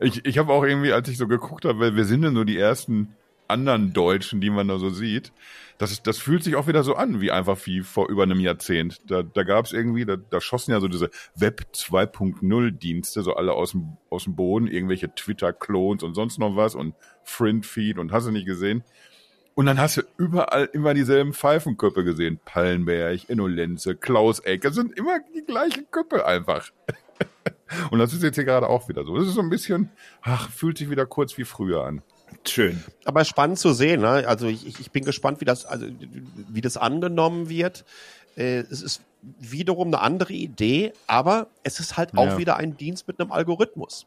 Ich, 0.00 0.24
ich 0.24 0.38
habe 0.38 0.52
auch 0.52 0.64
irgendwie, 0.64 0.92
als 0.92 1.08
ich 1.08 1.16
so 1.16 1.26
geguckt 1.26 1.64
habe, 1.64 1.78
weil 1.78 1.96
wir 1.96 2.04
sind 2.04 2.22
ja 2.22 2.30
nur 2.30 2.44
die 2.44 2.58
ersten 2.58 3.14
anderen 3.48 3.92
Deutschen, 3.92 4.40
die 4.40 4.50
man 4.50 4.68
da 4.68 4.78
so 4.78 4.90
sieht, 4.90 5.32
das, 5.78 6.02
das 6.02 6.18
fühlt 6.18 6.42
sich 6.42 6.56
auch 6.56 6.66
wieder 6.66 6.82
so 6.82 6.96
an, 6.96 7.20
wie 7.20 7.30
einfach 7.30 7.58
wie 7.66 7.80
vor 7.80 8.08
über 8.08 8.24
einem 8.24 8.40
Jahrzehnt. 8.40 9.00
Da, 9.06 9.22
da 9.22 9.44
gab 9.44 9.64
es 9.64 9.72
irgendwie, 9.72 10.04
da, 10.04 10.16
da 10.16 10.40
schossen 10.40 10.72
ja 10.72 10.80
so 10.80 10.88
diese 10.88 11.10
Web 11.36 11.66
2.0 11.72 12.70
Dienste, 12.72 13.22
so 13.22 13.34
alle 13.34 13.52
aus 13.52 13.72
dem, 13.72 13.96
aus 14.10 14.24
dem 14.24 14.34
Boden, 14.34 14.66
irgendwelche 14.66 15.14
Twitter-Clones 15.14 16.02
und 16.02 16.14
sonst 16.14 16.38
noch 16.38 16.56
was 16.56 16.74
und 16.74 16.94
Friend-Feed 17.28 17.98
und 17.98 18.12
hast 18.12 18.26
du 18.26 18.30
nicht 18.30 18.46
gesehen. 18.46 18.82
Und 19.54 19.66
dann 19.66 19.78
hast 19.80 19.96
du 19.96 20.02
überall 20.18 20.68
immer 20.72 20.94
dieselben 20.94 21.32
Pfeifenköpfe 21.34 22.04
gesehen. 22.04 22.38
Pallenberg, 22.44 23.28
Innolenze, 23.28 23.96
Klaus 23.96 24.38
Eck. 24.40 24.62
Das 24.62 24.74
sind 24.76 24.96
immer 24.96 25.18
die 25.34 25.42
gleichen 25.44 25.90
Köpfe 25.90 26.24
einfach. 26.24 26.70
und 27.90 27.98
das 27.98 28.12
ist 28.12 28.22
jetzt 28.22 28.36
hier 28.36 28.44
gerade 28.44 28.68
auch 28.68 28.88
wieder 28.88 29.04
so. 29.04 29.16
Das 29.16 29.26
ist 29.26 29.34
so 29.34 29.40
ein 29.40 29.50
bisschen, 29.50 29.90
ach, 30.22 30.48
fühlt 30.50 30.78
sich 30.78 30.90
wieder 30.90 31.06
kurz 31.06 31.36
wie 31.38 31.44
früher 31.44 31.84
an. 31.84 32.02
Schön. 32.46 32.84
Aber 33.04 33.24
spannend 33.24 33.58
zu 33.58 33.72
sehen. 33.72 34.02
Ne? 34.02 34.24
Also 34.28 34.46
ich, 34.46 34.78
ich 34.78 34.90
bin 34.92 35.04
gespannt, 35.04 35.40
wie 35.40 35.44
das, 35.44 35.66
also 35.66 35.86
wie 36.48 36.60
das 36.60 36.76
angenommen 36.76 37.48
wird. 37.48 37.84
Äh, 38.36 38.58
es 38.70 38.82
ist 38.82 39.02
wiederum 39.40 39.88
eine 39.88 40.00
andere 40.00 40.34
Idee, 40.34 40.92
aber 41.08 41.48
es 41.64 41.80
ist 41.80 41.96
halt 41.96 42.16
auch 42.16 42.26
Ja. 42.26 42.38
wieder 42.38 42.56
ein 42.58 42.76
Dienst 42.76 43.08
mit 43.08 43.18
einem 43.20 43.32
Algorithmus. 43.32 44.06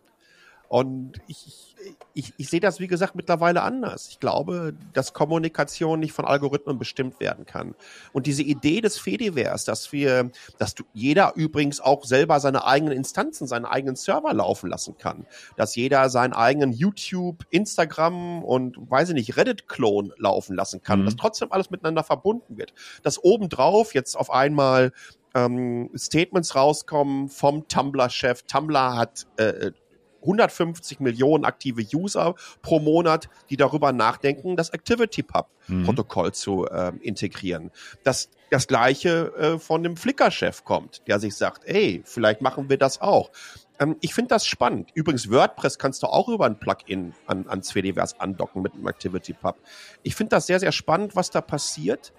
Und 0.71 1.19
ich, 1.27 1.75
ich, 2.13 2.33
ich 2.37 2.49
sehe 2.49 2.61
das, 2.61 2.79
wie 2.79 2.87
gesagt, 2.87 3.13
mittlerweile 3.13 3.61
anders. 3.61 4.07
Ich 4.07 4.21
glaube, 4.21 4.73
dass 4.93 5.11
Kommunikation 5.11 5.99
nicht 5.99 6.13
von 6.13 6.23
Algorithmen 6.23 6.79
bestimmt 6.79 7.19
werden 7.19 7.45
kann. 7.45 7.75
Und 8.13 8.25
diese 8.25 8.41
Idee 8.41 8.79
des 8.79 8.97
Fediverse, 8.97 9.65
dass 9.65 9.91
wir, 9.91 10.31
dass 10.59 10.73
du, 10.73 10.85
jeder 10.93 11.33
übrigens 11.35 11.81
auch 11.81 12.05
selber 12.05 12.39
seine 12.39 12.63
eigenen 12.65 12.93
Instanzen, 12.93 13.47
seinen 13.47 13.65
eigenen 13.65 13.97
Server 13.97 14.33
laufen 14.33 14.69
lassen 14.69 14.97
kann. 14.97 15.25
Dass 15.57 15.75
jeder 15.75 16.09
seinen 16.09 16.31
eigenen 16.31 16.71
YouTube, 16.71 17.45
Instagram 17.49 18.41
und, 18.41 18.77
weiß 18.89 19.09
ich 19.09 19.15
nicht, 19.15 19.35
Reddit-Klon 19.35 20.13
laufen 20.15 20.55
lassen 20.55 20.81
kann. 20.81 21.01
Mhm. 21.01 21.05
Dass 21.05 21.17
trotzdem 21.17 21.51
alles 21.51 21.69
miteinander 21.69 22.05
verbunden 22.05 22.57
wird. 22.57 22.73
Dass 23.03 23.21
obendrauf 23.21 23.93
jetzt 23.93 24.15
auf 24.15 24.31
einmal 24.31 24.93
ähm, 25.35 25.89
Statements 25.97 26.55
rauskommen 26.55 27.27
vom 27.27 27.67
Tumblr-Chef. 27.67 28.43
Tumblr 28.43 28.95
hat 28.95 29.27
äh, 29.35 29.71
150 30.21 30.99
Millionen 30.99 31.45
aktive 31.45 31.83
User 31.95 32.35
pro 32.61 32.79
Monat, 32.79 33.29
die 33.49 33.57
darüber 33.57 33.91
nachdenken, 33.91 34.55
das 34.55 34.71
ActivityPub-Protokoll 34.71 36.33
zu 36.33 36.67
ähm, 36.71 36.99
integrieren. 37.01 37.71
Das, 38.03 38.29
das 38.49 38.67
gleiche 38.67 39.33
äh, 39.35 39.59
von 39.59 39.83
dem 39.83 39.97
Flickr-Chef 39.97 40.63
kommt, 40.63 41.07
der 41.07 41.19
sich 41.19 41.35
sagt, 41.35 41.65
ey, 41.65 42.01
vielleicht 42.05 42.41
machen 42.41 42.69
wir 42.69 42.77
das 42.77 43.01
auch. 43.01 43.31
Ähm, 43.79 43.97
ich 44.01 44.13
finde 44.13 44.29
das 44.29 44.45
spannend. 44.45 44.91
Übrigens, 44.93 45.29
WordPress 45.29 45.77
kannst 45.79 46.03
du 46.03 46.07
auch 46.07 46.29
über 46.29 46.45
ein 46.45 46.59
Plugin 46.59 47.13
an, 47.25 47.47
ans 47.47 47.71
Fediverse 47.71 48.19
andocken 48.19 48.61
mit 48.61 48.73
dem 48.75 48.85
ActivityPub. 48.87 49.57
Ich 50.03 50.15
finde 50.15 50.29
das 50.29 50.47
sehr, 50.47 50.59
sehr 50.59 50.71
spannend, 50.71 51.15
was 51.15 51.31
da 51.31 51.41
passiert 51.41 52.13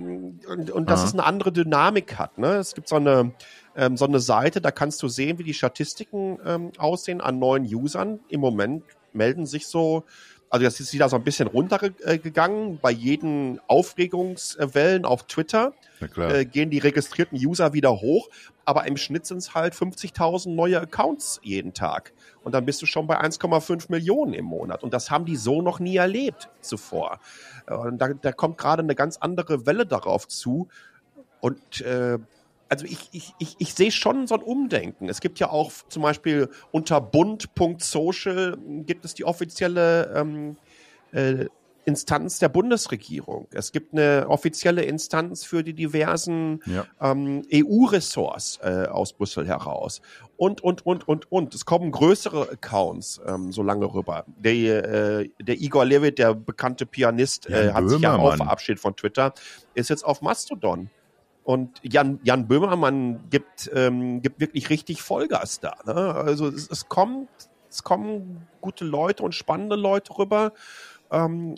und, 0.00 0.70
und 0.70 0.90
dass 0.90 1.00
Aha. 1.00 1.08
es 1.08 1.12
eine 1.12 1.24
andere 1.24 1.52
Dynamik 1.52 2.18
hat. 2.18 2.38
Ne? 2.38 2.56
Es 2.56 2.74
gibt 2.74 2.88
so 2.88 2.96
eine, 2.96 3.32
ähm, 3.76 3.96
so 3.96 4.06
eine 4.06 4.20
Seite, 4.20 4.60
da 4.60 4.70
kannst 4.70 5.02
du 5.02 5.08
sehen, 5.08 5.38
wie 5.38 5.44
die 5.44 5.54
Statistiken 5.54 6.38
ähm, 6.44 6.72
aussehen 6.78 7.20
an 7.20 7.38
neuen 7.38 7.64
Usern. 7.64 8.20
Im 8.28 8.40
Moment 8.40 8.84
melden 9.12 9.46
sich 9.46 9.66
so, 9.66 10.04
also 10.50 10.64
das 10.64 10.80
ist 10.80 10.92
wieder 10.92 11.08
so 11.08 11.14
ein 11.14 11.22
bisschen 11.22 11.46
runtergegangen 11.46 12.78
bei 12.78 12.90
jeden 12.90 13.60
Aufregungswellen 13.68 15.04
auf 15.04 15.22
Twitter. 15.22 15.72
Äh, 16.34 16.44
gehen 16.44 16.70
die 16.70 16.78
registrierten 16.78 17.38
User 17.38 17.72
wieder 17.72 18.00
hoch, 18.00 18.28
aber 18.64 18.86
im 18.86 18.96
Schnitt 18.96 19.26
sind 19.26 19.38
es 19.38 19.54
halt 19.54 19.74
50.000 19.74 20.50
neue 20.50 20.80
Accounts 20.80 21.40
jeden 21.44 21.72
Tag. 21.72 22.12
Und 22.42 22.52
dann 22.54 22.64
bist 22.66 22.82
du 22.82 22.86
schon 22.86 23.06
bei 23.06 23.20
1,5 23.20 23.86
Millionen 23.90 24.34
im 24.34 24.46
Monat. 24.46 24.82
Und 24.82 24.92
das 24.92 25.10
haben 25.10 25.24
die 25.24 25.36
so 25.36 25.62
noch 25.62 25.78
nie 25.78 25.96
erlebt 25.96 26.48
zuvor. 26.60 27.20
Äh, 27.68 27.74
Und 27.74 27.98
da, 27.98 28.08
da 28.08 28.32
kommt 28.32 28.58
gerade 28.58 28.82
eine 28.82 28.96
ganz 28.96 29.18
andere 29.18 29.66
Welle 29.66 29.86
darauf 29.86 30.26
zu. 30.26 30.68
Und 31.40 31.80
äh, 31.82 32.18
also 32.70 32.86
ich, 32.86 33.08
ich, 33.10 33.34
ich, 33.38 33.56
ich 33.58 33.74
sehe 33.74 33.90
schon 33.90 34.26
so 34.28 34.36
ein 34.36 34.42
Umdenken. 34.42 35.08
Es 35.08 35.20
gibt 35.20 35.40
ja 35.40 35.50
auch 35.50 35.72
zum 35.88 36.02
Beispiel 36.02 36.48
unter 36.70 37.00
bund.social 37.00 38.56
gibt 38.86 39.04
es 39.04 39.14
die 39.14 39.24
offizielle 39.24 40.14
ähm, 40.14 40.56
äh, 41.12 41.46
Instanz 41.84 42.38
der 42.38 42.48
Bundesregierung. 42.48 43.48
Es 43.52 43.72
gibt 43.72 43.92
eine 43.92 44.26
offizielle 44.28 44.82
Instanz 44.84 45.44
für 45.44 45.64
die 45.64 45.74
diversen 45.74 46.60
Ja. 46.66 46.86
ähm, 47.00 47.42
EU-Ressorts 47.52 48.60
äh, 48.62 48.86
aus 48.88 49.14
Brüssel 49.14 49.48
heraus. 49.48 50.00
Und, 50.36 50.60
und, 50.62 50.86
und, 50.86 51.08
und, 51.08 51.32
und. 51.32 51.54
Es 51.54 51.64
kommen 51.64 51.90
größere 51.90 52.50
Accounts 52.52 53.20
ähm, 53.26 53.50
so 53.50 53.62
lange 53.64 53.92
rüber. 53.92 54.24
Der, 54.38 54.84
äh, 55.20 55.28
der 55.40 55.60
Igor 55.60 55.84
Levit, 55.84 56.18
der 56.18 56.34
bekannte 56.34 56.86
Pianist, 56.86 57.48
äh, 57.48 57.66
Jan 57.66 57.74
hat 57.74 57.88
sich 57.88 58.00
ja 58.00 58.12
auch 58.12 58.18
Böhmermann. 58.18 58.36
verabschiedet 58.38 58.80
von 58.80 58.94
Twitter, 58.94 59.34
ist 59.74 59.90
jetzt 59.90 60.04
auf 60.04 60.22
Mastodon. 60.22 60.90
Und 61.50 61.80
Jan, 61.82 62.20
Jan 62.22 62.46
Böhmermann 62.46 63.28
gibt, 63.28 63.68
ähm, 63.74 64.22
gibt 64.22 64.38
wirklich 64.38 64.70
richtig 64.70 65.02
Vollgas 65.02 65.58
da. 65.58 65.74
Ne? 65.84 66.14
Also 66.14 66.46
es, 66.46 66.70
es 66.70 66.88
kommt, 66.88 67.28
es 67.68 67.82
kommen 67.82 68.46
gute 68.60 68.84
Leute 68.84 69.24
und 69.24 69.34
spannende 69.34 69.74
Leute 69.74 70.16
rüber. 70.16 70.52
Ähm, 71.10 71.56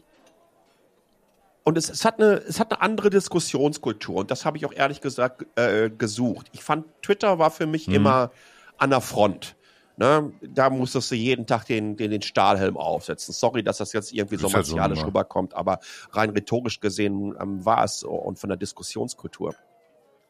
und 1.64 1.76
es, 1.76 1.90
es, 1.90 2.06
hat 2.06 2.18
eine, 2.22 2.36
es 2.36 2.58
hat 2.58 2.72
eine 2.72 2.80
andere 2.80 3.10
Diskussionskultur 3.10 4.16
und 4.16 4.30
das 4.30 4.46
habe 4.46 4.56
ich 4.56 4.64
auch 4.64 4.72
ehrlich 4.72 5.02
gesagt 5.02 5.44
äh, 5.56 5.90
gesucht. 5.90 6.46
Ich 6.52 6.64
fand, 6.64 6.86
Twitter 7.02 7.38
war 7.38 7.50
für 7.50 7.66
mich 7.66 7.86
Mhm. 7.86 7.94
immer 7.96 8.30
an 8.78 8.88
der 8.88 9.02
Front. 9.02 9.56
Ne? 9.98 10.32
Da 10.40 10.70
musstest 10.70 11.10
du 11.10 11.16
jeden 11.16 11.46
Tag 11.46 11.66
den, 11.66 11.98
den, 11.98 12.10
den 12.12 12.22
Stahlhelm 12.22 12.78
aufsetzen. 12.78 13.34
Sorry, 13.34 13.62
dass 13.62 13.76
das 13.76 13.92
jetzt 13.92 14.14
irgendwie 14.14 14.36
so 14.36 14.50
halt 14.50 14.64
so 14.64 14.74
martialisch 14.74 15.00
nun 15.00 15.12
mal. 15.12 15.20
rüberkommt, 15.20 15.52
aber 15.52 15.80
rein 16.12 16.30
rhetorisch 16.30 16.80
gesehen 16.80 17.36
ähm, 17.38 17.62
war 17.62 17.84
es 17.84 18.00
so 18.00 18.08
und 18.08 18.38
von 18.38 18.48
der 18.48 18.56
Diskussionskultur. 18.56 19.54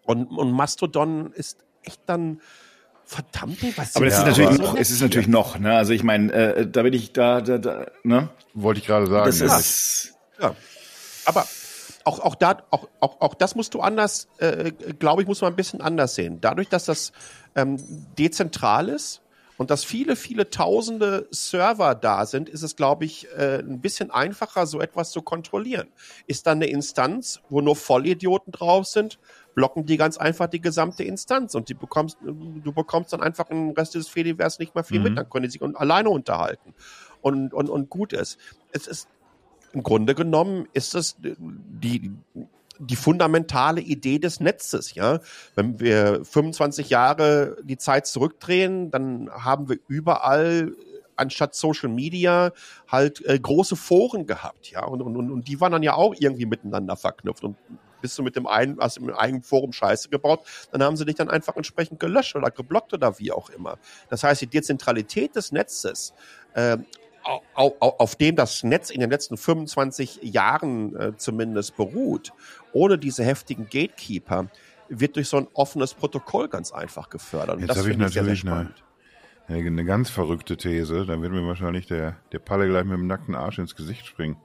Und, 0.04 0.26
und 0.26 0.50
Mastodon 0.52 1.32
ist 1.32 1.58
echt 1.82 2.00
dann 2.06 2.40
verdammt 3.04 3.58
was 3.76 3.96
Aber 3.96 4.06
das 4.06 4.14
Ja, 4.14 4.20
ist 4.22 4.26
natürlich 4.28 4.60
aber- 4.60 4.68
noch, 4.72 4.76
es 4.76 4.90
ist 4.90 5.00
natürlich 5.02 5.28
noch, 5.28 5.58
ne? 5.58 5.74
Also 5.76 5.92
ich 5.92 6.02
meine, 6.02 6.32
äh, 6.32 6.66
da 6.66 6.82
bin 6.82 6.92
ich 6.92 7.12
da, 7.12 7.40
da, 7.40 7.58
da, 7.58 7.86
ne? 8.04 8.30
Wollte 8.54 8.80
ich 8.80 8.86
gerade 8.86 9.06
sagen. 9.06 9.26
Das 9.26 9.40
ja. 9.40 9.56
ist 9.58 10.14
Ja. 10.40 10.54
Aber 11.24 11.46
auch, 12.04 12.18
auch, 12.20 12.34
da, 12.34 12.58
auch, 12.70 12.88
auch, 13.00 13.20
auch 13.20 13.34
das 13.34 13.54
musst 13.54 13.74
du 13.74 13.80
anders, 13.80 14.28
äh, 14.38 14.72
glaube 14.98 15.22
ich, 15.22 15.28
muss 15.28 15.40
man 15.40 15.52
ein 15.52 15.56
bisschen 15.56 15.80
anders 15.80 16.14
sehen. 16.16 16.40
Dadurch, 16.40 16.68
dass 16.68 16.84
das 16.84 17.12
ähm, 17.54 17.76
dezentral 18.18 18.88
ist 18.88 19.20
und 19.56 19.70
dass 19.70 19.84
viele, 19.84 20.16
viele 20.16 20.50
tausende 20.50 21.28
Server 21.30 21.94
da 21.94 22.26
sind, 22.26 22.48
ist 22.48 22.62
es, 22.62 22.74
glaube 22.74 23.04
ich, 23.04 23.28
äh, 23.36 23.58
ein 23.60 23.80
bisschen 23.80 24.10
einfacher, 24.10 24.66
so 24.66 24.80
etwas 24.80 25.10
zu 25.12 25.22
kontrollieren. 25.22 25.88
Ist 26.26 26.46
dann 26.48 26.58
eine 26.58 26.66
Instanz, 26.66 27.40
wo 27.50 27.60
nur 27.60 27.76
Vollidioten 27.76 28.50
drauf 28.52 28.86
sind, 28.86 29.18
blocken 29.54 29.86
die 29.86 29.96
ganz 29.96 30.16
einfach 30.18 30.46
die 30.46 30.60
gesamte 30.60 31.04
Instanz 31.04 31.54
und 31.54 31.68
die 31.68 31.74
bekommst, 31.74 32.18
du 32.22 32.72
bekommst 32.72 33.12
dann 33.12 33.22
einfach 33.22 33.50
im 33.50 33.70
Rest 33.70 33.94
des 33.94 34.08
Fediverse 34.08 34.60
nicht 34.60 34.74
mehr 34.74 34.84
viel 34.84 34.98
Mhm. 34.98 35.04
mit, 35.04 35.18
dann 35.18 35.28
können 35.28 35.44
die 35.44 35.50
sich 35.50 35.62
alleine 35.62 36.10
unterhalten. 36.10 36.74
Und, 37.20 37.54
und, 37.54 37.68
und 37.68 37.88
gut 37.90 38.12
ist. 38.12 38.38
Es 38.72 38.86
ist 38.86 39.08
im 39.72 39.82
Grunde 39.82 40.14
genommen 40.14 40.66
ist 40.72 40.94
es 40.94 41.16
die, 41.20 42.12
die 42.78 42.96
fundamentale 42.96 43.80
Idee 43.80 44.18
des 44.18 44.40
Netzes, 44.40 44.94
ja. 44.94 45.20
Wenn 45.54 45.78
wir 45.80 46.24
25 46.24 46.90
Jahre 46.90 47.56
die 47.62 47.78
Zeit 47.78 48.06
zurückdrehen, 48.06 48.90
dann 48.90 49.30
haben 49.30 49.68
wir 49.68 49.78
überall 49.88 50.72
anstatt 51.16 51.54
Social 51.54 51.88
Media 51.88 52.52
halt 52.88 53.24
äh, 53.24 53.38
große 53.38 53.76
Foren 53.76 54.26
gehabt, 54.26 54.70
ja. 54.70 54.84
Und, 54.84 55.00
und, 55.02 55.30
und 55.30 55.48
die 55.48 55.60
waren 55.60 55.72
dann 55.72 55.82
ja 55.82 55.94
auch 55.94 56.14
irgendwie 56.18 56.46
miteinander 56.46 56.96
verknüpft. 56.96 57.44
Und 57.44 57.56
bist 58.02 58.18
du 58.18 58.22
mit 58.22 58.36
dem 58.36 58.46
einen, 58.46 58.78
hast 58.78 58.98
du 58.98 59.00
dem 59.06 59.14
eigenen 59.14 59.42
Forum 59.42 59.72
Scheiße 59.72 60.10
gebaut, 60.10 60.40
dann 60.72 60.82
haben 60.82 60.96
sie 60.98 61.06
dich 61.06 61.14
dann 61.14 61.30
einfach 61.30 61.56
entsprechend 61.56 62.00
gelöscht 62.00 62.36
oder 62.36 62.50
geblockt 62.50 62.92
oder 62.92 63.18
wie 63.18 63.32
auch 63.32 63.48
immer. 63.48 63.78
Das 64.10 64.22
heißt, 64.24 64.42
die 64.42 64.46
Dezentralität 64.48 65.34
des 65.36 65.52
Netzes, 65.52 66.12
äh, 66.54 66.76
au- 67.24 67.76
au- 67.80 67.94
auf 67.98 68.16
dem 68.16 68.36
das 68.36 68.64
Netz 68.64 68.90
in 68.90 69.00
den 69.00 69.08
letzten 69.10 69.36
25 69.36 70.18
Jahren 70.22 70.94
äh, 70.96 71.16
zumindest 71.16 71.76
beruht, 71.76 72.32
ohne 72.72 72.98
diese 72.98 73.24
heftigen 73.24 73.64
Gatekeeper, 73.64 74.48
wird 74.88 75.16
durch 75.16 75.28
so 75.28 75.38
ein 75.38 75.46
offenes 75.54 75.94
Protokoll 75.94 76.48
ganz 76.48 76.72
einfach 76.72 77.08
gefördert. 77.08 77.56
Und 77.56 77.60
Jetzt 77.62 77.70
das 77.70 77.78
habe 77.78 77.88
ich 77.88 77.92
finde 77.94 78.08
sehr, 78.08 78.24
sehr 78.24 78.34
natürlich 78.34 78.44
eine, 79.48 79.66
eine 79.66 79.84
ganz 79.84 80.10
verrückte 80.10 80.56
These. 80.56 81.06
Dann 81.06 81.22
wird 81.22 81.32
mir 81.32 81.46
wahrscheinlich 81.46 81.86
der, 81.86 82.16
der 82.32 82.38
Palle 82.40 82.68
gleich 82.68 82.84
mit 82.84 82.98
dem 82.98 83.06
nackten 83.06 83.34
Arsch 83.34 83.58
ins 83.58 83.74
Gesicht 83.74 84.06
springen. 84.06 84.36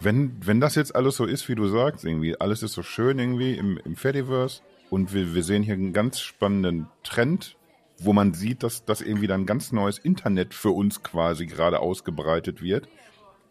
Wenn, 0.00 0.36
wenn 0.46 0.60
das 0.60 0.74
jetzt 0.74 0.94
alles 0.94 1.16
so 1.16 1.24
ist, 1.24 1.48
wie 1.48 1.54
du 1.54 1.66
sagst, 1.68 2.04
irgendwie, 2.04 2.38
alles 2.38 2.62
ist 2.62 2.72
so 2.74 2.82
schön 2.82 3.18
irgendwie 3.18 3.54
im, 3.54 3.78
im 3.78 3.96
Fediverse 3.96 4.60
und 4.90 5.14
wir, 5.14 5.34
wir 5.34 5.42
sehen 5.42 5.62
hier 5.62 5.74
einen 5.74 5.92
ganz 5.92 6.20
spannenden 6.20 6.86
Trend, 7.02 7.56
wo 7.98 8.12
man 8.12 8.34
sieht, 8.34 8.62
dass, 8.62 8.84
dass 8.84 9.00
irgendwie 9.00 9.26
dann 9.26 9.46
ganz 9.46 9.72
neues 9.72 9.98
Internet 9.98 10.52
für 10.52 10.70
uns 10.70 11.02
quasi 11.02 11.46
gerade 11.46 11.80
ausgebreitet 11.80 12.60
wird. 12.62 12.88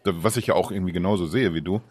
Da- 0.03 0.23
Was 0.23 0.37
ich 0.37 0.47
ja 0.47 0.53
auch 0.53 0.71
irgendwie 0.71 0.93
genauso 0.93 1.25
sehe 1.25 1.53
wie 1.55 1.61
du. 1.61 1.81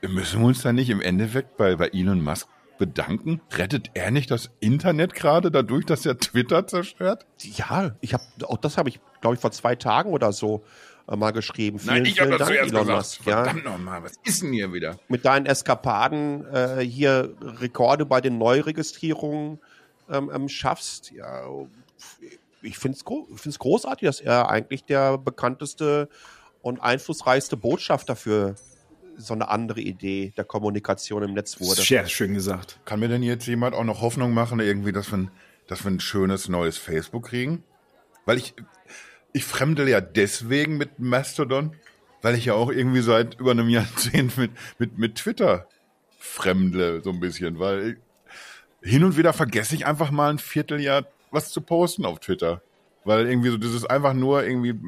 Müssen 0.00 0.40
wir 0.40 0.46
uns 0.46 0.62
dann 0.62 0.76
nicht 0.76 0.90
im 0.90 1.00
Endeffekt 1.00 1.56
bei, 1.56 1.76
bei 1.76 1.88
Elon 1.88 2.22
Musk 2.22 2.48
bedanken? 2.78 3.40
Rettet 3.52 3.90
er 3.94 4.10
nicht 4.10 4.30
das 4.30 4.48
Internet 4.60 5.12
gerade 5.14 5.50
dadurch, 5.50 5.84
dass 5.84 6.06
er 6.06 6.16
Twitter 6.18 6.66
zerstört? 6.66 7.26
Ja, 7.42 7.96
ich 8.00 8.14
habe 8.14 8.22
auch 8.44 8.58
das 8.58 8.78
habe 8.78 8.88
ich, 8.88 9.00
glaube 9.20 9.34
ich, 9.34 9.40
vor 9.40 9.50
zwei 9.50 9.74
Tagen 9.74 10.12
oder 10.12 10.32
so 10.32 10.62
mal 11.16 11.30
geschrieben. 11.32 11.78
Vielen, 11.78 12.04
vielen 12.06 12.30
Dank, 12.38 12.50
Elon 12.50 12.86
Musk. 12.86 13.24
Ja. 13.26 13.44
Verdammt 13.44 13.64
nochmal, 13.64 14.02
was 14.02 14.12
ist 14.24 14.42
denn 14.42 14.52
hier 14.52 14.72
wieder? 14.72 14.98
mit 15.08 15.24
deinen 15.24 15.46
Eskapaden 15.46 16.44
äh, 16.52 16.80
hier 16.84 17.34
Rekorde 17.40 18.04
bei 18.06 18.20
den 18.20 18.38
Neuregistrierungen 18.38 19.58
ähm, 20.10 20.30
ähm, 20.34 20.48
schaffst. 20.48 21.10
Ja, 21.12 21.42
ich 22.62 22.78
finde 22.78 22.96
es 22.96 23.04
gro 23.04 23.26
ich 23.34 23.40
find's 23.40 23.58
großartig, 23.58 24.06
dass 24.06 24.20
er 24.20 24.48
eigentlich 24.50 24.84
der 24.84 25.18
bekannteste 25.18 26.08
und 26.62 26.80
einflussreichste 26.80 27.56
Botschafter 27.56 28.16
für 28.16 28.54
so 29.16 29.34
eine 29.34 29.48
andere 29.48 29.80
Idee 29.80 30.32
der 30.36 30.44
Kommunikation 30.44 31.22
im 31.24 31.34
Netz 31.34 31.60
wurde. 31.60 31.82
sehr 31.82 32.06
schön 32.06 32.34
gesagt. 32.34 32.78
Kann 32.84 33.00
mir 33.00 33.08
denn 33.08 33.22
jetzt 33.22 33.46
jemand 33.46 33.74
auch 33.74 33.82
noch 33.84 34.00
Hoffnung 34.00 34.32
machen, 34.32 34.60
irgendwie, 34.60 34.92
dass 34.92 35.10
wir, 35.10 35.18
ein- 35.18 35.30
dass 35.66 35.84
wir 35.84 35.90
ein 35.90 35.98
schönes 36.00 36.48
neues 36.48 36.78
Facebook 36.78 37.26
kriegen? 37.26 37.64
Weil 38.26 38.38
ich, 38.38 38.54
ich 39.32 39.44
fremdel 39.44 39.88
ja 39.88 40.00
deswegen 40.00 40.76
mit 40.76 40.98
Mastodon, 40.98 41.76
weil 42.22 42.34
ich 42.34 42.46
ja 42.46 42.54
auch 42.54 42.70
irgendwie 42.70 43.02
seit 43.02 43.38
über 43.38 43.52
einem 43.52 43.68
Jahrzehnt 43.68 44.36
mit, 44.36 44.50
mit, 44.78 44.98
mit 44.98 45.14
Twitter 45.16 45.66
fremde 46.18 47.00
so 47.02 47.10
ein 47.10 47.20
bisschen, 47.20 47.58
weil 47.58 47.98
hin 48.82 49.04
und 49.04 49.16
wieder 49.16 49.32
vergesse 49.32 49.74
ich 49.74 49.86
einfach 49.86 50.10
mal 50.10 50.30
ein 50.30 50.38
Vierteljahr 50.38 51.04
was 51.30 51.50
zu 51.50 51.60
posten 51.60 52.04
auf 52.04 52.20
Twitter. 52.20 52.62
Weil 53.04 53.28
irgendwie 53.28 53.50
so, 53.50 53.56
das 53.56 53.72
ist 53.72 53.88
einfach 53.88 54.14
nur 54.14 54.44
irgendwie 54.44 54.78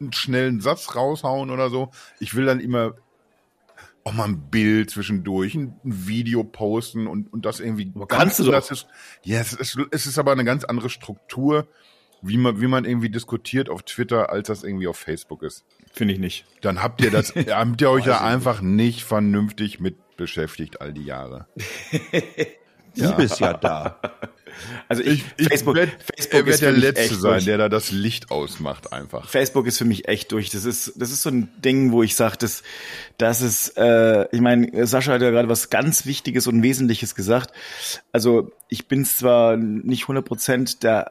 einen 0.00 0.12
schnellen 0.12 0.60
Satz 0.60 0.94
raushauen 0.94 1.50
oder 1.50 1.70
so. 1.70 1.90
Ich 2.20 2.34
will 2.34 2.46
dann 2.46 2.60
immer 2.60 2.94
auch 4.04 4.12
mal 4.12 4.24
ein 4.24 4.50
Bild 4.50 4.90
zwischendurch, 4.90 5.54
ein 5.54 5.80
Video 5.82 6.44
posten 6.44 7.06
und, 7.06 7.32
und 7.32 7.46
das 7.46 7.60
irgendwie. 7.60 7.90
Aber 7.94 8.06
kannst 8.06 8.38
du 8.38 8.50
das 8.50 8.70
ist, 8.70 8.86
ja, 9.22 9.40
es 9.40 9.54
ist, 9.54 9.78
es 9.90 10.06
ist 10.06 10.18
aber 10.18 10.32
eine 10.32 10.44
ganz 10.44 10.64
andere 10.64 10.90
Struktur, 10.90 11.66
wie 12.26 12.38
man, 12.38 12.60
wie 12.60 12.66
man 12.66 12.84
irgendwie 12.84 13.10
diskutiert 13.10 13.68
auf 13.68 13.82
Twitter, 13.82 14.30
als 14.30 14.48
das 14.48 14.64
irgendwie 14.64 14.88
auf 14.88 14.96
Facebook 14.96 15.42
ist. 15.42 15.64
Finde 15.92 16.14
ich 16.14 16.20
nicht. 16.20 16.46
Dann 16.62 16.82
habt 16.82 17.00
ihr 17.02 17.10
das, 17.10 17.34
habt 17.50 17.80
ihr 17.80 17.90
euch 17.90 18.06
ja 18.06 18.20
einfach 18.20 18.60
nicht 18.60 19.04
vernünftig 19.04 19.80
mit 19.80 19.96
beschäftigt 20.16 20.80
all 20.80 20.92
die 20.92 21.04
Jahre. 21.04 21.46
Liebe 22.94 23.24
ist 23.24 23.40
ja 23.40 23.52
da. 23.54 24.00
Also 24.86 25.02
ich, 25.02 25.24
Ich, 25.36 25.48
Facebook, 25.48 25.74
werd, 25.74 25.90
Facebook 25.90 26.46
wird 26.46 26.54
ist 26.54 26.62
der 26.62 26.70
Letzte 26.70 27.00
echt 27.02 27.20
sein, 27.20 27.32
durch. 27.32 27.44
der 27.46 27.58
da 27.58 27.68
das 27.68 27.90
Licht 27.90 28.30
ausmacht 28.30 28.92
einfach. 28.92 29.28
Facebook 29.28 29.66
ist 29.66 29.78
für 29.78 29.84
mich 29.84 30.06
echt 30.06 30.30
durch. 30.30 30.50
Das 30.50 30.64
ist, 30.64 30.92
das 30.94 31.10
ist 31.10 31.22
so 31.22 31.30
ein 31.30 31.48
Ding, 31.60 31.90
wo 31.90 32.04
ich 32.04 32.14
sage, 32.14 32.36
das, 32.38 32.62
das 33.18 33.40
ist, 33.40 33.76
äh, 33.76 34.28
ich 34.30 34.40
meine, 34.40 34.86
Sascha 34.86 35.14
hat 35.14 35.22
ja 35.22 35.30
gerade 35.30 35.48
was 35.48 35.70
ganz 35.70 36.06
Wichtiges 36.06 36.46
und 36.46 36.62
Wesentliches 36.62 37.16
gesagt. 37.16 37.52
Also 38.12 38.52
ich 38.68 38.86
bin 38.86 39.04
zwar 39.04 39.56
nicht 39.56 40.04
100% 40.04 40.78
der 40.78 41.10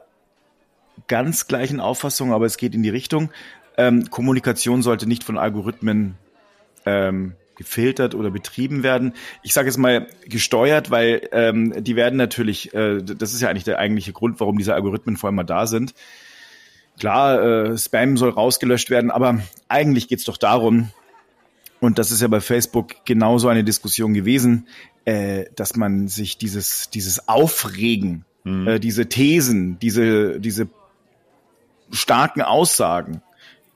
ganz 1.08 1.46
gleichen 1.46 1.80
Auffassung, 1.80 2.32
aber 2.32 2.46
es 2.46 2.56
geht 2.56 2.74
in 2.74 2.82
die 2.82 2.90
Richtung. 2.90 3.30
Ähm, 3.76 4.10
Kommunikation 4.10 4.82
sollte 4.82 5.06
nicht 5.06 5.24
von 5.24 5.38
Algorithmen 5.38 6.14
ähm, 6.86 7.34
gefiltert 7.56 8.14
oder 8.14 8.30
betrieben 8.30 8.82
werden. 8.82 9.14
Ich 9.42 9.54
sage 9.54 9.68
jetzt 9.68 9.78
mal 9.78 10.08
gesteuert, 10.26 10.90
weil 10.90 11.28
ähm, 11.32 11.84
die 11.84 11.96
werden 11.96 12.16
natürlich, 12.16 12.74
äh, 12.74 13.02
das 13.02 13.32
ist 13.32 13.40
ja 13.40 13.48
eigentlich 13.48 13.64
der 13.64 13.78
eigentliche 13.78 14.12
Grund, 14.12 14.40
warum 14.40 14.58
diese 14.58 14.74
Algorithmen 14.74 15.16
vor 15.16 15.28
allem 15.28 15.36
mal 15.36 15.44
da 15.44 15.66
sind. 15.66 15.94
Klar, 16.98 17.42
äh, 17.42 17.78
Spam 17.78 18.16
soll 18.16 18.30
rausgelöscht 18.30 18.90
werden, 18.90 19.10
aber 19.10 19.40
eigentlich 19.68 20.08
geht's 20.08 20.24
doch 20.24 20.36
darum, 20.36 20.90
und 21.80 21.98
das 21.98 22.10
ist 22.10 22.22
ja 22.22 22.28
bei 22.28 22.40
Facebook 22.40 23.04
genauso 23.04 23.48
eine 23.48 23.62
Diskussion 23.62 24.14
gewesen, 24.14 24.68
äh, 25.04 25.44
dass 25.54 25.76
man 25.76 26.08
sich 26.08 26.38
dieses, 26.38 26.88
dieses 26.88 27.28
Aufregen, 27.28 28.24
äh, 28.46 28.80
diese 28.80 29.06
Thesen, 29.06 29.78
diese, 29.80 30.40
diese 30.40 30.68
starken 31.94 32.42
Aussagen, 32.42 33.22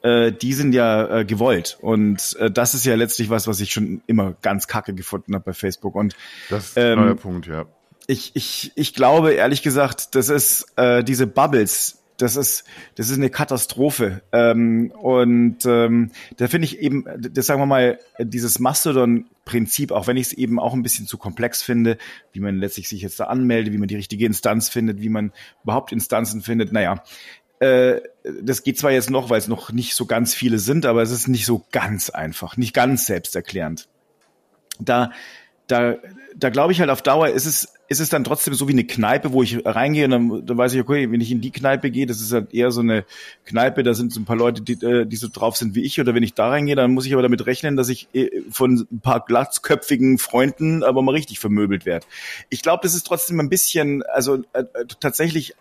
äh, 0.02 0.32
die 0.32 0.52
sind 0.52 0.72
ja 0.72 1.20
äh, 1.20 1.24
gewollt. 1.24 1.78
Und 1.80 2.36
äh, 2.38 2.50
das 2.50 2.74
ist 2.74 2.84
ja 2.84 2.94
letztlich 2.94 3.30
was, 3.30 3.46
was 3.46 3.60
ich 3.60 3.72
schon 3.72 4.02
immer 4.06 4.34
ganz 4.42 4.66
kacke 4.68 4.94
gefunden 4.94 5.34
habe 5.34 5.44
bei 5.46 5.52
Facebook. 5.52 5.94
Und 5.94 6.14
Das 6.50 6.68
ist 6.68 6.78
ein 6.78 6.92
Ähm, 6.92 6.98
neuer 7.00 7.14
Punkt, 7.16 7.46
ja. 7.46 7.64
ich, 8.06 8.32
ich, 8.34 8.72
ich 8.74 8.94
glaube 8.94 9.32
ehrlich 9.32 9.62
gesagt, 9.62 10.14
das 10.14 10.28
ist 10.28 10.66
äh, 10.76 11.02
diese 11.02 11.26
Bubbles, 11.26 11.94
das 12.16 12.34
ist, 12.36 12.64
das 12.96 13.10
ist 13.10 13.16
eine 13.16 13.30
Katastrophe. 13.30 14.22
Ähm, 14.32 14.90
und 14.90 15.64
ähm, 15.66 16.10
da 16.36 16.48
finde 16.48 16.66
ich 16.66 16.80
eben, 16.80 17.04
das 17.16 17.46
sagen 17.46 17.60
wir 17.60 17.66
mal, 17.66 17.98
dieses 18.18 18.58
Mastodon-Prinzip, 18.58 19.92
auch 19.92 20.06
wenn 20.08 20.16
ich 20.16 20.28
es 20.28 20.32
eben 20.32 20.58
auch 20.58 20.74
ein 20.74 20.82
bisschen 20.82 21.06
zu 21.06 21.16
komplex 21.16 21.62
finde, 21.62 21.96
wie 22.32 22.40
man 22.40 22.56
letztlich 22.56 22.88
sich 22.88 23.02
jetzt 23.02 23.20
da 23.20 23.24
anmeldet, 23.24 23.72
wie 23.72 23.78
man 23.78 23.88
die 23.88 23.96
richtige 23.96 24.26
Instanz 24.26 24.68
findet, 24.68 25.00
wie 25.00 25.08
man 25.08 25.32
überhaupt 25.62 25.92
Instanzen 25.92 26.40
findet, 26.42 26.72
naja. 26.72 27.02
Äh, 27.60 28.00
das 28.42 28.62
geht 28.62 28.78
zwar 28.78 28.92
jetzt 28.92 29.10
noch, 29.10 29.30
weil 29.30 29.38
es 29.38 29.48
noch 29.48 29.72
nicht 29.72 29.94
so 29.94 30.06
ganz 30.06 30.34
viele 30.34 30.58
sind, 30.58 30.86
aber 30.86 31.02
es 31.02 31.10
ist 31.10 31.28
nicht 31.28 31.46
so 31.46 31.64
ganz 31.72 32.10
einfach, 32.10 32.56
nicht 32.56 32.74
ganz 32.74 33.06
selbsterklärend 33.06 33.88
da, 34.78 35.10
da, 35.66 35.96
da 36.34 36.50
glaube 36.50 36.72
ich 36.72 36.80
halt 36.80 36.90
auf 36.90 37.02
Dauer 37.02 37.28
ist 37.28 37.46
es, 37.46 37.74
ist 37.88 38.00
es 38.00 38.10
dann 38.10 38.24
trotzdem 38.24 38.54
so 38.54 38.68
wie 38.68 38.72
eine 38.72 38.84
Kneipe, 38.84 39.32
wo 39.32 39.42
ich 39.42 39.64
reingehe 39.64 40.04
und 40.04 40.10
dann, 40.10 40.46
dann 40.46 40.58
weiß 40.58 40.74
ich, 40.74 40.80
okay, 40.80 41.10
wenn 41.10 41.20
ich 41.20 41.30
in 41.30 41.40
die 41.40 41.50
Kneipe 41.50 41.90
gehe, 41.90 42.06
das 42.06 42.20
ist 42.20 42.32
halt 42.32 42.52
eher 42.52 42.70
so 42.70 42.80
eine 42.80 43.04
Kneipe, 43.44 43.82
da 43.82 43.94
sind 43.94 44.12
so 44.12 44.20
ein 44.20 44.24
paar 44.24 44.36
Leute, 44.36 44.62
die, 44.62 44.74
äh, 44.84 45.06
die 45.06 45.16
so 45.16 45.28
drauf 45.32 45.56
sind 45.56 45.74
wie 45.74 45.82
ich, 45.82 46.00
oder 46.00 46.14
wenn 46.14 46.22
ich 46.22 46.34
da 46.34 46.48
reingehe, 46.48 46.76
dann 46.76 46.92
muss 46.92 47.06
ich 47.06 47.12
aber 47.12 47.22
damit 47.22 47.46
rechnen, 47.46 47.76
dass 47.76 47.88
ich 47.88 48.08
äh, 48.14 48.42
von 48.50 48.86
ein 48.90 49.00
paar 49.00 49.24
glatzköpfigen 49.24 50.18
Freunden 50.18 50.82
aber 50.82 51.02
mal 51.02 51.12
richtig 51.12 51.38
vermöbelt 51.38 51.86
werde. 51.86 52.06
Ich 52.50 52.62
glaube, 52.62 52.80
das 52.82 52.94
ist 52.94 53.06
trotzdem 53.06 53.40
ein 53.40 53.48
bisschen, 53.48 54.02
also 54.02 54.42
äh, 54.52 54.64
tatsächlich 55.00 55.54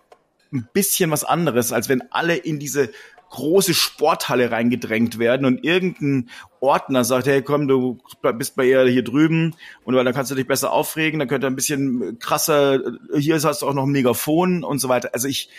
ein 0.52 0.68
bisschen 0.72 1.10
was 1.10 1.24
anderes, 1.24 1.72
als 1.72 1.88
wenn 1.88 2.02
alle 2.10 2.36
in 2.36 2.58
diese 2.58 2.90
große 3.30 3.74
Sporthalle 3.74 4.50
reingedrängt 4.50 5.18
werden 5.18 5.44
und 5.44 5.62
irgendein 5.62 6.30
Ordner 6.60 7.04
sagt, 7.04 7.26
hey 7.26 7.42
komm, 7.42 7.68
du 7.68 7.98
bist 8.36 8.56
bei 8.56 8.64
ihr 8.64 8.84
hier 8.86 9.04
drüben 9.04 9.54
und 9.84 9.94
weil 9.94 10.04
dann 10.04 10.14
kannst 10.14 10.30
du 10.30 10.34
dich 10.34 10.46
besser 10.46 10.72
aufregen, 10.72 11.18
dann 11.18 11.28
könnte 11.28 11.46
ein 11.46 11.56
bisschen 11.56 12.18
krasser, 12.18 12.80
hier 13.14 13.38
hast 13.40 13.62
du 13.62 13.66
auch 13.66 13.74
noch 13.74 13.84
ein 13.84 13.92
Megafon 13.92 14.64
und 14.64 14.78
so 14.78 14.88
weiter. 14.88 15.10
Also 15.12 15.28
ich, 15.28 15.50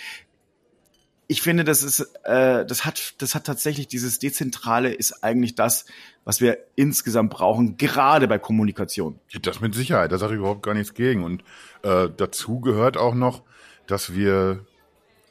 ich 1.31 1.43
finde, 1.43 1.63
das 1.63 1.83
ist, 1.83 1.99
äh, 2.23 2.65
das 2.65 2.85
hat, 2.85 3.13
das 3.19 3.35
hat 3.35 3.45
tatsächlich 3.45 3.87
dieses 3.87 4.17
Dezentrale 4.17 4.91
ist 4.91 5.23
eigentlich 5.23 5.53
das, 5.53 5.85
was 6.25 6.41
wir 6.41 6.57
insgesamt 6.75 7.29
brauchen, 7.29 7.77
gerade 7.77 8.27
bei 8.27 8.39
Kommunikation. 8.39 9.19
Das 9.43 9.61
mit 9.61 9.75
Sicherheit, 9.75 10.11
da 10.11 10.17
sage 10.17 10.33
ich 10.33 10.39
überhaupt 10.39 10.63
gar 10.63 10.73
nichts 10.73 10.95
gegen. 10.95 11.23
Und 11.23 11.43
äh, 11.83 12.09
dazu 12.17 12.61
gehört 12.61 12.97
auch 12.97 13.13
noch, 13.13 13.43
dass 13.85 14.15
wir, 14.15 14.65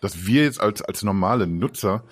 dass 0.00 0.26
wir 0.26 0.44
jetzt 0.44 0.60
als, 0.60 0.82
als 0.82 1.02
normale 1.02 1.46
Nutzer 1.46 2.04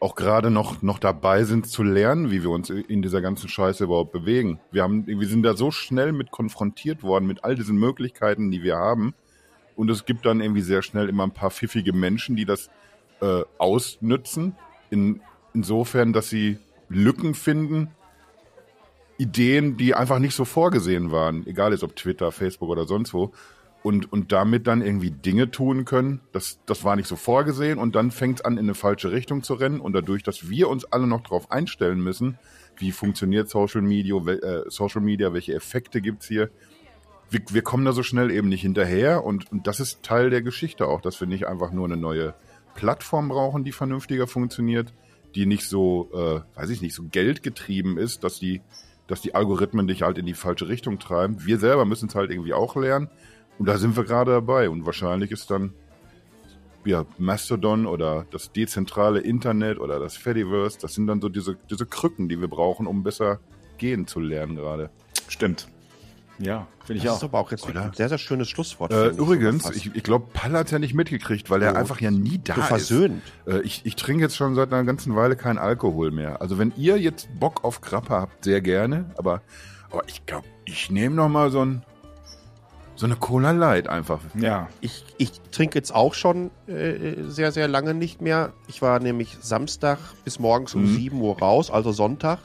auch 0.00 0.14
gerade 0.14 0.50
noch, 0.50 0.82
noch 0.82 0.98
dabei 0.98 1.44
sind 1.44 1.66
zu 1.66 1.82
lernen, 1.82 2.30
wie 2.30 2.42
wir 2.42 2.50
uns 2.50 2.68
in 2.68 3.00
dieser 3.00 3.22
ganzen 3.22 3.48
Scheiße 3.48 3.84
überhaupt 3.84 4.12
bewegen. 4.12 4.60
Wir 4.70 4.82
haben, 4.82 5.06
wir 5.06 5.26
sind 5.26 5.42
da 5.42 5.56
so 5.56 5.70
schnell 5.70 6.12
mit 6.12 6.30
konfrontiert 6.30 7.02
worden, 7.02 7.26
mit 7.26 7.42
all 7.42 7.54
diesen 7.54 7.76
Möglichkeiten, 7.76 8.50
die 8.50 8.62
wir 8.62 8.76
haben. 8.76 9.14
Und 9.76 9.90
es 9.90 10.04
gibt 10.04 10.26
dann 10.26 10.40
irgendwie 10.40 10.60
sehr 10.60 10.82
schnell 10.82 11.08
immer 11.08 11.24
ein 11.24 11.30
paar 11.30 11.50
pfiffige 11.50 11.92
Menschen, 11.92 12.36
die 12.36 12.44
das 12.44 12.68
äh, 13.20 13.42
ausnützen. 13.56 14.56
In, 14.90 15.22
insofern, 15.54 16.12
dass 16.12 16.28
sie 16.28 16.58
Lücken 16.88 17.34
finden, 17.34 17.88
Ideen, 19.16 19.76
die 19.76 19.94
einfach 19.94 20.18
nicht 20.18 20.34
so 20.34 20.44
vorgesehen 20.44 21.12
waren, 21.12 21.46
egal 21.46 21.72
jetzt 21.72 21.84
ob 21.84 21.96
Twitter, 21.96 22.32
Facebook 22.32 22.68
oder 22.68 22.84
sonst 22.84 23.14
wo, 23.14 23.32
und, 23.84 24.10
und 24.10 24.32
damit 24.32 24.66
dann 24.66 24.80
irgendwie 24.80 25.10
Dinge 25.10 25.50
tun 25.50 25.84
können. 25.84 26.22
Das, 26.32 26.58
das 26.64 26.84
war 26.84 26.96
nicht 26.96 27.06
so 27.06 27.16
vorgesehen 27.16 27.78
und 27.78 27.94
dann 27.94 28.10
fängt 28.10 28.40
es 28.40 28.44
an, 28.46 28.54
in 28.54 28.60
eine 28.60 28.74
falsche 28.74 29.12
Richtung 29.12 29.42
zu 29.42 29.52
rennen. 29.52 29.78
Und 29.78 29.92
dadurch, 29.92 30.22
dass 30.22 30.48
wir 30.48 30.70
uns 30.70 30.86
alle 30.86 31.06
noch 31.06 31.20
darauf 31.20 31.50
einstellen 31.52 32.00
müssen, 32.00 32.38
wie 32.78 32.92
funktioniert 32.92 33.50
Social 33.50 33.82
Media, 33.82 34.16
äh, 34.16 34.64
Social 34.68 35.02
Media 35.02 35.34
welche 35.34 35.52
Effekte 35.52 36.00
gibt's 36.00 36.26
hier, 36.26 36.48
wir, 37.28 37.42
wir 37.50 37.60
kommen 37.60 37.84
da 37.84 37.92
so 37.92 38.02
schnell 38.02 38.30
eben 38.30 38.48
nicht 38.48 38.62
hinterher 38.62 39.22
und, 39.22 39.52
und 39.52 39.66
das 39.66 39.80
ist 39.80 40.02
Teil 40.02 40.30
der 40.30 40.40
Geschichte 40.40 40.88
auch, 40.88 41.02
dass 41.02 41.20
wir 41.20 41.28
nicht 41.28 41.46
einfach 41.46 41.70
nur 41.70 41.84
eine 41.84 41.98
neue 41.98 42.34
Plattform 42.74 43.28
brauchen, 43.28 43.64
die 43.64 43.72
vernünftiger 43.72 44.26
funktioniert, 44.26 44.94
die 45.34 45.44
nicht 45.44 45.68
so, 45.68 46.08
äh, 46.14 46.58
weiß 46.58 46.70
ich 46.70 46.80
nicht, 46.80 46.94
so 46.94 47.02
geldgetrieben 47.02 47.98
ist, 47.98 48.24
dass 48.24 48.38
die, 48.38 48.62
dass 49.08 49.20
die 49.20 49.34
Algorithmen 49.34 49.86
dich 49.86 50.00
halt 50.00 50.16
in 50.16 50.24
die 50.24 50.32
falsche 50.32 50.68
Richtung 50.68 50.98
treiben. 50.98 51.44
Wir 51.44 51.58
selber 51.58 51.84
müssen 51.84 52.08
es 52.08 52.14
halt 52.14 52.30
irgendwie 52.30 52.54
auch 52.54 52.76
lernen 52.76 53.10
und 53.58 53.66
da 53.68 53.78
sind 53.78 53.96
wir 53.96 54.04
gerade 54.04 54.32
dabei 54.32 54.68
und 54.68 54.84
wahrscheinlich 54.86 55.30
ist 55.30 55.50
dann 55.50 55.72
ja, 56.84 57.06
Mastodon 57.16 57.86
oder 57.86 58.26
das 58.30 58.52
dezentrale 58.52 59.20
Internet 59.20 59.78
oder 59.80 59.98
das 59.98 60.16
Fediverse, 60.16 60.78
das 60.80 60.94
sind 60.94 61.06
dann 61.06 61.20
so 61.22 61.28
diese, 61.30 61.56
diese 61.70 61.86
Krücken, 61.86 62.28
die 62.28 62.40
wir 62.40 62.48
brauchen, 62.48 62.86
um 62.86 63.02
besser 63.02 63.40
gehen 63.78 64.06
zu 64.06 64.20
lernen 64.20 64.54
gerade. 64.56 64.90
Stimmt. 65.28 65.68
Ja, 66.38 66.66
finde 66.84 66.98
ich 66.98 67.04
Das 67.04 67.12
auch. 67.12 67.16
ist 67.18 67.24
aber 67.24 67.38
auch 67.38 67.50
jetzt 67.52 67.64
ein 67.66 67.92
sehr, 67.94 68.08
sehr 68.08 68.18
schönes 68.18 68.48
Schlusswort. 68.50 68.92
Äh, 68.92 69.10
übrigens, 69.10 69.70
ich, 69.70 69.94
ich 69.94 70.02
glaube, 70.02 70.26
Pall 70.34 70.52
hat's 70.52 70.72
ja 70.72 70.80
nicht 70.80 70.92
mitgekriegt, 70.92 71.48
weil 71.48 71.62
er 71.62 71.72
Oh, 71.74 71.76
einfach 71.76 72.00
ja 72.00 72.10
nie 72.10 72.40
da 72.42 72.54
so 72.56 72.60
ist. 72.60 72.66
versöhnt. 72.66 73.22
Äh, 73.46 73.60
ich, 73.60 73.82
ich 73.86 73.94
trinke 73.96 74.24
jetzt 74.24 74.36
schon 74.36 74.54
seit 74.56 74.72
einer 74.72 74.82
ganzen 74.84 75.14
Weile 75.14 75.36
keinen 75.36 75.58
Alkohol 75.58 76.10
mehr. 76.10 76.42
Also 76.42 76.58
wenn 76.58 76.72
ihr 76.76 76.98
jetzt 76.98 77.28
Bock 77.38 77.62
auf 77.64 77.80
Krapper 77.80 78.20
habt, 78.20 78.44
sehr 78.44 78.60
gerne. 78.60 79.10
Aber, 79.16 79.42
aber 79.90 80.02
ich 80.08 80.26
glaube, 80.26 80.46
ich 80.64 80.90
nehme 80.90 81.14
noch 81.14 81.28
mal 81.28 81.50
so 81.52 81.64
ein 81.64 81.84
so 82.96 83.06
eine 83.06 83.16
Cola 83.16 83.50
Light 83.50 83.88
einfach. 83.88 84.20
Ja. 84.38 84.68
Ich, 84.80 85.04
ich 85.18 85.32
trinke 85.50 85.76
jetzt 85.78 85.94
auch 85.94 86.14
schon 86.14 86.50
äh, 86.68 87.14
sehr, 87.26 87.50
sehr 87.52 87.66
lange 87.68 87.94
nicht 87.94 88.20
mehr. 88.20 88.52
Ich 88.68 88.82
war 88.82 89.00
nämlich 89.00 89.36
Samstag 89.40 89.98
bis 90.24 90.38
morgens 90.38 90.74
um 90.74 90.82
Mhm. 90.82 90.96
7 90.96 91.20
Uhr 91.20 91.38
raus, 91.38 91.70
also 91.70 91.92
Sonntag. 91.92 92.38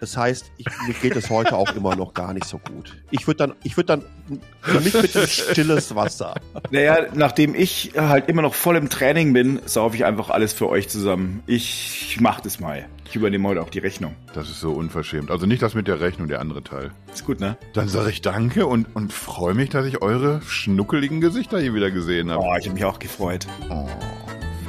Das 0.00 0.16
heißt, 0.16 0.50
ich, 0.56 0.66
mir 0.88 0.94
geht 0.94 1.14
es 1.14 1.30
heute 1.30 1.56
auch 1.56 1.76
immer 1.76 1.94
noch 1.94 2.12
gar 2.12 2.32
nicht 2.34 2.44
so 2.46 2.58
gut. 2.58 2.96
Ich 3.12 3.28
würde 3.28 3.38
dann, 3.46 3.54
ich 3.62 3.76
würde 3.76 3.86
dann, 3.86 4.40
für 4.60 4.80
mich 4.80 4.92
bitte 4.94 5.28
stilles 5.28 5.94
Wasser. 5.94 6.34
Naja, 6.72 7.06
nachdem 7.14 7.54
ich 7.54 7.92
halt 7.96 8.28
immer 8.28 8.42
noch 8.42 8.54
voll 8.54 8.74
im 8.76 8.88
Training 8.90 9.32
bin, 9.32 9.60
saufe 9.64 9.94
ich 9.94 10.04
einfach 10.04 10.28
alles 10.30 10.52
für 10.52 10.68
euch 10.68 10.88
zusammen. 10.88 11.44
Ich 11.46 12.18
mach 12.20 12.40
das 12.40 12.58
mal. 12.58 12.84
Ich 13.12 13.16
übernehme 13.16 13.46
heute 13.46 13.60
auch 13.60 13.68
die 13.68 13.78
Rechnung. 13.78 14.16
Das 14.32 14.48
ist 14.48 14.60
so 14.60 14.72
unverschämt. 14.72 15.30
Also 15.30 15.44
nicht 15.44 15.60
das 15.60 15.74
mit 15.74 15.86
der 15.86 16.00
Rechnung, 16.00 16.28
der 16.28 16.40
andere 16.40 16.62
Teil. 16.62 16.92
Ist 17.12 17.26
gut, 17.26 17.40
ne? 17.40 17.58
Dann 17.74 17.86
sage 17.86 18.08
ich 18.08 18.22
danke 18.22 18.64
und, 18.64 18.86
und 18.96 19.12
freue 19.12 19.52
mich, 19.52 19.68
dass 19.68 19.84
ich 19.84 20.00
eure 20.00 20.40
schnuckeligen 20.46 21.20
Gesichter 21.20 21.60
hier 21.60 21.74
wieder 21.74 21.90
gesehen 21.90 22.30
habe. 22.30 22.42
Oh, 22.42 22.56
ich 22.58 22.64
habe 22.64 22.72
mich 22.72 22.86
auch 22.86 22.98
gefreut. 22.98 23.46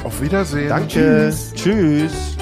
Auf 0.04 0.22
Wiedersehen. 0.22 0.68
Danke. 0.68 1.34
Tschüss. 1.56 2.36